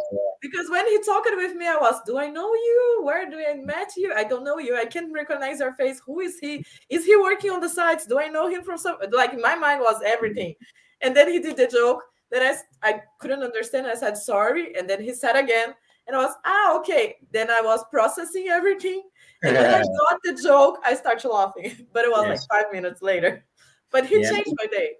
[0.51, 3.01] because when he talked with me, I was, do I know you?
[3.03, 4.13] Where do I met you?
[4.15, 4.77] I don't know you.
[4.77, 6.01] I can't recognize your face.
[6.07, 6.65] Who is he?
[6.89, 8.07] Is he working on the sites?
[8.07, 8.97] Do I know him from some?
[9.13, 10.55] Like my mind was everything.
[11.01, 13.87] And then he did the joke that I I couldn't understand.
[13.87, 15.75] I said sorry, and then he said again,
[16.07, 17.17] and I was ah okay.
[17.33, 19.03] Then I was processing everything,
[19.43, 21.87] and when I got the joke, I started laughing.
[21.93, 22.47] But it was yes.
[22.51, 23.45] like five minutes later.
[23.91, 24.31] But he yeah.
[24.31, 24.91] changed my day.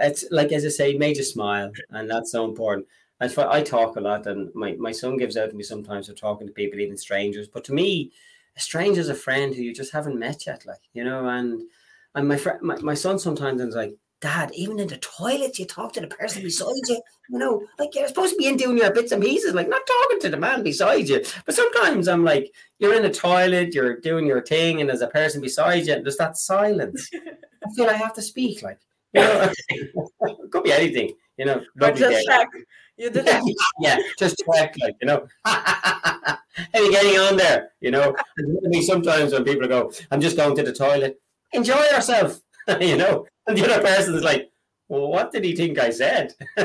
[0.00, 2.86] It's like as I say, made you smile, and that's so important
[3.24, 6.14] I I talk a lot, and my my son gives out to me sometimes for
[6.14, 7.48] talking to people, even strangers.
[7.48, 8.12] But to me,
[8.56, 11.28] a stranger is a friend who you just haven't met yet, like you know.
[11.28, 11.62] And
[12.14, 15.66] and my friend, my, my son sometimes is like, Dad, even in the toilet, you
[15.66, 17.00] talk to the person beside you.
[17.28, 19.82] You know, like you're supposed to be in doing your bits and pieces, like not
[19.86, 21.22] talking to the man beside you.
[21.44, 25.08] But sometimes I'm like, you're in the toilet, you're doing your thing, and there's a
[25.08, 27.10] person beside you, and there's that silence.
[27.66, 28.78] I feel I have to speak, like
[29.12, 31.62] you know, it could be anything, you know.
[31.76, 32.28] But just.
[32.96, 33.28] You did
[33.80, 35.26] yeah, just check, like you know.
[35.44, 36.38] How
[36.74, 37.72] you getting on there?
[37.80, 41.20] You know, I mean, sometimes when people go, "I'm just going to the toilet,"
[41.52, 42.40] enjoy yourself,
[42.80, 44.50] you know, and the other person's like,
[44.88, 46.34] "Well, what did he think I said?"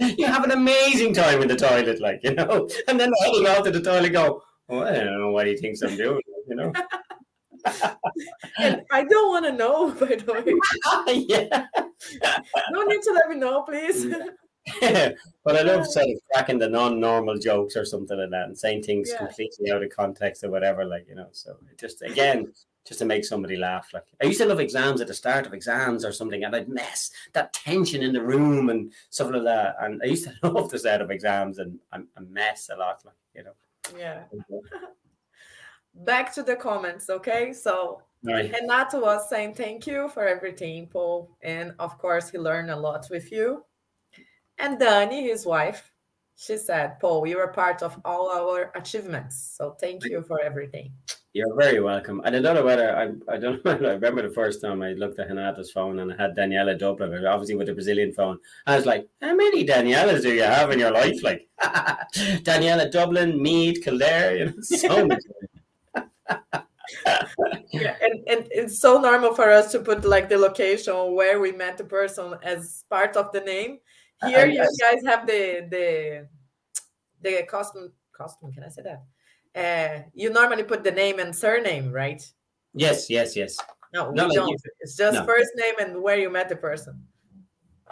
[0.00, 3.64] you have an amazing time in the toilet, like you know, and then heading out
[3.64, 6.72] to the toilet, go, "Oh, I don't know what he thinks I'm doing," you know
[8.58, 10.60] and I don't want to know, by the
[11.06, 11.26] way.
[11.28, 11.66] yeah.
[12.70, 14.06] No need to let me know, please.
[15.44, 18.82] but I love sort of cracking the non-normal jokes or something like that and saying
[18.82, 19.18] things yeah.
[19.18, 21.28] completely out of context or whatever, like you know.
[21.32, 22.52] So just again,
[22.84, 23.88] just to make somebody laugh.
[23.92, 26.68] Like I used to love exams at the start of exams or something, and I'd
[26.68, 29.76] mess that tension in the room and stuff like that.
[29.80, 33.14] And I used to love the start of exams and I mess a lot, like
[33.34, 33.54] you know.
[33.98, 34.22] Yeah
[35.94, 37.52] back to the comments, okay?
[37.52, 38.52] So right.
[38.52, 41.36] Renato was saying thank you for everything, Paul.
[41.42, 43.64] And of course, he learned a lot with you.
[44.58, 45.90] And Dani, his wife,
[46.36, 49.54] she said, Paul, you were part of all our achievements.
[49.56, 50.92] So thank you for everything.
[51.34, 52.20] You're very welcome.
[52.24, 53.72] And I don't know whether I, I don't know.
[53.72, 57.24] I remember the first time I looked at Renato's phone and I had Daniela Dublin,
[57.24, 58.38] obviously with the Brazilian phone.
[58.66, 61.22] I was like, how many Danielas do you have in your life?
[61.22, 61.48] Like
[62.44, 65.22] Daniela Dublin, Meath, Kildare, you know, so much
[67.72, 71.52] yeah, and, and it's so normal for us to put like the location where we
[71.52, 73.78] met the person as part of the name.
[74.26, 76.28] Here, you guys have the the
[77.22, 78.52] the costume costume.
[78.52, 79.02] Can I say that?
[79.54, 82.22] Uh, you normally put the name and surname, right?
[82.74, 83.56] Yes, yes, yes.
[83.92, 84.48] No, we don't.
[84.48, 85.26] Like it's just no.
[85.26, 87.02] first name and where you met the person.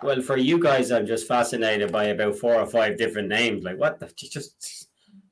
[0.02, 3.64] Well, for you guys, I'm just fascinated by about four or five different names.
[3.64, 4.10] Like, what the?
[4.16, 4.88] Just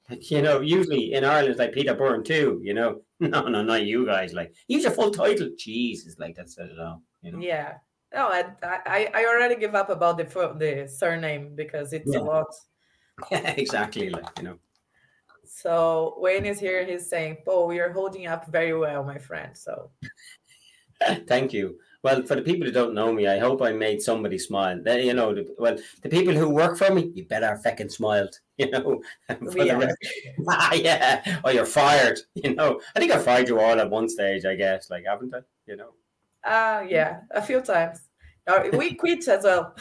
[0.20, 2.60] you know, usually in Ireland, it's like Peter Byrne too.
[2.62, 4.32] You know, no, no, not you guys.
[4.32, 5.51] Like, use your full title.
[5.59, 7.02] Jesus, like that's it all.
[7.22, 7.39] You know.
[7.40, 7.74] Yeah.
[8.14, 12.20] No, I, I I already give up about the the surname because it's yeah.
[12.20, 12.47] a lot.
[13.32, 14.10] Yeah, exactly.
[14.10, 14.59] Like you know.
[15.44, 16.86] So Wayne is here.
[16.86, 19.90] He's saying, "Oh, you're holding up very well, my friend." So.
[21.26, 21.78] Thank you.
[22.02, 24.80] Well, for the people who don't know me, I hope I made somebody smile.
[24.82, 28.39] They, you know, the, well, the people who work for me, you better fucking smiled.
[28.64, 29.01] You know,
[29.55, 29.89] yeah.
[30.48, 32.18] ah, yeah, or you're fired.
[32.35, 34.44] You know, I think I fired you all at one stage.
[34.44, 35.43] I guess, like, haven't I?
[35.66, 35.90] You know.
[36.44, 38.01] Uh yeah, a few times.
[38.72, 39.76] We quit as well.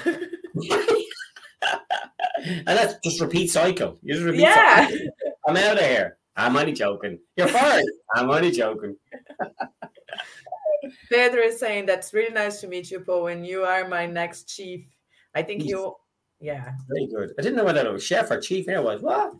[2.45, 3.97] and that's just repeat cycle.
[4.03, 4.87] You just repeat yeah.
[4.87, 5.07] Cycle.
[5.47, 6.17] I'm out of here.
[6.35, 7.17] I'm only joking.
[7.35, 7.83] You're fired.
[8.15, 8.95] I'm only joking.
[11.09, 14.55] Pedro is saying that's really nice to meet you, Paul, and you are my next
[14.55, 14.85] chief.
[15.33, 15.95] I think you,
[16.39, 16.73] yeah.
[16.87, 17.33] Very good.
[17.37, 18.65] I didn't know whether it was chef or chief.
[18.65, 19.33] Here was what?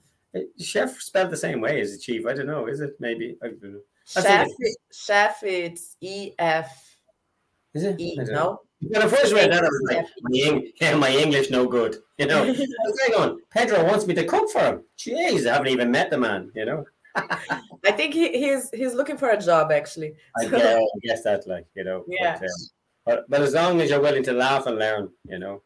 [0.59, 2.25] Chef spelled the same way as a chief.
[2.25, 2.67] I don't know.
[2.67, 3.37] Is it maybe?
[3.43, 3.79] I don't know.
[4.05, 4.77] Chef, it.
[4.91, 6.97] chef, it's E F.
[7.73, 7.99] Is it?
[7.99, 8.61] E, no.
[8.79, 11.97] When I first read that, I was like, my, yeah, my English no good.
[12.17, 14.83] You know, I was going, Pedro wants me to cook for him.
[14.97, 16.51] Jeez, I haven't even met the man.
[16.55, 16.85] You know.
[17.15, 20.13] I think he, he's he's looking for a job actually.
[20.39, 22.03] I, guess, I guess that, like you know.
[22.07, 22.37] Yeah.
[22.39, 22.49] But, um,
[23.05, 25.63] but, but as long as you're willing to laugh and learn, you know.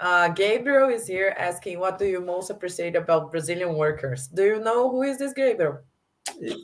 [0.00, 4.60] Uh, Gabriel is here asking, "What do you most appreciate about Brazilian workers?" Do you
[4.60, 5.80] know who is this Gabriel?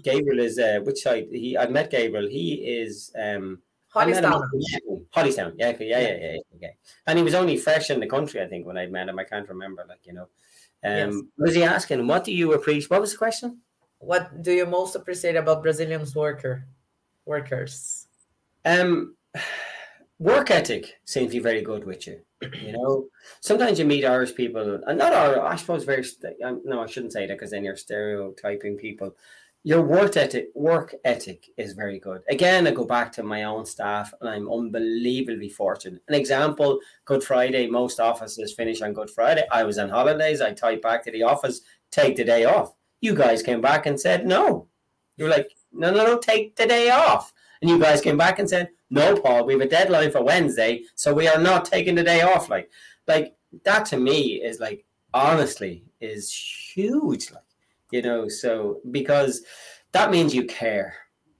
[0.05, 1.27] Gabriel is uh, which side?
[1.31, 2.28] He I met Gabriel.
[2.28, 3.61] He is um.
[3.94, 4.43] Hollystown.
[5.15, 6.69] Hollystown, yeah, yeah, yeah, yeah, yeah.
[7.06, 9.20] And he was only fresh in the country, I think, when I met him.
[9.20, 10.28] I can't remember, like you know.
[10.82, 11.31] Um.
[11.39, 12.90] Was he asking, what do you appreciate?
[12.90, 13.61] What was the question?
[13.98, 16.66] What do you most appreciate about Brazilians worker
[17.24, 18.06] workers?
[18.65, 19.16] Um,
[20.19, 22.20] work ethic seems to be very good with you.
[22.61, 23.07] You know,
[23.41, 26.05] sometimes you meet Irish people, and not Irish, I suppose, very.
[26.45, 29.15] Um, no, I shouldn't say that because then you're stereotyping people
[29.66, 32.23] your work ethic work ethic is very good.
[32.28, 36.03] Again, I go back to my own staff, and I'm unbelievably fortunate.
[36.07, 37.66] An example: Good Friday.
[37.66, 39.45] Most offices finish on Good Friday.
[39.51, 40.43] I was on holidays.
[40.43, 42.74] I typed back to the office, take the day off.
[43.01, 44.69] You guys came back and said no.
[45.16, 47.32] You're like, no, no, no, take the day off.
[47.65, 50.82] And you guys came back and said, no, Paul, we have a deadline for Wednesday,
[50.97, 52.51] so we are not taking the day off.
[52.51, 52.70] Like,
[53.09, 53.35] like
[53.65, 54.85] that to me is like
[55.15, 57.32] honestly is huge.
[57.32, 57.43] Like
[57.91, 59.43] you know so because
[59.93, 60.95] that means you care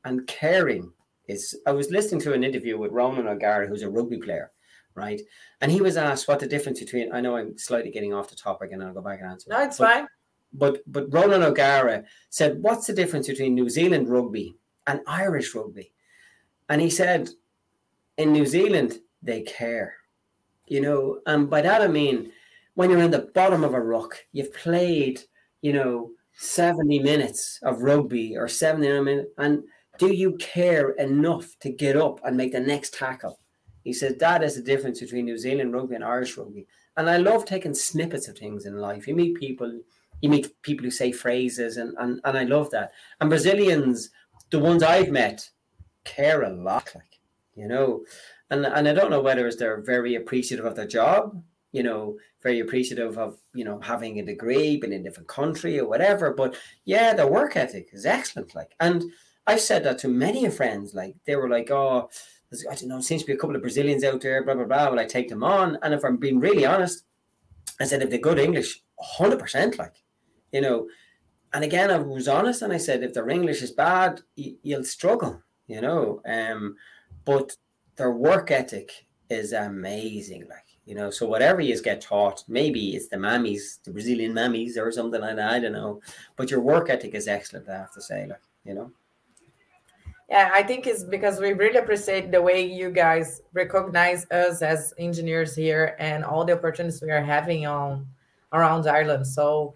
[0.05, 0.93] and caring
[1.27, 4.53] is i was listening to an interview with ronan o'gara who's a rugby player
[4.95, 5.21] right?
[5.61, 7.13] And he was asked what the difference between.
[7.13, 9.51] I know I'm slightly getting off the topic, and I'll go back and answer.
[9.51, 10.07] No, it's but, fine.
[10.53, 14.57] But but Ronan O'Gara said, "What's the difference between New Zealand rugby
[14.87, 15.93] and Irish rugby?"
[16.69, 17.31] And he said,
[18.17, 19.95] "In New Zealand, they care,
[20.67, 22.33] you know, and by that I mean."
[22.77, 25.21] When you're in the bottom of a ruck, you've played,
[25.63, 29.63] you know, 70 minutes of rugby or 70 minutes, and
[29.99, 33.39] do you care enough to get up and make the next tackle?
[33.85, 36.67] He said that is the difference between New Zealand rugby and Irish rugby.
[36.97, 39.07] And I love taking snippets of things in life.
[39.07, 39.81] You meet people,
[40.21, 42.93] you meet people who say phrases, and and, and I love that.
[43.21, 44.11] And Brazilians,
[44.51, 45.49] the ones I've met,
[46.05, 47.19] care a lot, like
[47.55, 48.05] you know.
[48.51, 52.17] And and I don't know whether it's they're very appreciative of their job, you know,
[52.43, 56.33] very appreciative of you know having a degree, been in a different country or whatever.
[56.33, 58.55] But yeah, their work ethic is excellent.
[58.55, 59.05] Like, and
[59.47, 60.95] I've said that to many friends.
[60.95, 62.11] Like, they were like, "Oh,
[62.71, 64.91] I don't know, seems to be a couple of Brazilians out there, blah blah blah."
[64.91, 65.79] Will I take them on?
[65.83, 67.05] And if I'm being really honest,
[67.81, 69.79] I said if they're good English, hundred percent.
[69.79, 70.03] Like,
[70.53, 70.89] you know.
[71.53, 75.41] And again, I was honest, and I said if their English is bad, you'll struggle.
[75.67, 76.77] You know, um,
[77.25, 77.57] but
[77.97, 80.47] their work ethic is amazing.
[80.49, 81.11] Like you know.
[81.11, 85.37] So whatever you get taught, maybe it's the mammies, the Brazilian mammies, or something like
[85.37, 85.51] that.
[85.53, 86.01] I don't know.
[86.37, 87.69] But your work ethic is excellent.
[87.69, 88.91] I have to say, like you know.
[90.29, 94.95] Yeah, I think it's because we really appreciate the way you guys recognize us as
[94.99, 98.07] engineers here and all the opportunities we are having on
[98.53, 99.27] around Ireland.
[99.27, 99.75] So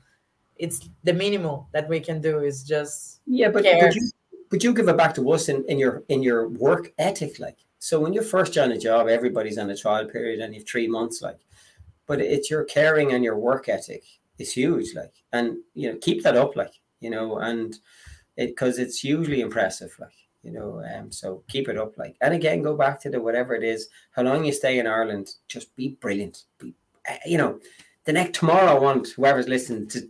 [0.56, 4.10] it's the minimum that we can do is just yeah, but but you,
[4.50, 7.58] but you give it back to us in, in your in your work ethic, like.
[7.78, 10.88] So when you first join a job, everybody's on a trial period and you've three
[10.88, 11.38] months, like,
[12.06, 14.02] but it's your caring and your work ethic
[14.38, 17.78] is huge, like, and you know, keep that up, like, you know, and
[18.36, 22.34] it because it's hugely impressive, like, you know, um, so keep it up, like, and
[22.34, 25.74] again, go back to the whatever it is, how long you stay in Ireland, just
[25.76, 26.74] be brilliant, be,
[27.06, 27.60] eh, you know,
[28.04, 30.08] the next tomorrow, I want whoever's listening to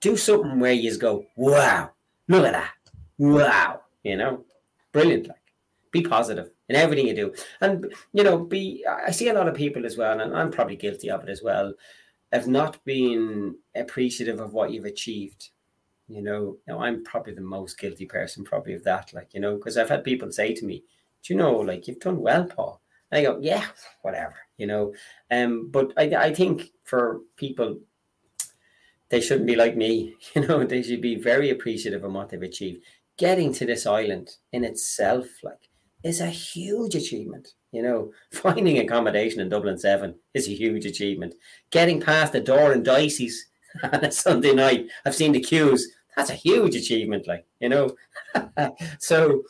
[0.00, 1.90] do something where you go, wow,
[2.28, 2.70] look at that,
[3.18, 4.44] wow, you know,
[4.92, 5.36] brilliant, like,
[5.90, 7.34] be positive in everything you do.
[7.60, 10.76] And you know, be I see a lot of people as well, and I'm probably
[10.76, 11.72] guilty of it as well,
[12.32, 15.50] of not being appreciative of what you've achieved.
[16.08, 19.12] You know, now I'm probably the most guilty person, probably of that.
[19.12, 20.84] Like, you know, because I've had people say to me,
[21.22, 22.80] Do you know, like you've done well, Paul?
[23.10, 23.66] And I go, Yeah,
[24.02, 24.94] whatever, you know.
[25.30, 27.80] Um, but I I think for people
[29.08, 32.42] they shouldn't be like me, you know, they should be very appreciative of what they've
[32.42, 32.84] achieved.
[33.18, 35.68] Getting to this island in itself, like
[36.06, 37.54] is a huge achievement.
[37.72, 41.34] You know, finding accommodation in Dublin 7 is a huge achievement.
[41.70, 43.48] Getting past the door in Dicey's
[43.82, 45.92] on a Sunday night, I've seen the queues.
[46.16, 47.94] That's a huge achievement, like, you know.
[48.98, 49.42] so,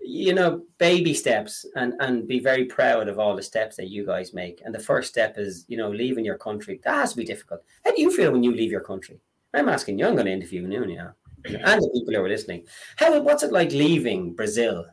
[0.00, 4.06] you know, baby steps and, and be very proud of all the steps that you
[4.06, 4.62] guys make.
[4.64, 6.80] And the first step is, you know, leaving your country.
[6.84, 7.62] That has to be difficult.
[7.84, 9.20] How do you feel when you leave your country?
[9.52, 11.14] I'm asking you, I'm going to interview you now.
[11.54, 12.64] And the people who are listening.
[12.96, 14.86] How what's it like leaving Brazil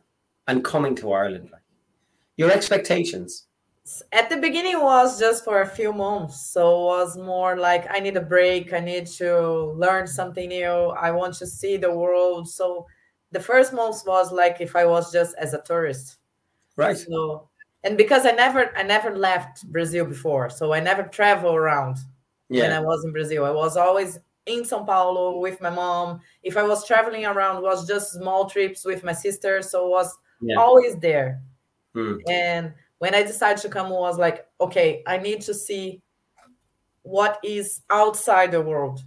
[0.46, 1.50] and coming to Ireland?
[1.52, 1.62] Like
[2.36, 3.46] your expectations?
[4.12, 8.00] At the beginning was just for a few months, so it was more like I
[8.00, 8.72] need a break.
[8.72, 10.64] I need to learn something new.
[10.98, 12.48] I want to see the world.
[12.48, 12.86] So
[13.32, 16.16] the first months was like if I was just as a tourist,
[16.76, 16.96] right?
[16.96, 17.48] So
[17.82, 21.98] and because I never I never left Brazil before, so I never travel around
[22.48, 22.62] yeah.
[22.62, 23.44] when I was in Brazil.
[23.44, 26.20] I was always in São Paulo with my mom.
[26.42, 29.62] If I was traveling around, was just small trips with my sister.
[29.62, 30.56] So it was yeah.
[30.56, 31.40] always there.
[31.94, 32.16] Hmm.
[32.28, 36.02] And when I decided to come, was like, okay, I need to see
[37.02, 39.00] what is outside the world.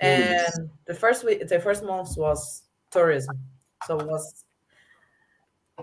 [0.00, 0.06] Hmm.
[0.06, 3.38] And the first week, the first month was tourism,
[3.86, 4.44] so it was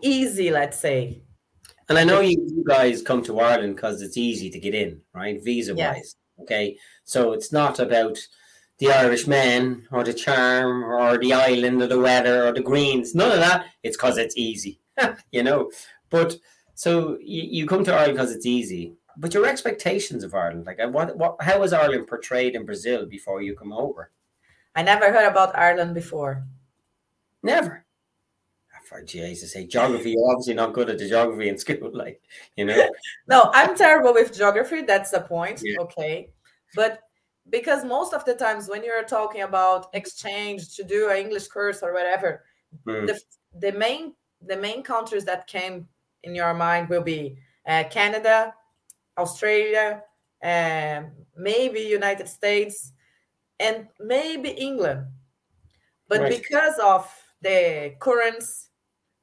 [0.01, 1.21] easy, let's say.
[1.89, 4.99] And I know you, you guys come to Ireland because it's easy to get in,
[5.13, 5.41] right?
[5.43, 5.79] Visa wise.
[5.79, 6.15] Yes.
[6.41, 6.77] Okay.
[7.05, 8.17] So it's not about
[8.79, 13.15] the Irish men or the charm or the island or the weather or the greens.
[13.15, 13.65] None of that.
[13.83, 14.79] It's because it's easy,
[15.31, 15.71] you know.
[16.09, 16.37] But
[16.75, 18.93] so you, you come to Ireland because it's easy.
[19.19, 23.41] But your expectations of Ireland, like what, what, how was Ireland portrayed in Brazil before
[23.41, 24.11] you come over?
[24.75, 26.43] I never heard about Ireland before.
[27.41, 27.83] Never.
[28.71, 30.11] Ah, for Jesus' sake, geography.
[30.11, 32.21] You're obviously not good at the geography in school, like
[32.55, 32.89] you know.
[33.27, 34.83] no, I'm terrible with geography.
[34.83, 35.61] That's the point.
[35.63, 35.79] Yeah.
[35.79, 36.29] Okay,
[36.75, 36.99] but
[37.49, 41.81] because most of the times when you're talking about exchange to do an english course
[41.81, 42.43] or whatever
[42.85, 43.07] mm.
[43.07, 43.19] the,
[43.59, 44.13] the main
[44.45, 45.87] the main countries that came
[46.23, 47.37] in your mind will be
[47.67, 48.53] uh, canada
[49.17, 50.01] australia
[50.43, 52.93] um, maybe united states
[53.59, 55.05] and maybe england
[56.07, 56.41] but right.
[56.41, 57.09] because of
[57.41, 58.67] the currents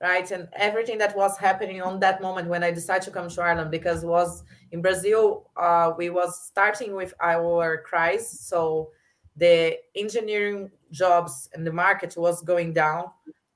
[0.05, 0.31] right?
[0.31, 3.71] And everything that was happening on that moment when I decided to come to Ireland
[3.71, 4.45] because was
[4.75, 8.91] in Brazil, uh, we was starting with our crisis, so
[9.37, 13.05] the engineering jobs and the market was going down,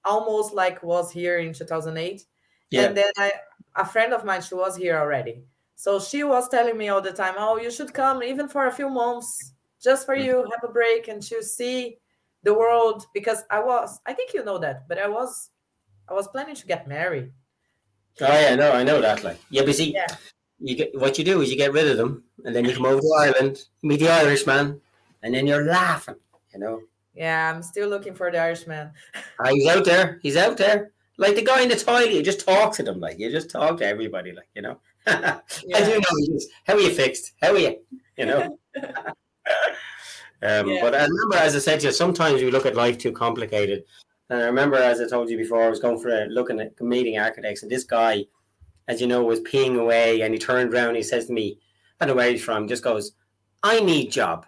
[0.04, 2.24] almost like was here in 2008.
[2.70, 2.82] Yeah.
[2.84, 3.32] And then I,
[3.74, 5.42] a friend of mine, she was here already.
[5.74, 8.72] So she was telling me all the time, "Oh, you should come even for a
[8.72, 11.98] few months, just for you, have a break and to see
[12.44, 15.50] the world." Because I was, I think you know that, but I was,
[16.08, 17.32] I was planning to get married.
[18.20, 19.24] Oh yeah, no, I know that.
[19.24, 20.06] Like, yeah, but see, yeah.
[20.60, 22.86] You get what you do is you get rid of them, and then you come
[22.86, 24.80] over to Ireland, meet the Irishman,
[25.22, 26.16] and then you're laughing,
[26.52, 26.80] you know.
[27.14, 28.90] Yeah, I'm still looking for the Irishman.
[29.40, 30.18] ah, he's out there.
[30.22, 30.92] He's out there.
[31.16, 33.00] Like the guy in the toilet, you just talk to them.
[33.00, 34.32] Like you just talk to everybody.
[34.32, 34.78] Like you know.
[35.06, 35.40] yeah.
[35.74, 36.38] I do know.
[36.64, 37.32] How are you fixed?
[37.42, 37.76] How are you?
[38.16, 38.58] You know.
[40.40, 40.78] Um, yeah.
[40.80, 43.84] But I remember, as I said to you, sometimes we look at life too complicated.
[44.30, 46.80] And I remember, as I told you before, I was going for a looking at
[46.80, 48.24] meeting architects, and this guy,
[48.88, 51.60] as you know, was peeing away, and he turned around, he says to me,
[52.00, 53.12] "I don't know where he's from." Just goes,
[53.62, 54.46] "I need job,"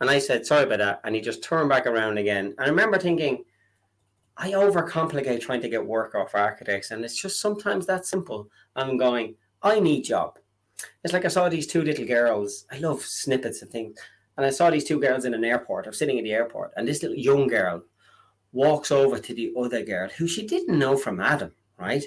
[0.00, 2.54] and I said, "Sorry about that," and he just turned back around again.
[2.58, 3.44] And I remember thinking,
[4.36, 8.48] I overcomplicate trying to get work off architects, and it's just sometimes that simple.
[8.76, 10.38] I'm going, I need job.
[11.02, 12.64] It's like I saw these two little girls.
[12.70, 13.98] I love snippets of things.
[14.36, 15.88] And I saw these two girls in an airport.
[15.88, 17.82] I'm sitting in the airport, and this little young girl
[18.52, 22.04] walks over to the other girl who she didn't know from Adam, right?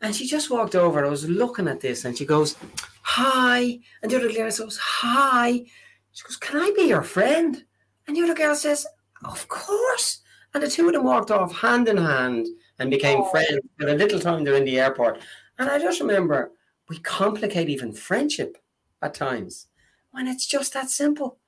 [0.00, 1.04] And she just walked over.
[1.04, 2.56] I was looking at this, and she goes,
[3.02, 5.64] "Hi," and the other girl goes, "Hi."
[6.12, 7.64] She goes, "Can I be your friend?"
[8.06, 8.86] And the other girl says,
[9.24, 10.20] "Of course."
[10.54, 12.46] And the two of them walked off hand in hand
[12.78, 13.30] and became oh.
[13.30, 13.60] friends.
[13.78, 15.20] And a little time they're in the airport.
[15.58, 16.52] And I just remember
[16.88, 18.56] we complicate even friendship
[19.02, 19.66] at times
[20.12, 21.38] when it's just that simple.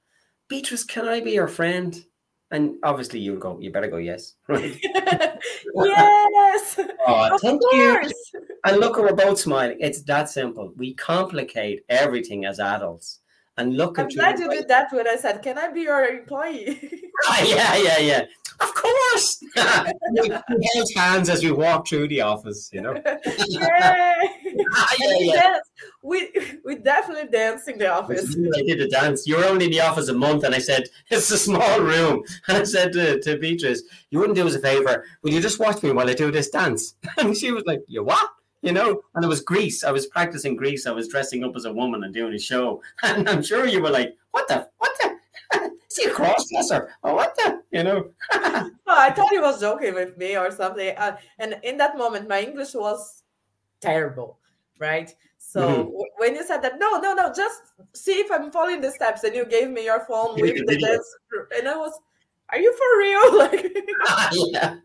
[0.49, 2.05] Beatrice, can I be your friend?
[2.51, 4.35] And obviously you'll go, you better go, yes.
[4.49, 4.81] Right.
[4.83, 6.81] yes.
[7.07, 8.13] oh, thank course.
[8.35, 8.41] you.
[8.65, 9.77] And look, we're both smiling.
[9.81, 10.73] It's that simple.
[10.77, 13.21] We complicate everything as adults.
[13.59, 15.83] And look I'm at glad you, you did that when I said, Can I be
[15.83, 16.79] your employee?
[17.27, 18.25] ah, yeah, yeah, yeah.
[18.61, 19.43] Of course.
[19.53, 20.29] we
[20.75, 22.95] held hands as we walked through the office, you know.
[24.75, 25.59] Ah, yeah, yeah.
[26.03, 26.31] We
[26.65, 28.37] we definitely danced in the office.
[28.57, 29.27] I did a dance.
[29.27, 32.25] You were only in the office a month, and I said, It's a small room.
[32.49, 35.05] And I said to, to Beatrice, You wouldn't do us a favor.
[35.23, 36.95] Will you just watch me while I do this dance?
[37.19, 38.31] And she was like, You what?
[38.63, 39.85] you know, and it was Grease.
[39.85, 40.87] I was practicing Grease.
[40.87, 42.83] I was dressing up as a woman and doing a show.
[43.03, 46.91] And I'm sure you were like, what the, what the, see a cross dresser?
[47.05, 48.11] Oh, what the, you know?
[48.33, 50.97] oh, I thought he was joking with me or something.
[50.97, 53.23] Uh, and in that moment, my English was
[53.81, 54.39] terrible,
[54.79, 55.15] right?
[55.39, 55.91] So mm-hmm.
[56.19, 57.63] when you said that, no, no, no, just
[57.95, 61.17] see if I'm following the steps, and you gave me your phone with the dance,
[61.57, 61.93] and I was,
[62.51, 63.39] are you for real?
[63.39, 63.73] Like,
[64.53, 64.77] yeah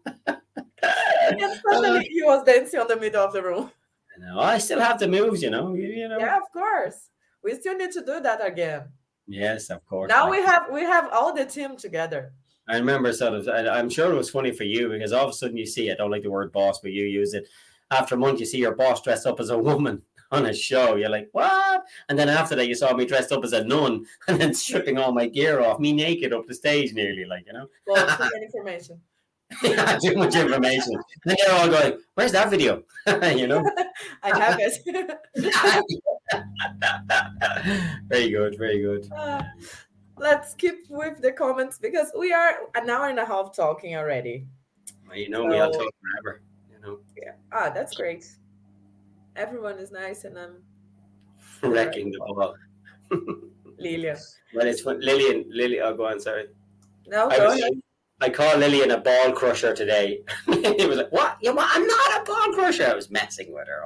[0.83, 3.71] and suddenly uh, he was dancing on the middle of the room.
[4.15, 4.39] I know.
[4.39, 5.73] I still have the moves, you know.
[5.73, 6.19] You, you know.
[6.19, 7.09] Yeah, of course.
[7.43, 8.89] We still need to do that again.
[9.27, 10.09] Yes, of course.
[10.09, 12.33] Now we have we have all the team together.
[12.67, 13.47] I remember sort of.
[13.47, 15.91] I'm sure it was funny for you because all of a sudden you see.
[15.91, 17.47] I don't like the word boss, but you use it.
[17.91, 20.01] After a month, you see your boss dressed up as a woman
[20.31, 20.95] on a show.
[20.95, 21.83] You're like, what?
[22.09, 24.97] And then after that, you saw me dressed up as a nun and then stripping
[24.97, 27.67] all my gear off, me naked up the stage, nearly like you know.
[27.87, 28.99] Well, information.
[29.61, 30.95] yeah, too much information.
[31.25, 32.83] And they're all going, "Where's that video?"
[33.35, 33.63] you know.
[34.23, 35.19] I have it.
[38.07, 39.07] very good, very good.
[39.11, 39.43] Uh,
[40.17, 44.47] let's keep with the comments because we are an hour and a half talking already.
[45.07, 46.41] Well, you know so, me, I'll talk forever.
[46.83, 46.99] Know.
[47.17, 47.33] Yeah.
[47.51, 48.25] Ah, that's great.
[49.35, 50.55] Everyone is nice, and I'm
[51.63, 52.55] wrecking the ball.
[53.79, 54.17] Lilia.
[54.53, 55.45] Well, it's Lillian.
[55.49, 55.83] Lillian.
[55.85, 56.19] Oh, go on.
[56.19, 56.45] Sorry.
[57.07, 57.73] No, go ahead.
[58.21, 60.21] I called Lillian a ball crusher today.
[60.45, 61.37] he was like, "What?
[61.41, 63.85] You well, I'm not a ball crusher." I was messing with her.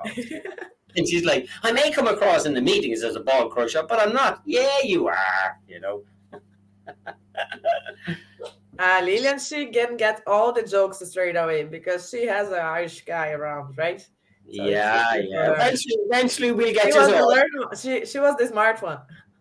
[0.96, 4.00] and she's like, "I may come across in the meetings as a ball crusher, but
[4.00, 5.60] I'm not." Yeah, you are.
[5.68, 6.04] You know.
[8.80, 13.06] Uh, Lillian, she can get all the jokes straight away because she has an Irish
[13.06, 14.02] guy around, right?
[14.02, 14.08] So
[14.48, 15.54] yeah, yeah.
[15.54, 19.00] Eventually, eventually we'll get she was the learn, she, she was the smart one.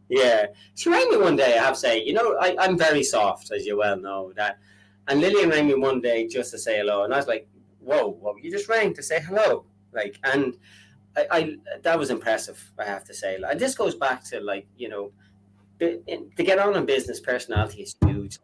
[0.08, 0.46] Yeah.
[0.74, 3.52] She rang me one day, I have to say, you know, I, I'm very soft,
[3.52, 4.58] as you well know, that
[5.08, 7.48] and Lillian rang me one day just to say hello, and I was like,
[7.80, 10.56] "Whoa, well, you just rang to say hello!" Like, and
[11.16, 12.72] I, I that was impressive.
[12.78, 15.12] I have to say, and this goes back to like you know,
[15.80, 18.38] to get on in business, personality is huge.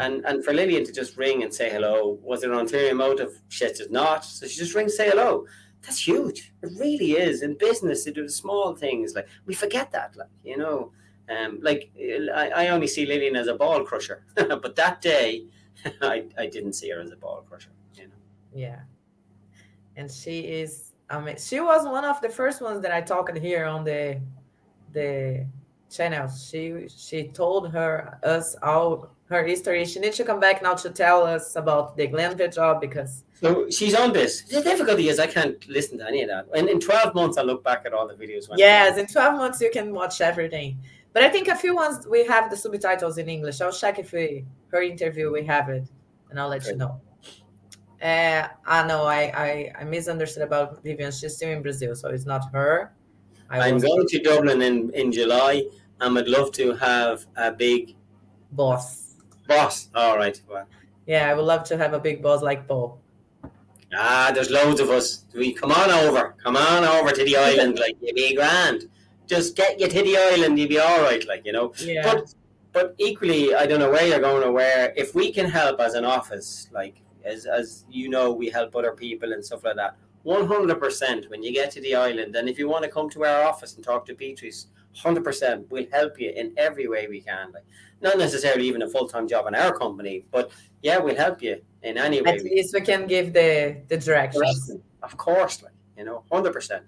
[0.00, 3.40] And and for Lillian to just ring and say hello, was there an ulterior motive?
[3.48, 4.24] Shit, is not.
[4.24, 5.46] So she just rings, say hello.
[5.82, 6.52] That's huge.
[6.62, 7.42] It really is.
[7.42, 10.92] In business, do the small things like we forget that, like you know.
[11.28, 11.90] Um, like
[12.34, 15.46] I, I only see Lillian as a ball crusher, but that day
[16.02, 17.70] I, I didn't see her as a ball crusher.
[17.94, 18.14] You know.
[18.54, 18.80] Yeah.
[19.96, 20.92] and she is.
[21.10, 24.20] I mean, she was one of the first ones that I talked here on the
[24.92, 25.46] the
[25.90, 26.28] channel.
[26.28, 29.84] She she told her us all her history.
[29.84, 33.24] She needs to come back now to tell us about the Glenville job because.
[33.40, 34.42] So she's on this.
[34.42, 36.46] The difficulty is I can't listen to any of that.
[36.54, 38.46] And in 12 months, I'll look back at all the videos.
[38.56, 40.78] Yes, in 12 months, you can watch everything.
[41.12, 43.60] But I think a few ones we have the subtitles in English.
[43.60, 45.88] I'll check if we her interview we have it,
[46.28, 46.72] and I'll let Great.
[46.72, 47.00] you know.
[48.02, 51.12] Uh, I know I, I I misunderstood about Vivian.
[51.12, 52.92] She's still in Brazil, so it's not her.
[53.48, 55.62] I am going to Dublin in in July,
[56.00, 57.94] and would love to have a big
[58.50, 59.03] boss.
[59.46, 60.40] Boss, all right.
[60.48, 60.66] Well.
[61.06, 63.00] Yeah, I would love to have a big boss like Paul.
[63.96, 65.24] Ah, there's loads of us.
[65.34, 68.88] We come on over, come on over to the island, like you be grand.
[69.26, 71.72] Just get you to the island, you'll be all right, like you know.
[71.78, 72.02] Yeah.
[72.02, 72.34] But
[72.72, 74.92] but equally, I don't know where you're going or where.
[74.96, 78.92] If we can help as an office, like as as you know, we help other
[78.92, 79.96] people and stuff like that.
[80.24, 81.30] One hundred percent.
[81.30, 83.76] When you get to the island, and if you want to come to our office
[83.76, 87.52] and talk to Beatrice, hundred percent, we'll help you in every way we can.
[87.52, 87.64] Like
[88.04, 90.52] not necessarily even a full time job in our company, but
[90.82, 92.34] yeah, we'll help you in any way.
[92.34, 94.70] At least we can give the the directions.
[95.02, 96.84] Of course, like you know, hundred percent.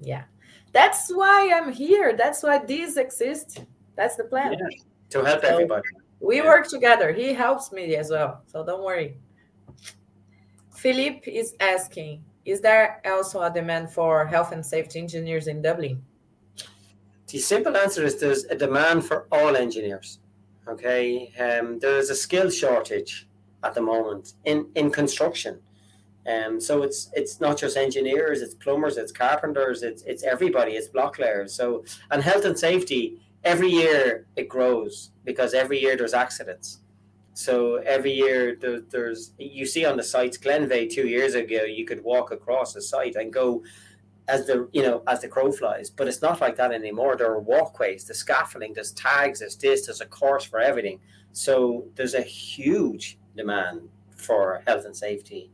[0.00, 0.24] Yeah,
[0.72, 2.14] that's why I'm here.
[2.14, 3.64] That's why these exist.
[3.96, 4.52] That's the plan.
[4.52, 4.76] Yeah
[5.10, 5.88] to help so everybody.
[6.20, 6.46] We yeah.
[6.46, 7.12] work together.
[7.12, 9.16] He helps me as well, so don't worry.
[10.74, 16.02] Philippe is asking, is there also a demand for health and safety engineers in Dublin?
[17.28, 20.20] The simple answer is there's a demand for all engineers.
[20.68, 23.28] Okay, um, there's a skill shortage
[23.62, 25.60] at the moment in in construction.
[26.26, 30.88] Um, so it's it's not just engineers, it's plumbers, it's carpenters, it's it's everybody, it's
[30.88, 31.54] block layers.
[31.54, 36.80] So and health and safety every year it grows because every year there's accidents.
[37.34, 41.84] So every year there, there's you see on the sites Glenveagh two years ago you
[41.84, 43.62] could walk across the site and go
[44.28, 47.16] as the you know as the crow flies, but it's not like that anymore.
[47.16, 51.00] There are walkways, the scaffolding, there's tags, there's this, there's a course for everything.
[51.32, 55.50] So there's a huge demand for health and safety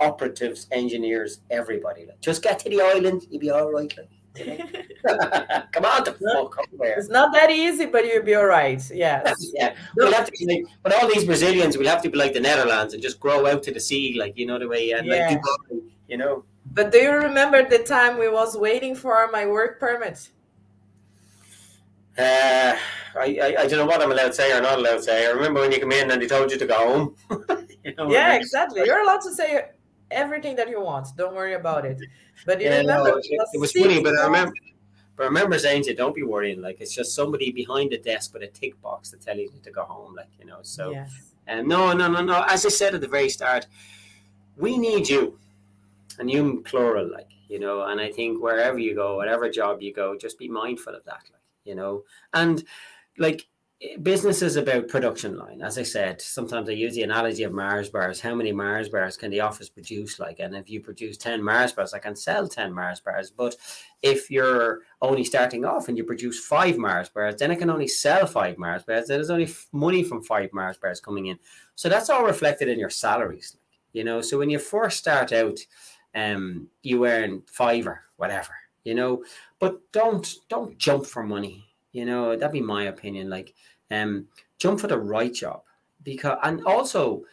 [0.00, 2.06] operatives, engineers, everybody.
[2.06, 3.92] Like, just get to the island, you'll be all right.
[3.96, 4.10] Like.
[5.72, 8.82] Come on, the fuck It's not that easy, but you'll be all right.
[8.92, 9.50] Yes.
[9.54, 9.74] yeah.
[9.96, 12.40] We'll have to be like, but all these Brazilians will have to be like the
[12.40, 15.28] Netherlands and just grow out to the sea, like you know the way, and yeah.
[15.28, 16.44] like Dubai, you know.
[16.72, 20.28] But do you remember the time we was waiting for my work permit?
[22.16, 22.76] Uh,
[23.16, 25.26] I, I, I don't know what I'm allowed to say or not allowed to say.
[25.26, 27.16] I remember when you came in and they told you to go home.
[27.84, 28.82] you know, yeah, exactly.
[28.84, 29.70] You're allowed to say
[30.10, 31.08] everything that you want.
[31.16, 32.00] Don't worry about it.
[32.44, 34.02] But you yeah, remember, no, it, it, was funny.
[34.02, 34.52] But I remember,
[35.16, 36.60] but I remember saying to you, "Don't be worrying.
[36.60, 39.70] Like it's just somebody behind the desk with a tick box to tell you to
[39.70, 40.14] go home.
[40.14, 40.58] Like you know.
[40.62, 41.34] So, yes.
[41.46, 42.44] and um, no, no, no, no.
[42.48, 43.66] As I said at the very start,
[44.56, 45.38] we need you,
[46.18, 47.82] and you plural, like you know.
[47.82, 51.22] And I think wherever you go, whatever job you go, just be mindful of that,
[51.32, 52.04] like you know.
[52.32, 52.64] And
[53.18, 53.46] like
[54.02, 55.62] business is about production line.
[55.62, 58.20] As I said, sometimes I use the analogy of Mars bars.
[58.20, 60.18] How many Mars bars can the office produce?
[60.18, 63.30] Like, and if you produce 10 Mars bars, I can sell 10 Mars bars.
[63.30, 63.54] But
[64.02, 67.86] if you're only starting off and you produce five Mars bars, then I can only
[67.86, 69.06] sell five Mars bars.
[69.06, 71.38] There's only money from five Mars bars coming in.
[71.76, 73.54] So that's all reflected in your salaries.
[73.54, 75.60] Like, you know, so when you first start out,
[76.14, 78.54] um, you earn five or whatever,
[78.84, 79.24] you know,
[79.58, 83.30] but don't don't jump for money you know, that'd be my opinion.
[83.30, 83.54] Like,
[83.90, 84.28] um,
[84.58, 85.62] jump for the right job
[86.02, 87.24] because, and also,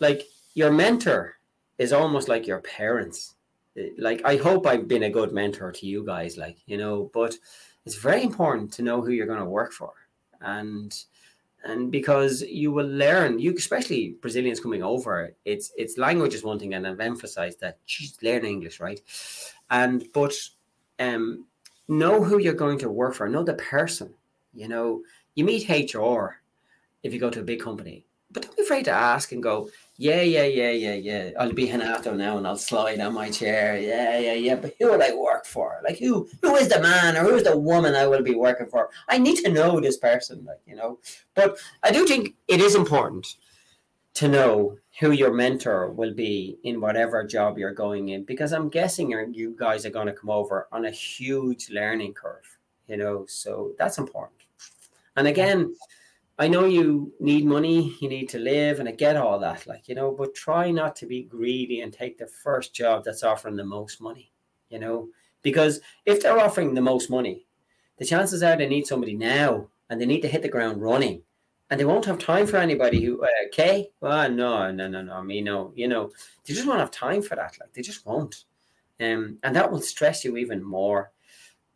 [0.00, 0.22] like
[0.54, 1.36] your mentor
[1.78, 3.34] is almost like your parents.
[3.98, 6.36] Like, I hope I've been a good mentor to you guys.
[6.36, 7.36] Like, you know, but
[7.84, 9.92] it's very important to know who you're going to work for,
[10.40, 10.94] and
[11.66, 16.58] and because you will learn you especially brazilians coming over it's it's language is one
[16.58, 19.00] thing and i've emphasized that just learn english right
[19.70, 20.32] and but
[21.00, 21.44] um
[21.88, 24.12] know who you're going to work for, know the person.
[24.54, 25.02] You know,
[25.34, 26.40] you meet HR
[27.02, 29.68] if you go to a big company, but don't be afraid to ask and go,
[29.98, 31.30] yeah, yeah, yeah, yeah, yeah.
[31.38, 33.78] I'll be Renato now and I'll slide on my chair.
[33.78, 34.54] Yeah, yeah, yeah.
[34.56, 35.80] But who will I work for?
[35.84, 38.66] Like who who is the man or who is the woman I will be working
[38.66, 38.90] for?
[39.08, 40.98] I need to know this person, like, you know.
[41.34, 43.36] But I do think it is important
[44.16, 48.70] to know who your mentor will be in whatever job you're going in because i'm
[48.70, 52.56] guessing you guys are going to come over on a huge learning curve
[52.88, 54.40] you know so that's important
[55.16, 55.70] and again
[56.38, 59.88] i know you need money you need to live and i get all that like
[59.88, 63.56] you know but try not to be greedy and take the first job that's offering
[63.56, 64.32] the most money
[64.70, 65.08] you know
[65.42, 67.46] because if they're offering the most money
[67.98, 71.22] the chances are they need somebody now and they need to hit the ground running
[71.70, 73.90] and they won't have time for anybody who uh, Kay.
[74.00, 75.22] Well, no, no, no, no.
[75.22, 75.72] Me, no.
[75.74, 76.12] You know,
[76.44, 77.56] they just won't have time for that.
[77.58, 78.44] Like they just won't,
[79.00, 81.10] um, and that will stress you even more.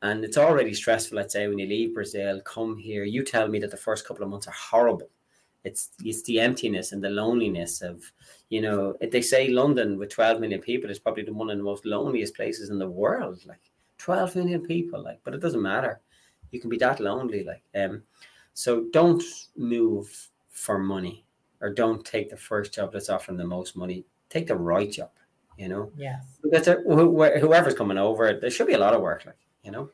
[0.03, 1.17] And it's already stressful.
[1.17, 3.05] Let's say when you leave Brazil, come here.
[3.05, 5.11] You tell me that the first couple of months are horrible.
[5.63, 8.11] It's it's the emptiness and the loneliness of,
[8.49, 11.63] you know, they say London with 12 million people is probably the one of the
[11.63, 13.45] most loneliest places in the world.
[13.45, 13.61] Like
[13.99, 16.01] 12 million people, like, but it doesn't matter.
[16.51, 18.03] You can be that lonely, like, um
[18.55, 19.23] so don't
[19.57, 21.25] move for money
[21.61, 24.05] or don't take the first job that's offering the most money.
[24.29, 25.11] Take the right job,
[25.59, 25.93] you know?
[25.97, 26.39] Yes.
[26.43, 29.91] Because whoever's coming over, there should be a lot of work, like, you know?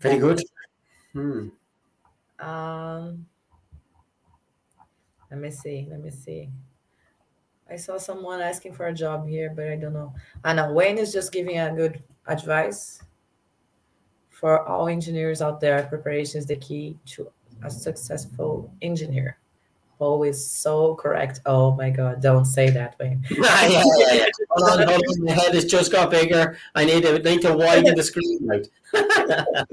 [0.00, 0.42] Very good.
[1.12, 1.48] Hmm.
[2.38, 3.26] Um,
[5.30, 5.86] let me see.
[5.90, 6.50] Let me see.
[7.70, 10.12] I saw someone asking for a job here, but I don't know.
[10.44, 13.02] Know Wayne is just giving a good advice
[14.44, 17.30] for all engineers out there, preparation is the key to
[17.62, 19.38] a successful engineer.
[20.00, 21.40] Always so correct.
[21.46, 23.16] Oh my God, don't say that, way.
[23.30, 24.26] yeah, yeah, yeah.
[24.50, 25.24] hold on, hold on.
[25.24, 26.58] My head has just got bigger.
[26.74, 28.66] I need to need to widen the screen out.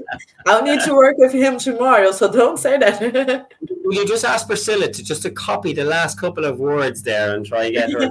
[0.46, 3.50] I'll need to work with him tomorrow, so don't say that.
[3.84, 7.34] Will you just ask Priscilla to just to copy the last couple of words there
[7.34, 8.08] and try get her?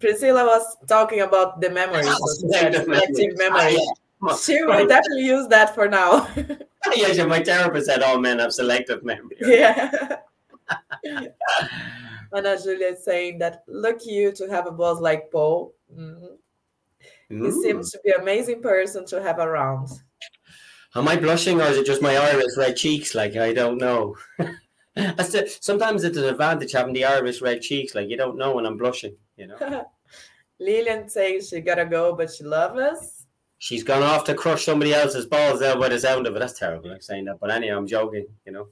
[0.00, 3.76] Priscilla was talking about the memories, selective memory.
[3.78, 3.94] Ah,
[4.42, 6.28] she will definitely use that for now.
[6.96, 9.36] yeah, my therapist said all men have selective memory.
[9.40, 9.90] Yeah.
[12.32, 15.74] Ana Julia is saying that lucky you to have a boss like Paul.
[15.94, 17.44] Mm-hmm.
[17.44, 19.88] He seems to be an amazing person to have around.
[20.94, 23.14] Am I blushing or is it just my iris red cheeks?
[23.14, 24.16] Like I don't know.
[25.60, 27.94] sometimes it's an advantage having the iris red cheeks.
[27.94, 29.16] Like you don't know when I'm blushing.
[29.36, 29.86] You know.
[30.60, 33.13] Lillian saying she gotta go, but she loves us.
[33.64, 36.38] She's gone off to crush somebody else's balls there by the sound of it.
[36.38, 37.40] That's terrible, like saying that.
[37.40, 38.68] But anyway, I'm joking, you know.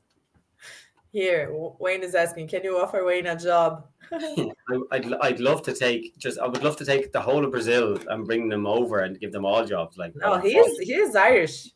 [1.13, 3.87] Here, Wayne is asking, can you offer Wayne a job?
[4.13, 7.99] I'd, I'd love to take just I would love to take the whole of Brazil
[8.09, 9.97] and bring them over and give them all jobs.
[9.97, 11.71] Like no, he is he is Irish.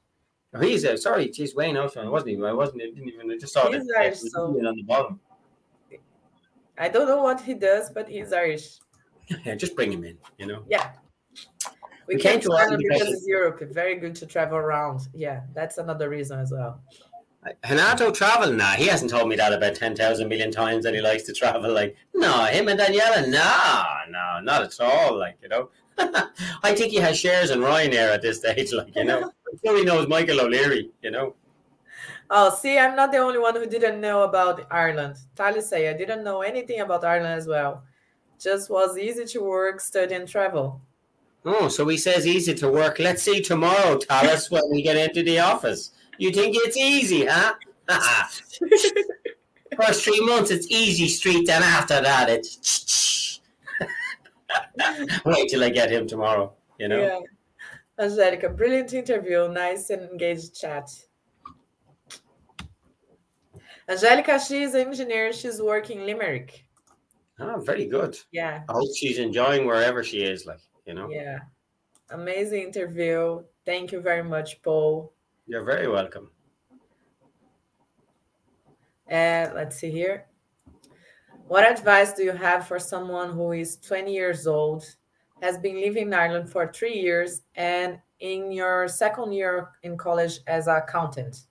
[0.53, 2.45] Oh, he's uh, sorry, geez, Wayne Ocean, wasn't he?
[2.45, 2.83] I wasn't.
[2.83, 3.31] I didn't even.
[3.31, 5.21] I just saw he's Irish, so on the bottom.
[6.77, 8.77] I don't know what he does, but he's Irish.
[9.47, 10.19] Yeah, just bring him in.
[10.37, 10.65] You know.
[10.69, 10.91] Yeah.
[12.09, 13.61] We, came to Ireland because it's Europe.
[13.73, 15.09] Very good to travel around.
[15.15, 16.81] Yeah, that's another reason as well.
[17.69, 18.71] Renato travel now.
[18.71, 21.33] Nah, he hasn't told me that about ten thousand million times that he likes to
[21.33, 21.73] travel.
[21.73, 25.17] Like, no, him and Daniela, no, no, not at all.
[25.19, 28.73] Like, you know, I think he has shares in Ryanair at this stage.
[28.73, 29.31] Like, you know,
[29.63, 30.91] he knows Michael O'Leary.
[31.03, 31.35] You know.
[32.31, 35.17] Oh, see, I'm not the only one who didn't know about Ireland.
[35.37, 37.85] Tali say I didn't know anything about Ireland as well
[38.41, 40.81] just was easy to work, study, and travel.
[41.49, 42.99] Oh, so he says easy to work.
[42.99, 45.93] Let's see tomorrow, Talis, when we get into the office.
[46.19, 47.55] You think it's easy, huh?
[49.77, 51.47] First three months, it's easy street.
[51.47, 53.41] Then after that, it's.
[55.25, 57.01] Wait till I get him tomorrow, you know?
[57.01, 57.21] Yeah.
[58.05, 59.49] Angelica, brilliant interview.
[59.49, 60.91] Nice and engaged chat.
[63.89, 65.33] Angelica, she's an engineer.
[65.33, 66.65] She's working Limerick.
[67.39, 68.19] Oh, very good.
[68.33, 68.65] Yeah.
[68.69, 71.09] I hope she's enjoying wherever she is, like, you know.
[71.11, 71.39] Yeah.
[72.11, 73.43] Amazing interview.
[73.65, 75.13] Thank you very much, Paul.
[75.47, 76.31] You're very welcome.
[79.09, 80.27] And uh, let's see here.
[81.49, 84.85] What advice do you have for someone who is 20 years old,
[85.43, 90.41] has been living in Ireland for three years, and in your second year in college
[90.49, 91.45] as an accountant?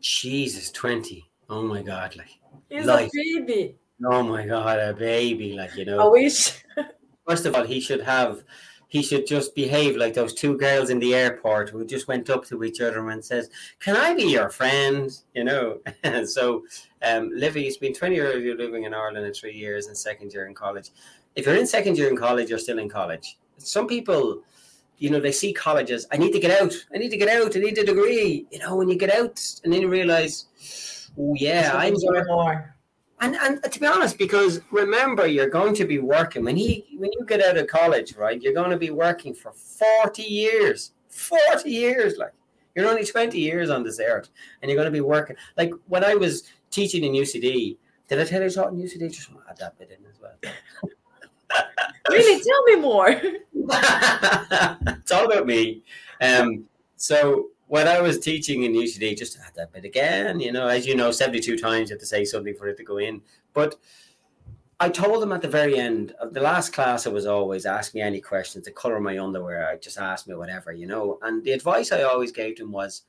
[0.00, 1.28] Jesus, 20.
[1.48, 2.14] Oh my God.
[2.16, 3.08] Like, He's life.
[3.08, 3.76] a baby.
[4.04, 5.52] Oh my god, a baby!
[5.52, 6.00] Like you know.
[6.00, 6.64] I wish.
[7.26, 8.44] First of all, he should have.
[8.88, 12.44] He should just behave like those two girls in the airport who just went up
[12.48, 13.48] to each other and says,
[13.80, 15.80] "Can I be your friend?" You know.
[16.26, 16.64] so,
[17.02, 20.32] um, Livy, it's been twenty years you're living in Ireland and three years in second
[20.34, 20.90] year in college.
[21.34, 23.38] If you're in second year in college, you're still in college.
[23.56, 24.42] Some people,
[24.98, 26.06] you know, they see colleges.
[26.12, 26.74] I need to get out.
[26.94, 27.56] I need to get out.
[27.56, 28.46] I need a degree.
[28.50, 32.71] You know, when you get out and then you realize, oh yeah, I'm more
[33.22, 37.10] and and to be honest, because remember, you're going to be working when he when
[37.12, 38.42] you get out of college, right?
[38.42, 42.18] You're going to be working for forty years, forty years.
[42.18, 42.32] Like
[42.74, 44.28] you're only twenty years on this earth,
[44.60, 45.36] and you're going to be working.
[45.56, 47.76] Like when I was teaching in UCD,
[48.08, 49.12] did I tell you I taught in UCD?
[49.12, 50.34] Just want to add that bit in as well.
[52.10, 53.08] really, tell me more.
[54.98, 55.84] it's all about me.
[56.20, 56.64] Um,
[56.96, 60.86] so when I was teaching in UCD, just had that bit again, you know, as
[60.86, 63.22] you know, 72 times you have to say something for it to go in.
[63.54, 63.76] But
[64.78, 67.94] I told them at the very end of the last class, I was always ask
[67.94, 69.66] me any questions, the color of my underwear.
[69.66, 71.18] I just ask me whatever, you know.
[71.22, 73.04] And the advice I always gave them was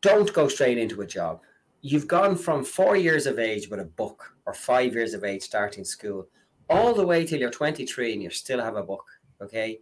[0.00, 1.42] don't go straight into a job.
[1.80, 5.42] You've gone from four years of age with a book or five years of age
[5.42, 6.26] starting school
[6.68, 9.04] all the way till you're 23 and you still have a book.
[9.40, 9.78] Okay.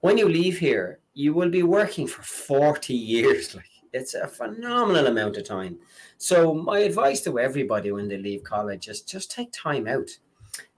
[0.00, 3.54] When you leave here, you will be working for 40 years.
[3.64, 5.78] Like it's a phenomenal amount of time.
[6.16, 10.08] So my advice to everybody when they leave college is just take time out.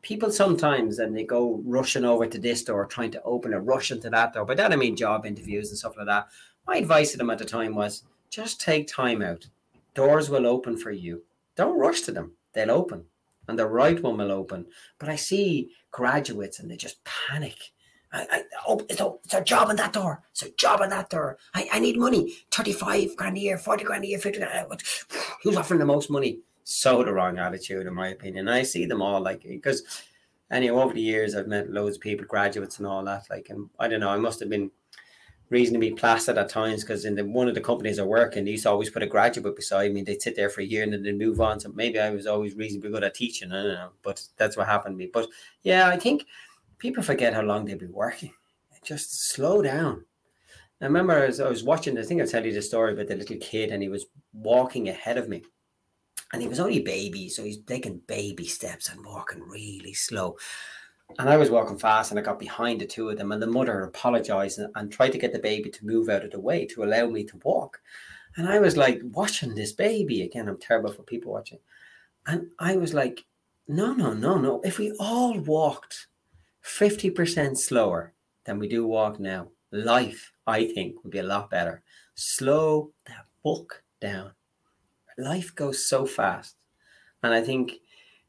[0.02, 3.92] People sometimes and they go rushing over to this door, trying to open a rush
[3.92, 4.44] into that door.
[4.44, 6.26] But that I mean job interviews and stuff like that.
[6.66, 9.46] My advice to them at the time was just take time out.
[9.94, 11.22] Doors will open for you.
[11.54, 12.32] Don't rush to them.
[12.52, 13.04] They'll open
[13.48, 14.66] and the right one will open.
[14.98, 17.72] But I see graduates and they just panic.
[18.14, 20.22] I, I oh, it's a, it's a job on that door.
[20.30, 21.36] It's a job on that door.
[21.52, 22.36] I, I need money.
[22.52, 24.72] 35 grand a year, 40 grand a year, 50 grand.
[24.72, 24.76] Uh,
[25.42, 26.38] Who's offering the most money?
[26.62, 28.48] So the wrong attitude, in my opinion.
[28.48, 29.82] I see them all like, because
[30.50, 33.24] anyway, over the years, I've met loads of people, graduates and all that.
[33.28, 34.70] Like, and I don't know, I must have been
[35.50, 38.52] reasonably placid at times because in the, one of the companies I work in, they
[38.52, 40.02] used to always put a graduate beside me.
[40.02, 41.60] They'd sit there for a year and then they'd move on.
[41.60, 43.52] So maybe I was always reasonably good at teaching.
[43.52, 45.10] I don't know, but that's what happened to me.
[45.12, 45.28] But
[45.62, 46.24] yeah, I think
[46.84, 48.30] people forget how long they've been working.
[48.84, 50.04] Just slow down.
[50.82, 53.16] I remember as I was watching, I think I'll tell you the story about the
[53.16, 54.04] little kid and he was
[54.34, 55.42] walking ahead of me.
[56.34, 60.36] And he was only a baby, so he's taking baby steps and walking really slow.
[61.18, 63.32] And I was walking fast and I got behind the two of them.
[63.32, 66.32] And the mother apologized and, and, tried to get the baby to move out of
[66.32, 67.80] the way to allow me to walk.
[68.36, 70.20] And I was like watching this baby.
[70.20, 71.60] Again, I'm terrible for people watching.
[72.26, 73.24] And I was like,
[73.68, 74.60] no, no, no, no.
[74.64, 76.08] If we all walked
[76.64, 78.12] 50% slower
[78.44, 81.82] than we do walk now, life, I think, would be a lot better.
[82.14, 84.32] Slow that book down.
[85.18, 86.56] Life goes so fast.
[87.22, 87.74] And I think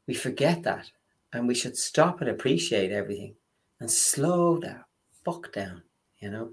[0.06, 0.90] we forget that
[1.32, 3.34] and we should stop and appreciate everything
[3.80, 4.84] and slow that
[5.24, 5.82] fuck down,
[6.18, 6.50] you know?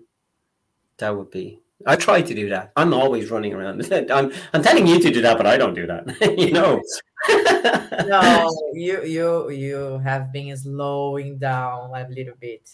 [0.97, 2.71] That would be I try to do that.
[2.75, 3.81] I'm always running around.
[4.11, 6.05] I'm I'm telling you to do that, but I don't do that.
[6.37, 6.81] you know.
[8.07, 12.69] no, you you you have been slowing down a little bit.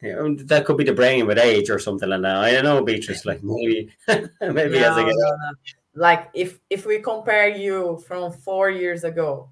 [0.00, 2.36] Yeah, um, that could be the brain with age or something like that.
[2.36, 3.24] I don't know, Beatrice.
[3.24, 3.92] Like maybe
[4.40, 5.52] maybe no, as I get no, no.
[5.94, 9.50] like if if we compare you from four years ago,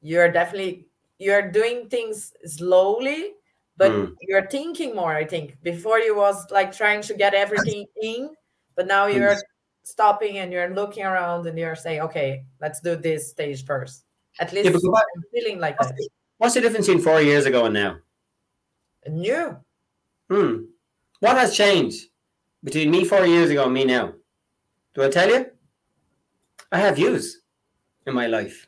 [0.00, 0.86] you're definitely
[1.18, 3.34] you're doing things slowly
[3.76, 4.14] but mm.
[4.22, 8.30] you're thinking more i think before you was like trying to get everything in
[8.80, 9.36] but now you're
[9.82, 14.06] stopping and you're looking around and you're saying okay let's do this stage first.
[14.38, 15.92] At least yeah, i'm feeling like that.
[16.38, 17.98] what's the difference between four years ago and now?
[19.06, 19.54] New.
[20.30, 20.54] Hmm.
[21.18, 22.06] What has changed
[22.64, 24.14] between me four years ago and me now?
[24.94, 25.44] Do i tell you?
[26.72, 27.42] I have views
[28.06, 28.66] in my life.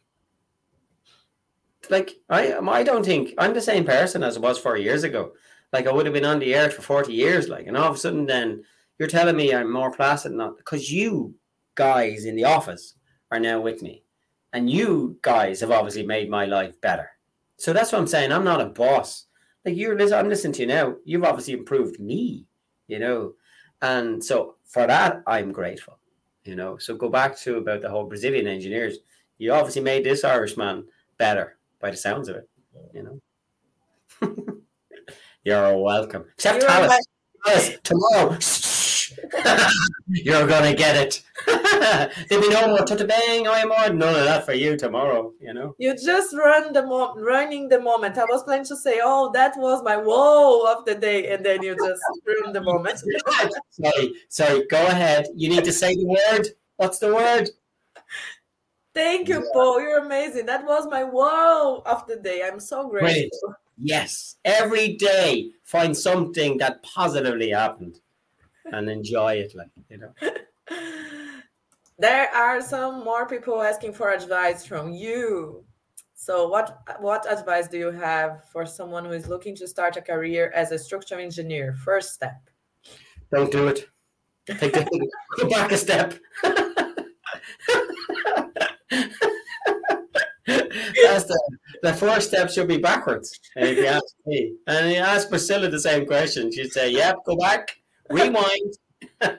[1.88, 5.32] Like I I don't think I'm the same person as I was four years ago.
[5.72, 7.94] Like I would have been on the earth for 40 years, like, and all of
[7.94, 8.62] a sudden then
[9.02, 11.34] you're telling me I'm more placid not because you
[11.74, 12.94] guys in the office
[13.32, 14.04] are now with me.
[14.52, 17.10] And you guys have obviously made my life better.
[17.56, 18.30] So that's what I'm saying.
[18.30, 19.26] I'm not a boss.
[19.64, 20.94] Like you're listening, I'm listening to you now.
[21.04, 22.46] You've obviously improved me,
[22.86, 23.32] you know.
[23.80, 25.98] And so for that, I'm grateful,
[26.44, 26.78] you know.
[26.78, 28.98] So go back to about the whole Brazilian engineers.
[29.38, 30.84] You obviously made this Irishman
[31.18, 32.48] better by the sounds of it.
[32.94, 33.20] You
[34.20, 34.28] know,
[35.44, 36.26] you're welcome.
[36.34, 37.04] Except Alice,
[37.44, 38.38] Alice, tomorrow.
[40.08, 41.22] You're gonna get it.
[42.28, 43.48] There'll be no more to bang.
[43.48, 45.32] I am on none of that for you tomorrow.
[45.40, 45.74] You know.
[45.78, 48.18] You just run the mo- running the moment.
[48.18, 51.62] I was planning to say, "Oh, that was my whoa of the day," and then
[51.62, 53.02] you just ruined the moment.
[53.70, 54.66] sorry, sorry.
[54.66, 55.26] Go ahead.
[55.34, 56.48] You need to say the word.
[56.76, 57.48] What's the word?
[58.94, 59.80] Thank you, Paul.
[59.80, 60.46] You're amazing.
[60.46, 62.42] That was my wow of the day.
[62.44, 63.08] I'm so grateful.
[63.08, 63.30] Great.
[63.78, 64.36] Yes.
[64.44, 68.00] Every day, find something that positively happened
[68.66, 69.54] and enjoy it.
[69.54, 70.12] Like, you know.
[71.98, 75.64] There are some more people asking for advice from you.
[76.14, 80.02] So, what what advice do you have for someone who is looking to start a
[80.02, 81.74] career as a structural engineer?
[81.84, 82.40] First step.
[83.30, 83.88] Don't do it.
[84.46, 85.08] Take the,
[85.38, 86.14] go back a step.
[90.46, 91.40] That's the,
[91.82, 94.54] the first step should be backwards, if you ask me.
[94.66, 96.50] And you ask Priscilla the same question.
[96.50, 97.76] She'd say, Yep, go back,
[98.10, 98.78] rewind.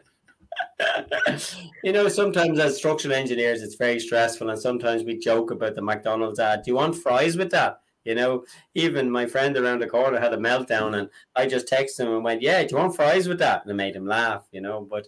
[1.83, 5.81] you know, sometimes as structural engineers, it's very stressful, and sometimes we joke about the
[5.81, 6.63] McDonald's ad.
[6.63, 7.79] Do you want fries with that?
[8.03, 8.43] You know,
[8.75, 12.23] even my friend around the corner had a meltdown, and I just texted him and
[12.23, 14.45] went, "Yeah, do you want fries with that?" And it made him laugh.
[14.51, 15.07] You know, but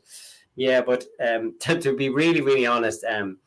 [0.55, 3.39] yeah, but um, to, to be really, really honest, um,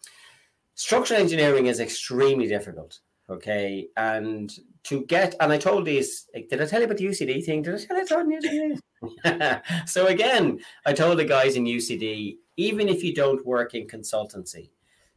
[0.75, 3.01] structural engineering is extremely difficult.
[3.31, 3.89] Okay.
[3.97, 4.51] And
[4.89, 7.61] to get, and I told these, like, did I tell you about the UCD thing?
[7.61, 8.81] Did I tell you about
[9.23, 9.87] UCD?
[9.89, 14.71] so again, I told the guys in UCD, even if you don't work in consultancy,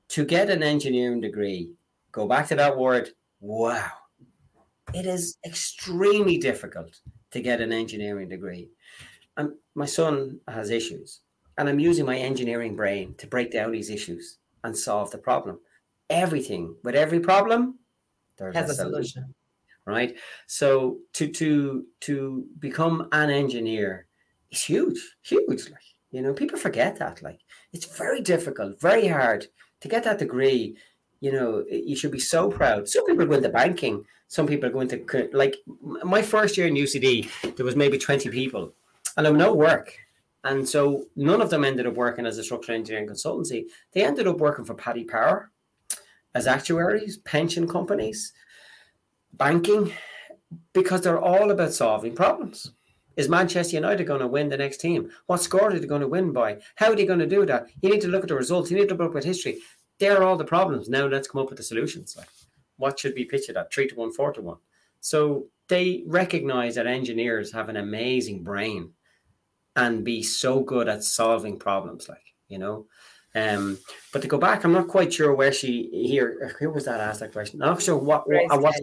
[0.10, 1.72] to get an engineering degree,
[2.12, 3.92] go back to that word, wow.
[4.94, 7.00] It is extremely difficult
[7.32, 8.68] to get an engineering degree.
[9.38, 11.22] And my son has issues,
[11.58, 15.60] and I'm using my engineering brain to break down these issues and solve the problem.
[16.10, 17.80] Everything with every problem,
[18.38, 19.24] there's has a, solution.
[19.24, 19.36] solution.
[19.86, 20.16] Right.
[20.48, 24.06] So to to to become an engineer
[24.52, 25.70] is huge, huge.
[25.70, 25.82] Like
[26.12, 27.22] you know, people forget that.
[27.22, 27.40] Like
[27.74, 29.48] it's very difficult, very hard
[29.80, 30.78] to get that degree.
[31.20, 32.88] You know, you should be so proud.
[32.88, 34.06] Some people go into banking.
[34.28, 35.56] Some people are going to like
[36.04, 37.56] my first year in UCD.
[37.56, 38.74] There was maybe twenty people,
[39.18, 39.98] and there was no work.
[40.44, 43.66] And so none of them ended up working as a structural engineering consultancy.
[43.94, 45.52] They ended up working for Paddy Power
[46.34, 48.34] as actuaries, pension companies,
[49.34, 49.92] banking,
[50.74, 52.72] because they're all about solving problems.
[53.18, 55.12] Is Manchester United going to win the next team?
[55.28, 56.60] What score are they going to win by?
[56.76, 57.68] How are they going to do that?
[57.82, 58.72] You need to look at the results.
[58.72, 59.60] You need to look at history.
[60.00, 60.90] There are all the problems.
[60.90, 62.16] Now let's come up with the solutions.
[62.18, 62.30] Like,
[62.78, 63.74] what should be pitched at?
[63.74, 64.58] Three to one, four to one.
[65.02, 68.94] So they recognize that engineers have an amazing brain
[69.76, 72.08] and be so good at solving problems.
[72.08, 72.88] Like, you know,
[73.36, 73.78] um,
[74.12, 76.56] but to go back, I'm not quite sure where she here.
[76.60, 77.62] Who was that asked that question?
[77.62, 78.28] I'm not sure what.
[78.28, 78.76] what, what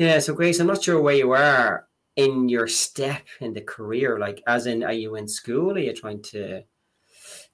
[0.00, 1.86] yeah, so Grace, I'm not sure where you are
[2.16, 4.18] in your step in the career.
[4.18, 5.72] Like, as in, are you in school?
[5.72, 6.62] Are you trying to,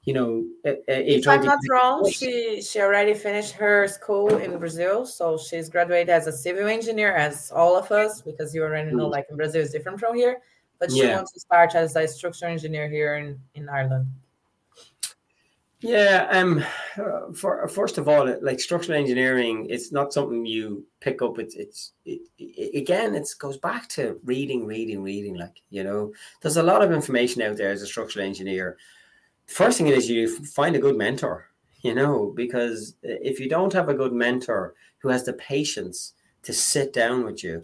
[0.05, 5.37] you know, if I'm not wrong, she she already finished her school in Brazil, so
[5.37, 9.11] she's graduated as a civil engineer, as all of us, because you already know, mm.
[9.11, 10.39] like in Brazil is different from here.
[10.79, 11.17] But she yeah.
[11.17, 14.07] wants to start as a structural engineer here in in Ireland.
[15.87, 16.65] Yeah, um,
[17.33, 21.39] for first of all, like structural engineering, it's not something you pick up.
[21.39, 25.37] It's it's it, it, again, it goes back to reading, reading, reading.
[25.37, 28.79] Like you know, there's a lot of information out there as a structural engineer.
[29.47, 31.47] First thing is you find a good mentor.
[31.83, 36.53] You know, because if you don't have a good mentor who has the patience to
[36.53, 37.63] sit down with you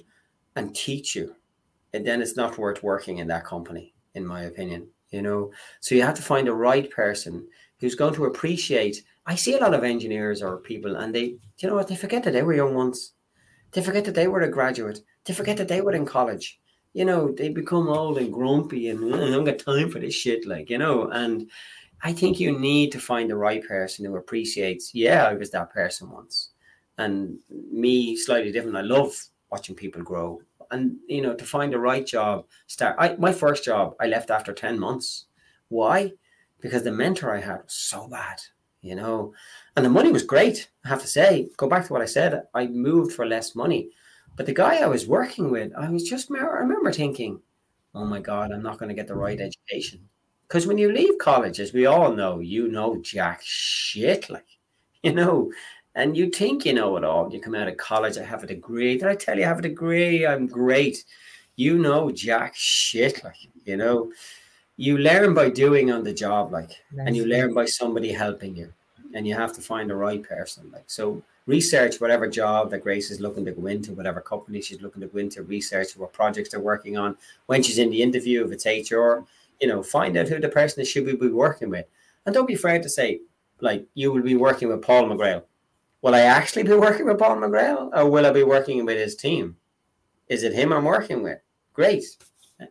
[0.54, 1.34] and teach you,
[1.92, 4.86] and then it's not worth working in that company, in my opinion.
[5.10, 5.50] You know,
[5.80, 7.48] so you have to find the right person
[7.82, 9.02] who's going to appreciate.
[9.26, 12.22] I see a lot of engineers or people, and they, you know what, they forget
[12.22, 13.12] that they were young once.
[13.72, 15.00] They forget that they were a graduate.
[15.24, 16.60] They forget that they were in college.
[16.94, 20.46] You know, they become old and grumpy, and I don't got time for this shit.
[20.46, 21.50] Like, you know, and
[22.02, 24.94] I think you need to find the right person who appreciates.
[24.94, 26.50] Yeah, I was that person once,
[26.98, 28.76] and me slightly different.
[28.76, 29.12] I love
[29.50, 30.40] watching people grow,
[30.70, 32.46] and you know, to find the right job.
[32.68, 32.94] Start.
[32.98, 35.26] I my first job, I left after ten months.
[35.68, 36.12] Why?
[36.62, 38.40] Because the mentor I had was so bad,
[38.80, 39.34] you know,
[39.76, 40.70] and the money was great.
[40.84, 42.44] I have to say, go back to what I said.
[42.54, 43.90] I moved for less money,
[44.36, 47.40] but the guy I was working with, I was just, I remember thinking,
[47.94, 50.08] oh my God, I'm not going to get the right education.
[50.46, 54.46] Because when you leave college, as we all know, you know jack shit, like,
[55.02, 55.52] you know,
[55.94, 57.30] and you think you know it all.
[57.30, 58.96] You come out of college, I have a degree.
[58.96, 60.26] Did I tell you I have a degree?
[60.26, 61.04] I'm great.
[61.56, 64.10] You know jack shit, like, you know
[64.82, 67.06] you learn by doing on the job, like, nice.
[67.06, 68.72] and you learn by somebody helping you,
[69.14, 70.90] and you have to find the right person, like.
[70.90, 75.00] So research whatever job that Grace is looking to go into, whatever company she's looking
[75.02, 77.16] to go into, research what projects they're working on.
[77.46, 79.20] When she's in the interview, if it's HR,
[79.60, 81.86] you know, find out who the person is should be working with,
[82.26, 83.20] and don't be afraid to say,
[83.60, 85.44] like, you will be working with Paul McGrail.
[86.00, 89.14] Will I actually be working with Paul McGrail, or will I be working with his
[89.14, 89.54] team?
[90.26, 91.38] Is it him I'm working with?
[91.72, 92.02] Great,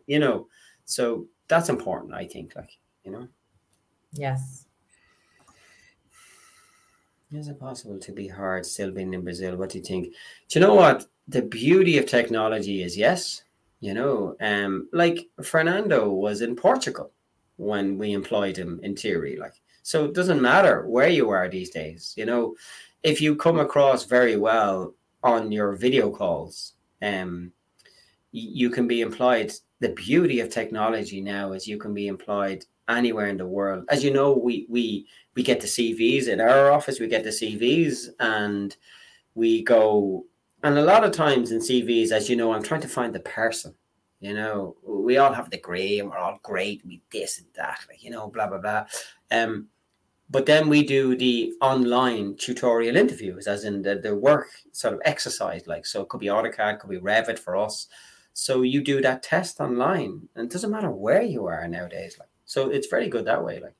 [0.06, 0.48] you know.
[0.84, 2.56] So that's important, I think.
[2.56, 3.28] Like, you know.
[4.14, 4.64] Yes.
[7.30, 9.56] Is it possible to be hard still being in Brazil?
[9.56, 10.14] What do you think?
[10.48, 11.06] Do you know what?
[11.28, 13.44] The beauty of technology is yes.
[13.80, 17.10] You know, um, like Fernando was in Portugal
[17.56, 19.36] when we employed him in theory.
[19.36, 22.14] Like, so it doesn't matter where you are these days.
[22.16, 22.54] You know,
[23.02, 27.52] if you come across very well on your video calls, um,
[28.30, 29.52] you can be employed
[29.82, 33.84] the beauty of technology now is you can be employed anywhere in the world.
[33.90, 37.30] As you know, we we we get the CVs in our office, we get the
[37.30, 38.76] CVs and
[39.34, 40.24] we go
[40.62, 43.20] and a lot of times in CVs, as you know, I'm trying to find the
[43.20, 43.74] person.
[44.20, 47.80] You know, we all have the degree and we're all great, we this and that,
[47.88, 48.84] like, you know, blah blah blah.
[49.32, 49.66] Um,
[50.30, 55.00] but then we do the online tutorial interviews, as in the, the work sort of
[55.04, 57.88] exercise, like so it could be AutoCAD, could be Revit for us
[58.32, 62.16] so you do that test online, and it doesn't matter where you are nowadays.
[62.18, 63.60] Like, so it's very good that way.
[63.60, 63.74] Like,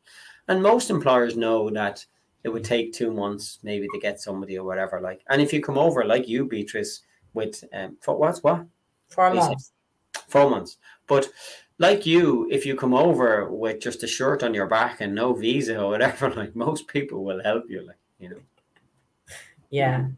[0.49, 2.05] and most employers know that
[2.45, 5.01] it would take two months maybe to get somebody or whatever.
[5.01, 7.03] Like, and if you come over like you, Beatrice,
[7.35, 8.67] with um, for what's what
[9.09, 9.73] four months,
[10.29, 11.29] four months, but
[11.79, 15.33] like you, if you come over with just a shirt on your back and no
[15.33, 18.41] visa or whatever, like most people will help you, like you know.
[19.71, 20.09] Yeah,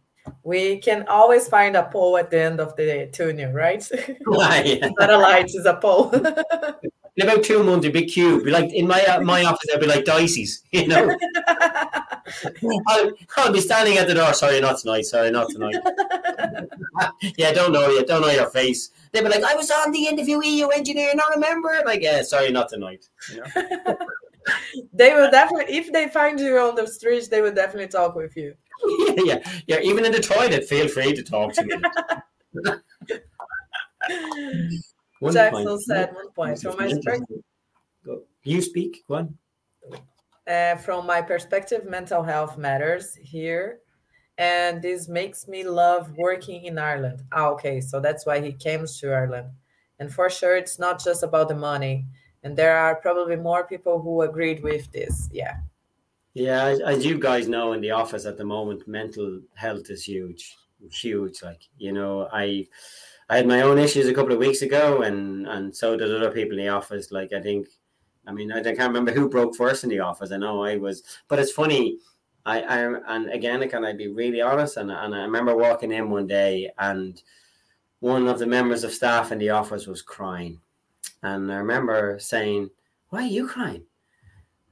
[0.42, 3.86] we can always find a pole at the end of the tunnel, right?
[3.90, 4.90] yeah.
[4.98, 6.10] Not a light, is a pole.
[7.16, 8.44] in about two months, it'd be cute.
[8.44, 11.16] Be like in my uh, my office, I'd be like Dicey's, you know.
[12.88, 14.32] I'll, I'll be standing at the door.
[14.32, 15.04] Sorry, not tonight.
[15.04, 15.76] Sorry, not tonight.
[17.36, 18.04] yeah, don't know you.
[18.04, 18.90] Don't know your face.
[19.12, 21.82] They'd be like, I was on the interview EU engineer, not a member.
[21.86, 23.06] Like, yeah, sorry, not tonight.
[23.30, 23.96] You know?
[24.92, 28.36] they will definitely, if they find you on the streets, they will definitely talk with
[28.36, 28.54] you.
[28.86, 29.80] Yeah, yeah, yeah.
[29.80, 31.74] Even in the toilet, feel free to talk to me.
[35.20, 35.82] one Jackson point.
[35.82, 36.60] said one point.
[36.60, 37.42] From my perspective,
[38.42, 39.38] you speak one.
[40.46, 43.78] Uh, from my perspective, mental health matters here,
[44.36, 47.22] and this makes me love working in Ireland.
[47.32, 49.48] Ah, okay, so that's why he came to Ireland,
[49.98, 52.06] and for sure, it's not just about the money.
[52.42, 55.30] And there are probably more people who agreed with this.
[55.32, 55.56] Yeah.
[56.34, 60.56] Yeah, as, you guys know, in the office at the moment, mental health is huge,
[60.90, 61.42] huge.
[61.42, 62.66] Like you know, I
[63.30, 66.32] I had my own issues a couple of weeks ago, and and so did other
[66.32, 67.12] people in the office.
[67.12, 67.68] Like I think,
[68.26, 70.32] I mean, I, can't remember who broke first in the office.
[70.32, 71.98] I know I was, but it's funny.
[72.44, 72.78] I, I
[73.14, 74.76] and again, can I be really honest?
[74.76, 77.22] And and I remember walking in one day, and
[78.00, 80.60] one of the members of staff in the office was crying,
[81.22, 82.70] and I remember saying,
[83.10, 83.84] "Why are you crying?"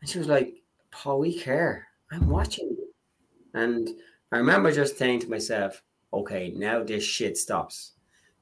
[0.00, 0.61] And she was like,
[0.92, 1.88] "Paul, we care.
[2.12, 2.88] I'm watching you."
[3.54, 3.90] And
[4.30, 5.82] I remember just saying to myself,
[6.12, 7.92] "Okay, now this shit stops."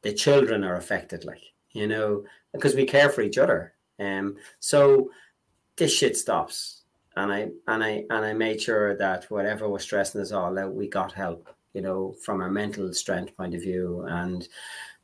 [0.03, 3.75] the children are affected, like you know, because we care for each other.
[3.99, 5.11] Um, so
[5.77, 6.83] this shit stops,
[7.17, 10.75] and I and I and I made sure that whatever was stressing us all out,
[10.75, 11.49] we got help.
[11.75, 14.47] You know, from our mental strength point of view, and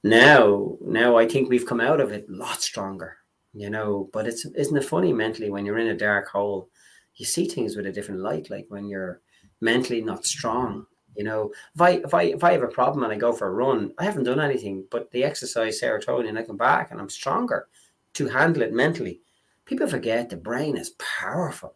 [0.03, 3.19] now now I think we've come out of it a lot stronger.
[3.55, 6.69] You know, but it's isn't it funny mentally when you're in a dark hole,
[7.17, 8.51] you see things with a different light.
[8.51, 9.21] Like when you're
[9.61, 10.87] mentally not strong
[11.17, 13.49] you know, if I if I if I have a problem and I go for
[13.49, 17.09] a run, I haven't done anything, but the exercise serotonin, I come back and I'm
[17.09, 17.69] stronger
[18.15, 19.21] to handle it mentally.
[19.65, 21.75] People forget the brain is powerful.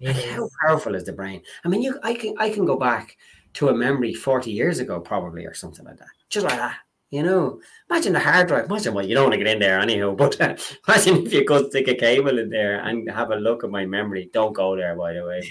[0.00, 1.42] Like how powerful is the brain?
[1.64, 3.16] I mean, you I can I can go back
[3.54, 6.08] to a memory 40 years ago, probably, or something like that.
[6.28, 6.76] Just like that.
[7.10, 7.60] You know,
[7.90, 8.66] imagine the hard drive.
[8.66, 10.56] Imagine, well, you don't want to get in there anyhow, but uh,
[10.86, 13.84] imagine if you could stick a cable in there and have a look at my
[13.84, 14.30] memory.
[14.32, 15.42] Don't go there, by the way.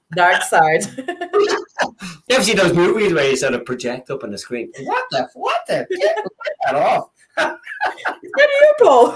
[0.14, 0.86] Dark side.
[0.96, 4.72] you ever see those movies where you sort of project up on the screen?
[4.80, 5.28] What the?
[5.34, 5.86] What the?
[5.90, 6.24] Get
[6.64, 7.10] that off.
[7.36, 9.14] It's you, Paul.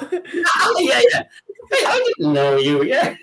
[0.78, 1.22] yeah, yeah.
[1.70, 2.84] Hey, I didn't know you.
[2.84, 3.16] Yeah.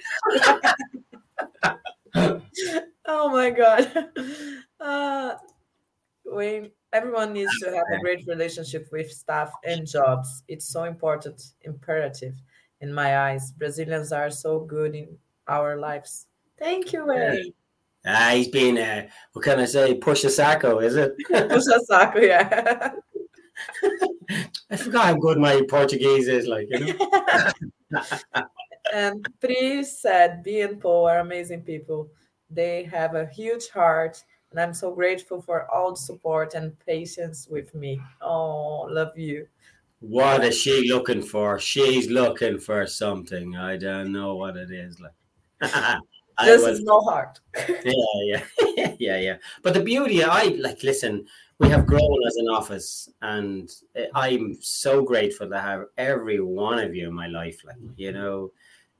[3.05, 4.09] oh my god.
[4.79, 5.35] Uh,
[6.25, 10.43] Wayne, everyone needs to have a great relationship with staff and jobs.
[10.47, 12.35] It's so important, imperative
[12.81, 13.51] in my eyes.
[13.51, 15.17] Brazilians are so good in
[15.47, 16.27] our lives.
[16.57, 17.53] Thank you, Wayne.
[18.05, 21.13] Ah, he's been, uh, what can I say, push a sacco, is it?
[21.27, 22.91] push a sacco, yeah.
[24.71, 28.03] I forgot how good my Portuguese is, like, you know.
[28.93, 32.09] and Pri said, B and Paul are amazing people.
[32.49, 37.47] They have a huge heart, and I'm so grateful for all the support and patience
[37.49, 38.01] with me.
[38.21, 39.47] Oh, love you.
[39.99, 41.59] What is she looking for?
[41.59, 43.57] She's looking for something.
[43.57, 44.99] I don't know what it is.
[44.99, 45.11] Like
[46.41, 47.39] this was, is no heart.
[47.67, 47.93] yeah,
[48.23, 49.37] yeah, yeah, yeah.
[49.61, 50.83] But the beauty, I like.
[50.83, 51.25] Listen,
[51.59, 56.79] we have grown as an office, and eh, I'm so grateful to have every one
[56.79, 57.59] of you in my life.
[57.65, 58.51] Like you know,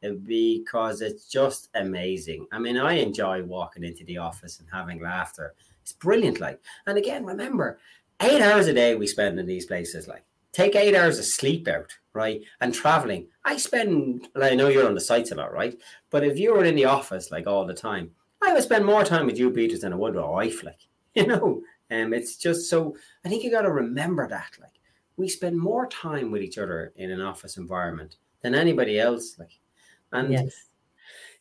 [0.01, 2.47] because it's just amazing.
[2.51, 5.53] I mean, I enjoy walking into the office and having laughter.
[5.81, 6.39] It's brilliant.
[6.39, 7.79] Like, and again, remember,
[8.21, 10.07] eight hours a day we spend in these places.
[10.07, 12.41] Like, take eight hours of sleep out, right?
[12.61, 13.27] And traveling.
[13.45, 15.79] I spend, I know you're on the sites a lot, right?
[16.09, 18.11] But if you were in the office like all the time,
[18.41, 20.79] I would spend more time with you, Peters, than I would with my wife, like,
[21.13, 21.61] you know.
[21.89, 22.95] And um, it's just so,
[23.25, 24.51] I think you got to remember that.
[24.61, 24.79] Like,
[25.17, 29.37] we spend more time with each other in an office environment than anybody else.
[29.37, 29.59] Like,
[30.11, 30.67] and yes.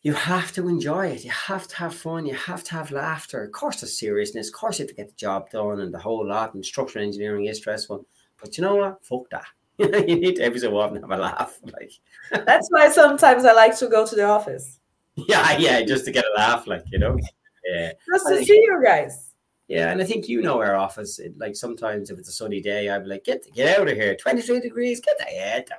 [0.01, 1.23] you have to enjoy it.
[1.23, 2.25] You have to have fun.
[2.25, 3.43] You have to have laughter.
[3.43, 4.47] Of course, there's seriousness.
[4.49, 6.53] Of course, you have to get the job done and the whole lot.
[6.53, 8.05] And structural engineering is stressful.
[8.41, 9.05] But you know what?
[9.05, 9.45] Fuck that.
[9.79, 11.59] you need to every so often have a laugh.
[11.73, 11.91] Like
[12.45, 14.79] that's why sometimes I like to go to the office.
[15.15, 17.17] Yeah, yeah, just to get a laugh, like you know.
[17.65, 17.91] Yeah.
[18.11, 19.33] Just to see you guys.
[19.67, 21.19] Yeah, and I think you know our office.
[21.19, 23.95] It, like sometimes if it's a sunny day, I'd be like, "Get get out of
[23.95, 24.15] here!
[24.15, 24.99] Twenty three degrees.
[24.99, 25.69] Get the head.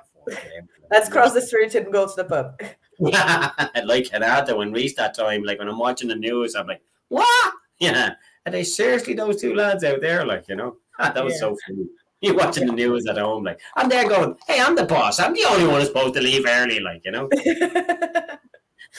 [0.89, 2.61] Let's cross the street and go to the pub.
[3.09, 3.51] yeah,
[3.83, 7.53] like Canada when Reese that time, like when I'm watching the news, I'm like, what?
[7.79, 8.13] Yeah,
[8.45, 10.23] are they seriously those two lads out there?
[10.23, 11.39] Like, you know, that was yeah.
[11.39, 11.87] so funny.
[12.21, 15.19] You're watching the news at home, like I'm there going, "Hey, I'm the boss.
[15.19, 17.27] I'm the only one who's supposed to leave early." Like, you know.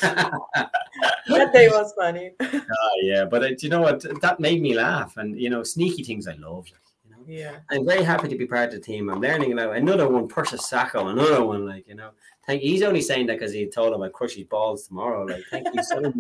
[0.01, 2.33] that day was funny.
[2.41, 2.59] Uh,
[3.03, 4.05] yeah, but uh, you know what?
[4.21, 6.67] That made me laugh, and you know, sneaky things I love.
[6.67, 6.75] You
[7.13, 7.19] know?
[7.25, 9.09] Yeah, I'm very happy to be part of the team.
[9.09, 11.67] I'm learning about another one, Persis Sacco, another one.
[11.67, 12.11] Like you know,
[12.47, 12.63] thank.
[12.63, 15.25] He's only saying that because he told him I crush his balls tomorrow.
[15.25, 16.15] Like, thank you so much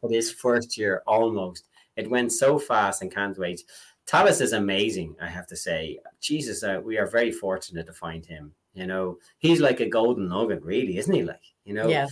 [0.00, 1.02] for this first year.
[1.06, 3.62] Almost, it went so fast and can't wait.
[4.06, 5.98] Talis is amazing, I have to say.
[6.20, 8.52] Jesus, uh, we are very fortunate to find him.
[8.74, 11.22] You know, he's like a golden nugget, really, isn't he?
[11.22, 12.08] Like, you know, yeah.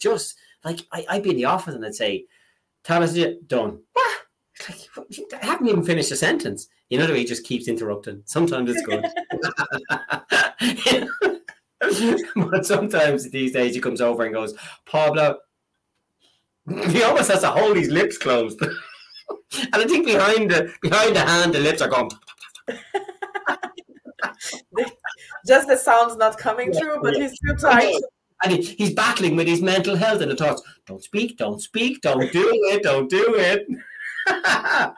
[0.00, 2.26] just like I, I'd be in the office and I'd say,
[2.84, 3.14] Talis,
[3.46, 3.80] done.
[3.92, 4.18] What?
[4.68, 6.68] Like, I haven't even finished a sentence.
[6.88, 8.22] You know, he just keeps interrupting.
[8.26, 9.06] Sometimes it's good.
[12.36, 14.54] but sometimes these days he comes over and goes,
[14.86, 15.38] Pablo,
[16.88, 18.60] he almost has to hold his lips closed.
[18.62, 22.10] and I think behind the behind the hand, the lips are going.
[25.46, 27.28] Just the sound's not coming yeah, through, but yeah.
[27.28, 28.00] he's too trying.
[28.44, 30.62] And he, he's battling with his mental health and the thoughts.
[30.86, 33.66] Don't speak, don't speak, don't do it, don't do it.
[34.28, 34.92] yeah.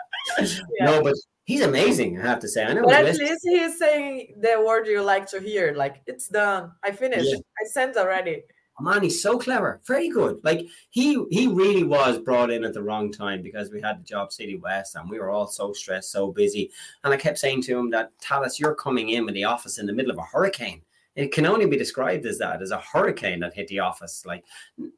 [0.81, 1.15] No, but
[1.45, 2.21] he's amazing.
[2.21, 2.65] I have to say.
[2.65, 2.83] I know.
[2.85, 5.75] But at least he's saying the word you like to hear.
[5.75, 6.73] Like it's done.
[6.83, 7.35] I finished.
[7.35, 8.43] I sent already.
[8.81, 10.41] Oh, man, he's so clever, very good.
[10.43, 14.05] Like he he really was brought in at the wrong time because we had the
[14.05, 16.73] job City West and we were all so stressed, so busy.
[17.05, 19.87] And I kept saying to him that Talis, you're coming in with the office in
[19.87, 20.83] the middle of a hurricane.
[21.15, 24.27] It can only be described as that, as a hurricane that hit the office.
[24.27, 24.45] Like,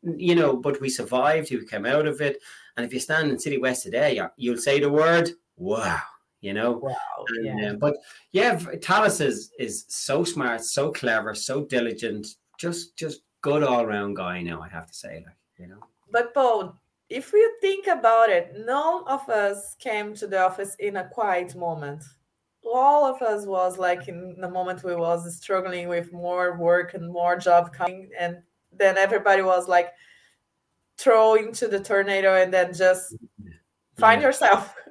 [0.03, 1.51] you know, but we survived.
[1.51, 2.39] We came out of it.
[2.79, 6.01] And if you stand in City West today, you'll say the word, wow
[6.41, 6.73] you know.
[6.73, 6.95] Wow.
[7.29, 7.71] And, yeah.
[7.73, 7.97] Uh, but
[8.33, 12.27] yeah, Talis is is so smart, so clever, so diligent,
[12.59, 15.79] just just good all around guy now, I have to say, like, you know.
[16.11, 16.77] But Paul,
[17.09, 21.55] if you think about it, none of us came to the office in a quiet
[21.55, 22.03] moment.
[22.65, 27.09] All of us was like in the moment we was struggling with more work and
[27.09, 28.39] more job coming, and
[28.73, 29.93] then everybody was like
[30.99, 33.15] throw into the tornado and then just
[33.97, 34.29] find yeah.
[34.29, 34.75] yourself.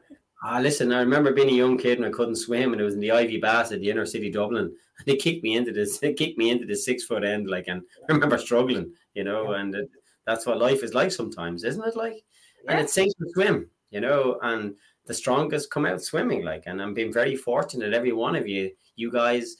[0.47, 2.93] Ah, listen, I remember being a young kid and I couldn't swim, and it was
[2.93, 4.65] in the Iveagh Baths at the inner city Dublin.
[4.65, 4.75] And
[5.07, 7.81] they kicked me into this, they kicked me into the six foot end, like, and
[8.07, 9.89] I remember struggling, you know, and it,
[10.27, 11.95] that's what life is like sometimes, isn't it?
[11.95, 12.23] Like,
[12.63, 12.73] yeah.
[12.73, 14.75] and it's safe to swim, you know, and
[15.07, 17.95] the strongest come out swimming, like, and I'm being very fortunate.
[17.95, 19.57] Every one of you, you guys,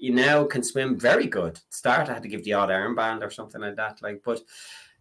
[0.00, 1.60] you now can swim very good.
[1.70, 4.40] Start, I had to give the odd armband or something like that, like, but.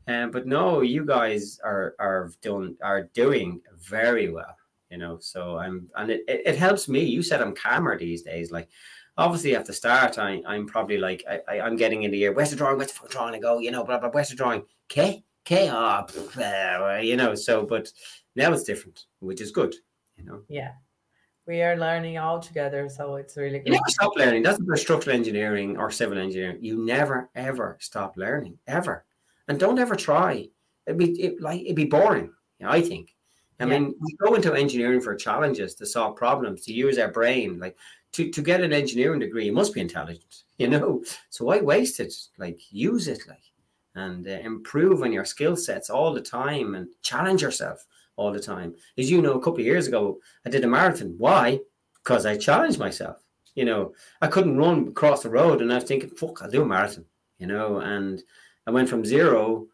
[0.07, 4.56] Um, but no, you guys are are doing are doing very well
[4.95, 5.17] you know.
[5.19, 7.01] So I'm, and it, it, it, helps me.
[7.01, 8.49] You said I'm calmer these days.
[8.49, 8.69] Like,
[9.17, 12.31] obviously, at the start, I, I'm probably like, I, I, am getting in the ear,
[12.31, 13.35] where's the drawing, where's the drawing?
[13.35, 14.63] I go, you know, blah, blah, where's the drawing?
[14.88, 17.35] K, K, oh, blah, uh, you know.
[17.35, 17.91] So, but
[18.38, 19.76] now it's different, which is good,
[20.15, 20.43] you know.
[20.47, 20.72] Yeah.
[21.45, 23.67] We are learning all together, so it's really good.
[23.67, 24.43] You never stop learning.
[24.43, 26.57] That's about structural engineering or civil engineering.
[26.61, 29.05] You never ever stop learning, ever,
[29.47, 30.47] and don't ever try.
[30.88, 32.31] It'd be it, like it'd be boring.
[32.63, 33.15] I think
[33.60, 33.80] I yeah.
[33.80, 37.60] mean, we go into engineering for challenges to solve problems, to use our brain.
[37.60, 37.77] Like
[38.14, 41.03] to, to get an engineering degree, you must be intelligent, you know.
[41.30, 42.14] So why waste it?
[42.38, 43.44] Like use it, like,
[43.95, 47.86] and uh, improve on your skill sets all the time, and challenge yourself
[48.18, 48.76] all the time.
[48.98, 51.15] As you know, a couple of years ago, I did a marathon.
[51.18, 51.60] Why?
[52.03, 53.18] Because I challenged myself.
[53.56, 56.64] You know, I couldn't run across the road, and I was thinking, "Fuck, I'll do
[56.64, 57.06] a marathon."
[57.40, 58.22] You know, and
[58.68, 59.68] I went from zero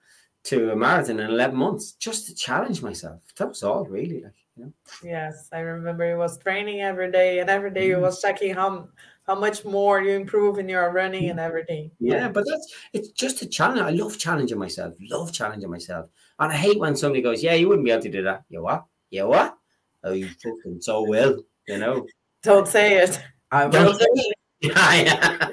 [0.44, 3.22] to a marathon in 11 months just to challenge myself.
[3.38, 4.74] That was all really like, you know.
[5.04, 8.02] Yes, I remember he was training every day and every day mm.
[8.02, 8.90] was checking how
[9.28, 11.92] how much more you improve in your running and everything.
[12.00, 13.82] Yeah, but that's it's just a challenge.
[13.82, 14.96] I love challenging myself.
[15.00, 16.10] Love challenging myself.
[16.40, 18.44] And I hate when somebody goes, Yeah, you wouldn't be able to do that.
[18.50, 18.86] You what?
[19.12, 19.56] You what?
[20.04, 22.08] Oh, you fucking so will, you know.
[22.42, 23.22] Don't say it.
[23.52, 24.36] I will say it.
[24.64, 25.50] Yeah,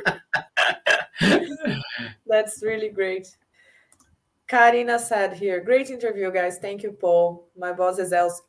[1.22, 1.78] yeah.
[2.26, 3.34] That's really great.
[4.48, 6.58] Karina said here, great interview, guys.
[6.58, 7.48] Thank you, Paul.
[7.56, 8.42] My boss is, also,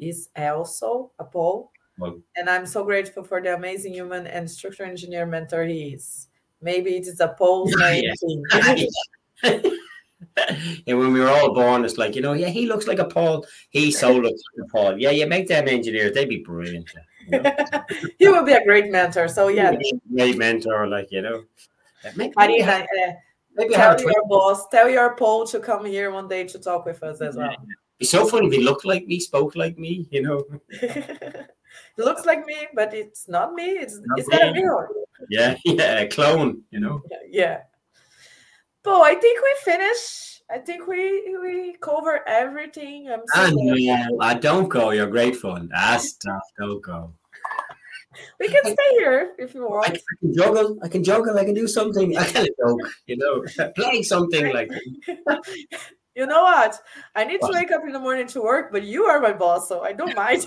[0.00, 1.70] is also a Paul.
[1.96, 6.26] Well, and I'm so grateful for the amazing human and structural engineer mentor he is.
[6.60, 8.10] Maybe it is a Paul's name.
[9.44, 13.04] and when we were all born, it's like, you know, yeah, he looks like a
[13.04, 13.46] Paul.
[13.70, 14.98] He so looks like a Paul.
[14.98, 16.90] Yeah, you make them engineers, they'd be brilliant.
[17.28, 17.52] You know?
[18.18, 19.28] he would be a great mentor.
[19.28, 19.72] So, yeah.
[20.12, 21.44] Great mentor, like, you know.
[22.36, 23.12] Karina, uh,
[23.54, 27.02] Maybe tell your boss, tell your Paul to come here one day to talk with
[27.02, 27.54] us as well.
[28.00, 30.44] It's so funny if he looked like me, spoke like me, you know.
[30.68, 31.48] it
[31.98, 33.70] looks like me, but it's not me.
[33.70, 34.36] It's not it's me.
[34.36, 34.90] not a mirror.
[35.30, 37.02] Yeah, yeah, a clone, you know.
[37.28, 37.60] Yeah.
[38.82, 40.42] But I think we finish.
[40.50, 43.08] I think we we cover everything.
[43.08, 44.90] I'm so and, uh, don't go.
[44.90, 45.70] You're great fun.
[45.74, 46.42] Ah, stop.
[46.58, 47.14] Don't go.
[48.40, 49.86] We can stay here if you want.
[49.86, 50.78] I, can juggle.
[50.82, 51.38] I can juggle.
[51.38, 52.16] I can do something.
[52.18, 52.80] I can joke.
[53.06, 53.44] You know,
[53.76, 54.70] play something like.
[56.16, 56.78] you know what?
[57.14, 57.52] I need what?
[57.52, 59.92] to wake up in the morning to work, but you are my boss, so I
[59.92, 60.46] don't mind.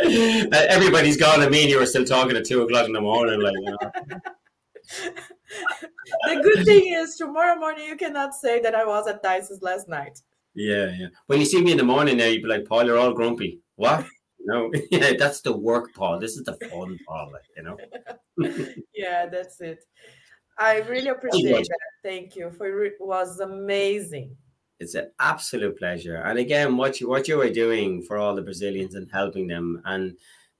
[0.00, 1.40] Uh, everybody's gone.
[1.40, 3.78] I mean, you were still talking at two o'clock in the morning, like you know.
[6.28, 9.88] the good thing is tomorrow morning you cannot say that I was at Dicey's last
[9.88, 10.20] night.
[10.54, 11.06] Yeah, yeah.
[11.26, 13.60] When you see me in the morning now, you'd be like, Paul, you're all grumpy.
[13.76, 14.04] What?
[14.48, 16.18] No, yeah, that's the work, Paul.
[16.18, 17.32] This is the fun, Paul.
[17.56, 17.76] You know.
[18.94, 19.84] yeah, that's it.
[20.58, 21.78] I really appreciate that.
[22.02, 24.34] Thank you for it was amazing.
[24.80, 26.16] It's an absolute pleasure.
[26.16, 29.82] And again, what you what you are doing for all the Brazilians and helping them
[29.84, 30.16] and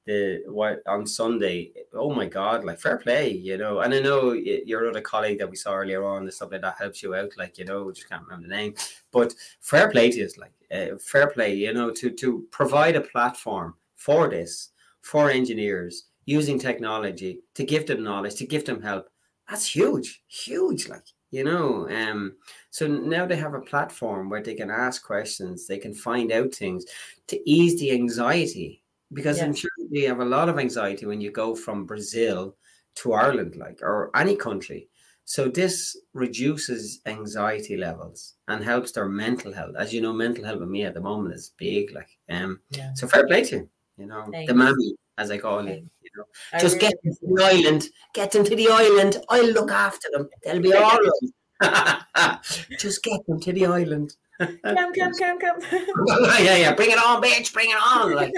[0.09, 1.71] the what on Sunday.
[1.93, 2.65] Oh my God!
[2.65, 3.81] Like fair play, you know.
[3.81, 7.03] And I know your other colleague that we saw earlier on, the like that helps
[7.03, 7.31] you out.
[7.37, 8.75] Like you know, just can't remember the name,
[9.13, 10.39] but fair play to us.
[10.39, 14.71] Like uh, fair play, you know, to to provide a platform for this
[15.03, 19.09] for engineers using technology to give them knowledge, to give them help.
[19.47, 20.89] That's huge, huge.
[20.89, 22.33] Like you know um
[22.71, 26.55] so now they have a platform where they can ask questions they can find out
[26.55, 26.87] things
[27.27, 28.83] to ease the anxiety
[29.13, 32.57] because I'm sure you have a lot of anxiety when you go from Brazil
[32.97, 34.89] to Ireland, like or any country.
[35.25, 39.75] So this reduces anxiety levels and helps their mental health.
[39.79, 41.95] As you know, mental health with me at the moment is big.
[41.95, 42.95] Like, um, yeah.
[42.95, 43.71] so fair play to you.
[43.99, 44.51] You know, Thanks.
[44.51, 45.85] the mammy, as I call it.
[46.03, 47.89] You know, I just really get them to the island.
[48.15, 49.17] Get them to the island.
[49.29, 50.31] I'll look after them.
[50.45, 51.31] They'll be all right.
[52.79, 55.59] just get them to the island come, come, come, come.
[56.41, 56.75] yeah, yeah.
[56.75, 57.53] Bring it on, bitch.
[57.53, 58.15] Bring it on.
[58.15, 58.33] Like.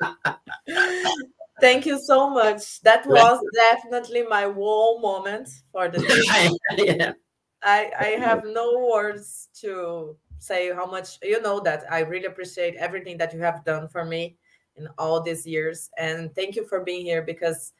[1.60, 2.80] Thank you so much.
[2.82, 6.84] That was definitely my whole moment for the day.
[6.84, 7.12] yeah.
[7.62, 12.74] I, I have no words to say how much you know that I really appreciate
[12.74, 14.36] everything that you have done for me
[14.76, 15.88] in all these years.
[15.96, 17.72] And thank you for being here because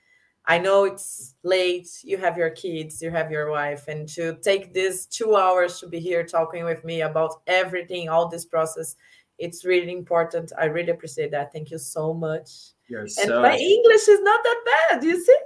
[0.46, 4.74] I know it's late, you have your kids, you have your wife, and to take
[4.74, 8.96] these two hours to be here talking with me about everything, all this process,
[9.38, 10.52] it's really important.
[10.58, 11.52] I really appreciate that.
[11.52, 12.50] Thank you so much.
[12.88, 13.42] You're and so...
[13.42, 15.38] my English is not that bad, you see?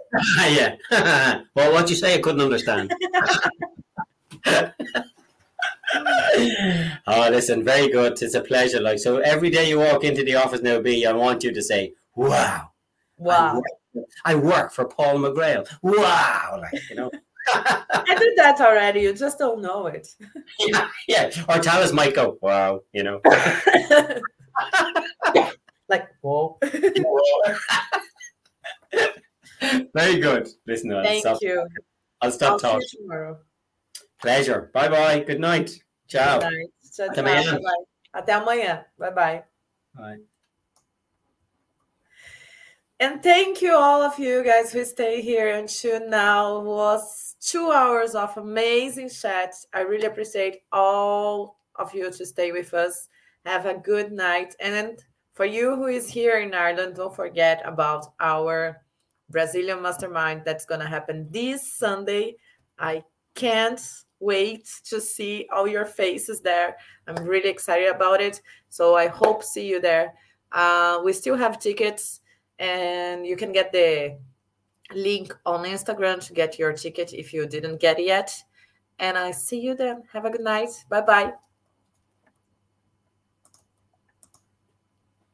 [0.57, 0.77] yeah.
[1.55, 2.93] well, what you say, I couldn't understand.
[7.07, 8.21] oh, listen, very good.
[8.21, 8.81] It's a pleasure.
[8.81, 11.63] Like so, every day you walk into the office now, B, I want you to
[11.63, 12.73] say, "Wow,
[13.17, 13.63] wow."
[14.25, 15.67] I work for Paul McGrail.
[15.83, 17.11] Wow, like you know.
[17.55, 19.01] I did that already.
[19.01, 20.09] You just don't know it.
[20.61, 21.31] yeah, yeah.
[21.49, 23.21] Or Talis might go, wow, you know.
[25.89, 26.59] like, whoa.
[29.95, 30.49] Very good.
[30.67, 31.39] Listen, I'll Thank stop.
[31.41, 31.67] you.
[32.21, 32.89] I'll stop I'll talking.
[33.01, 33.39] tomorrow.
[34.21, 34.71] Pleasure.
[34.75, 35.21] Bye bye.
[35.21, 35.83] Good night.
[36.07, 36.41] Ciao.
[36.41, 36.69] Good night.
[37.11, 37.59] Até amanhã.
[38.13, 38.85] Até amanhã.
[38.99, 39.45] Bye bye.
[39.95, 40.38] Bye.
[43.01, 46.59] And thank you, all of you guys who stay here until now.
[46.59, 49.55] It was two hours of amazing chat.
[49.73, 53.07] I really appreciate all of you to stay with us.
[53.47, 54.57] Have a good night.
[54.59, 54.99] And
[55.35, 58.83] for you who is here in Ireland, don't forget about our
[59.31, 62.35] Brazilian Mastermind that's going to happen this Sunday.
[62.81, 63.05] I
[63.37, 63.81] can't
[64.19, 66.77] wait to see all your faces there.
[67.07, 68.43] I'm really excited about it.
[68.71, 70.15] So I hope see you there.
[70.51, 72.23] Uh, we still have tickets
[72.59, 74.19] and you can get the
[74.95, 78.33] link on Instagram to get your ticket if you didn't get it yet.
[78.99, 80.03] And I see you then.
[80.13, 80.71] Have a good night.
[80.89, 81.48] Bye bye.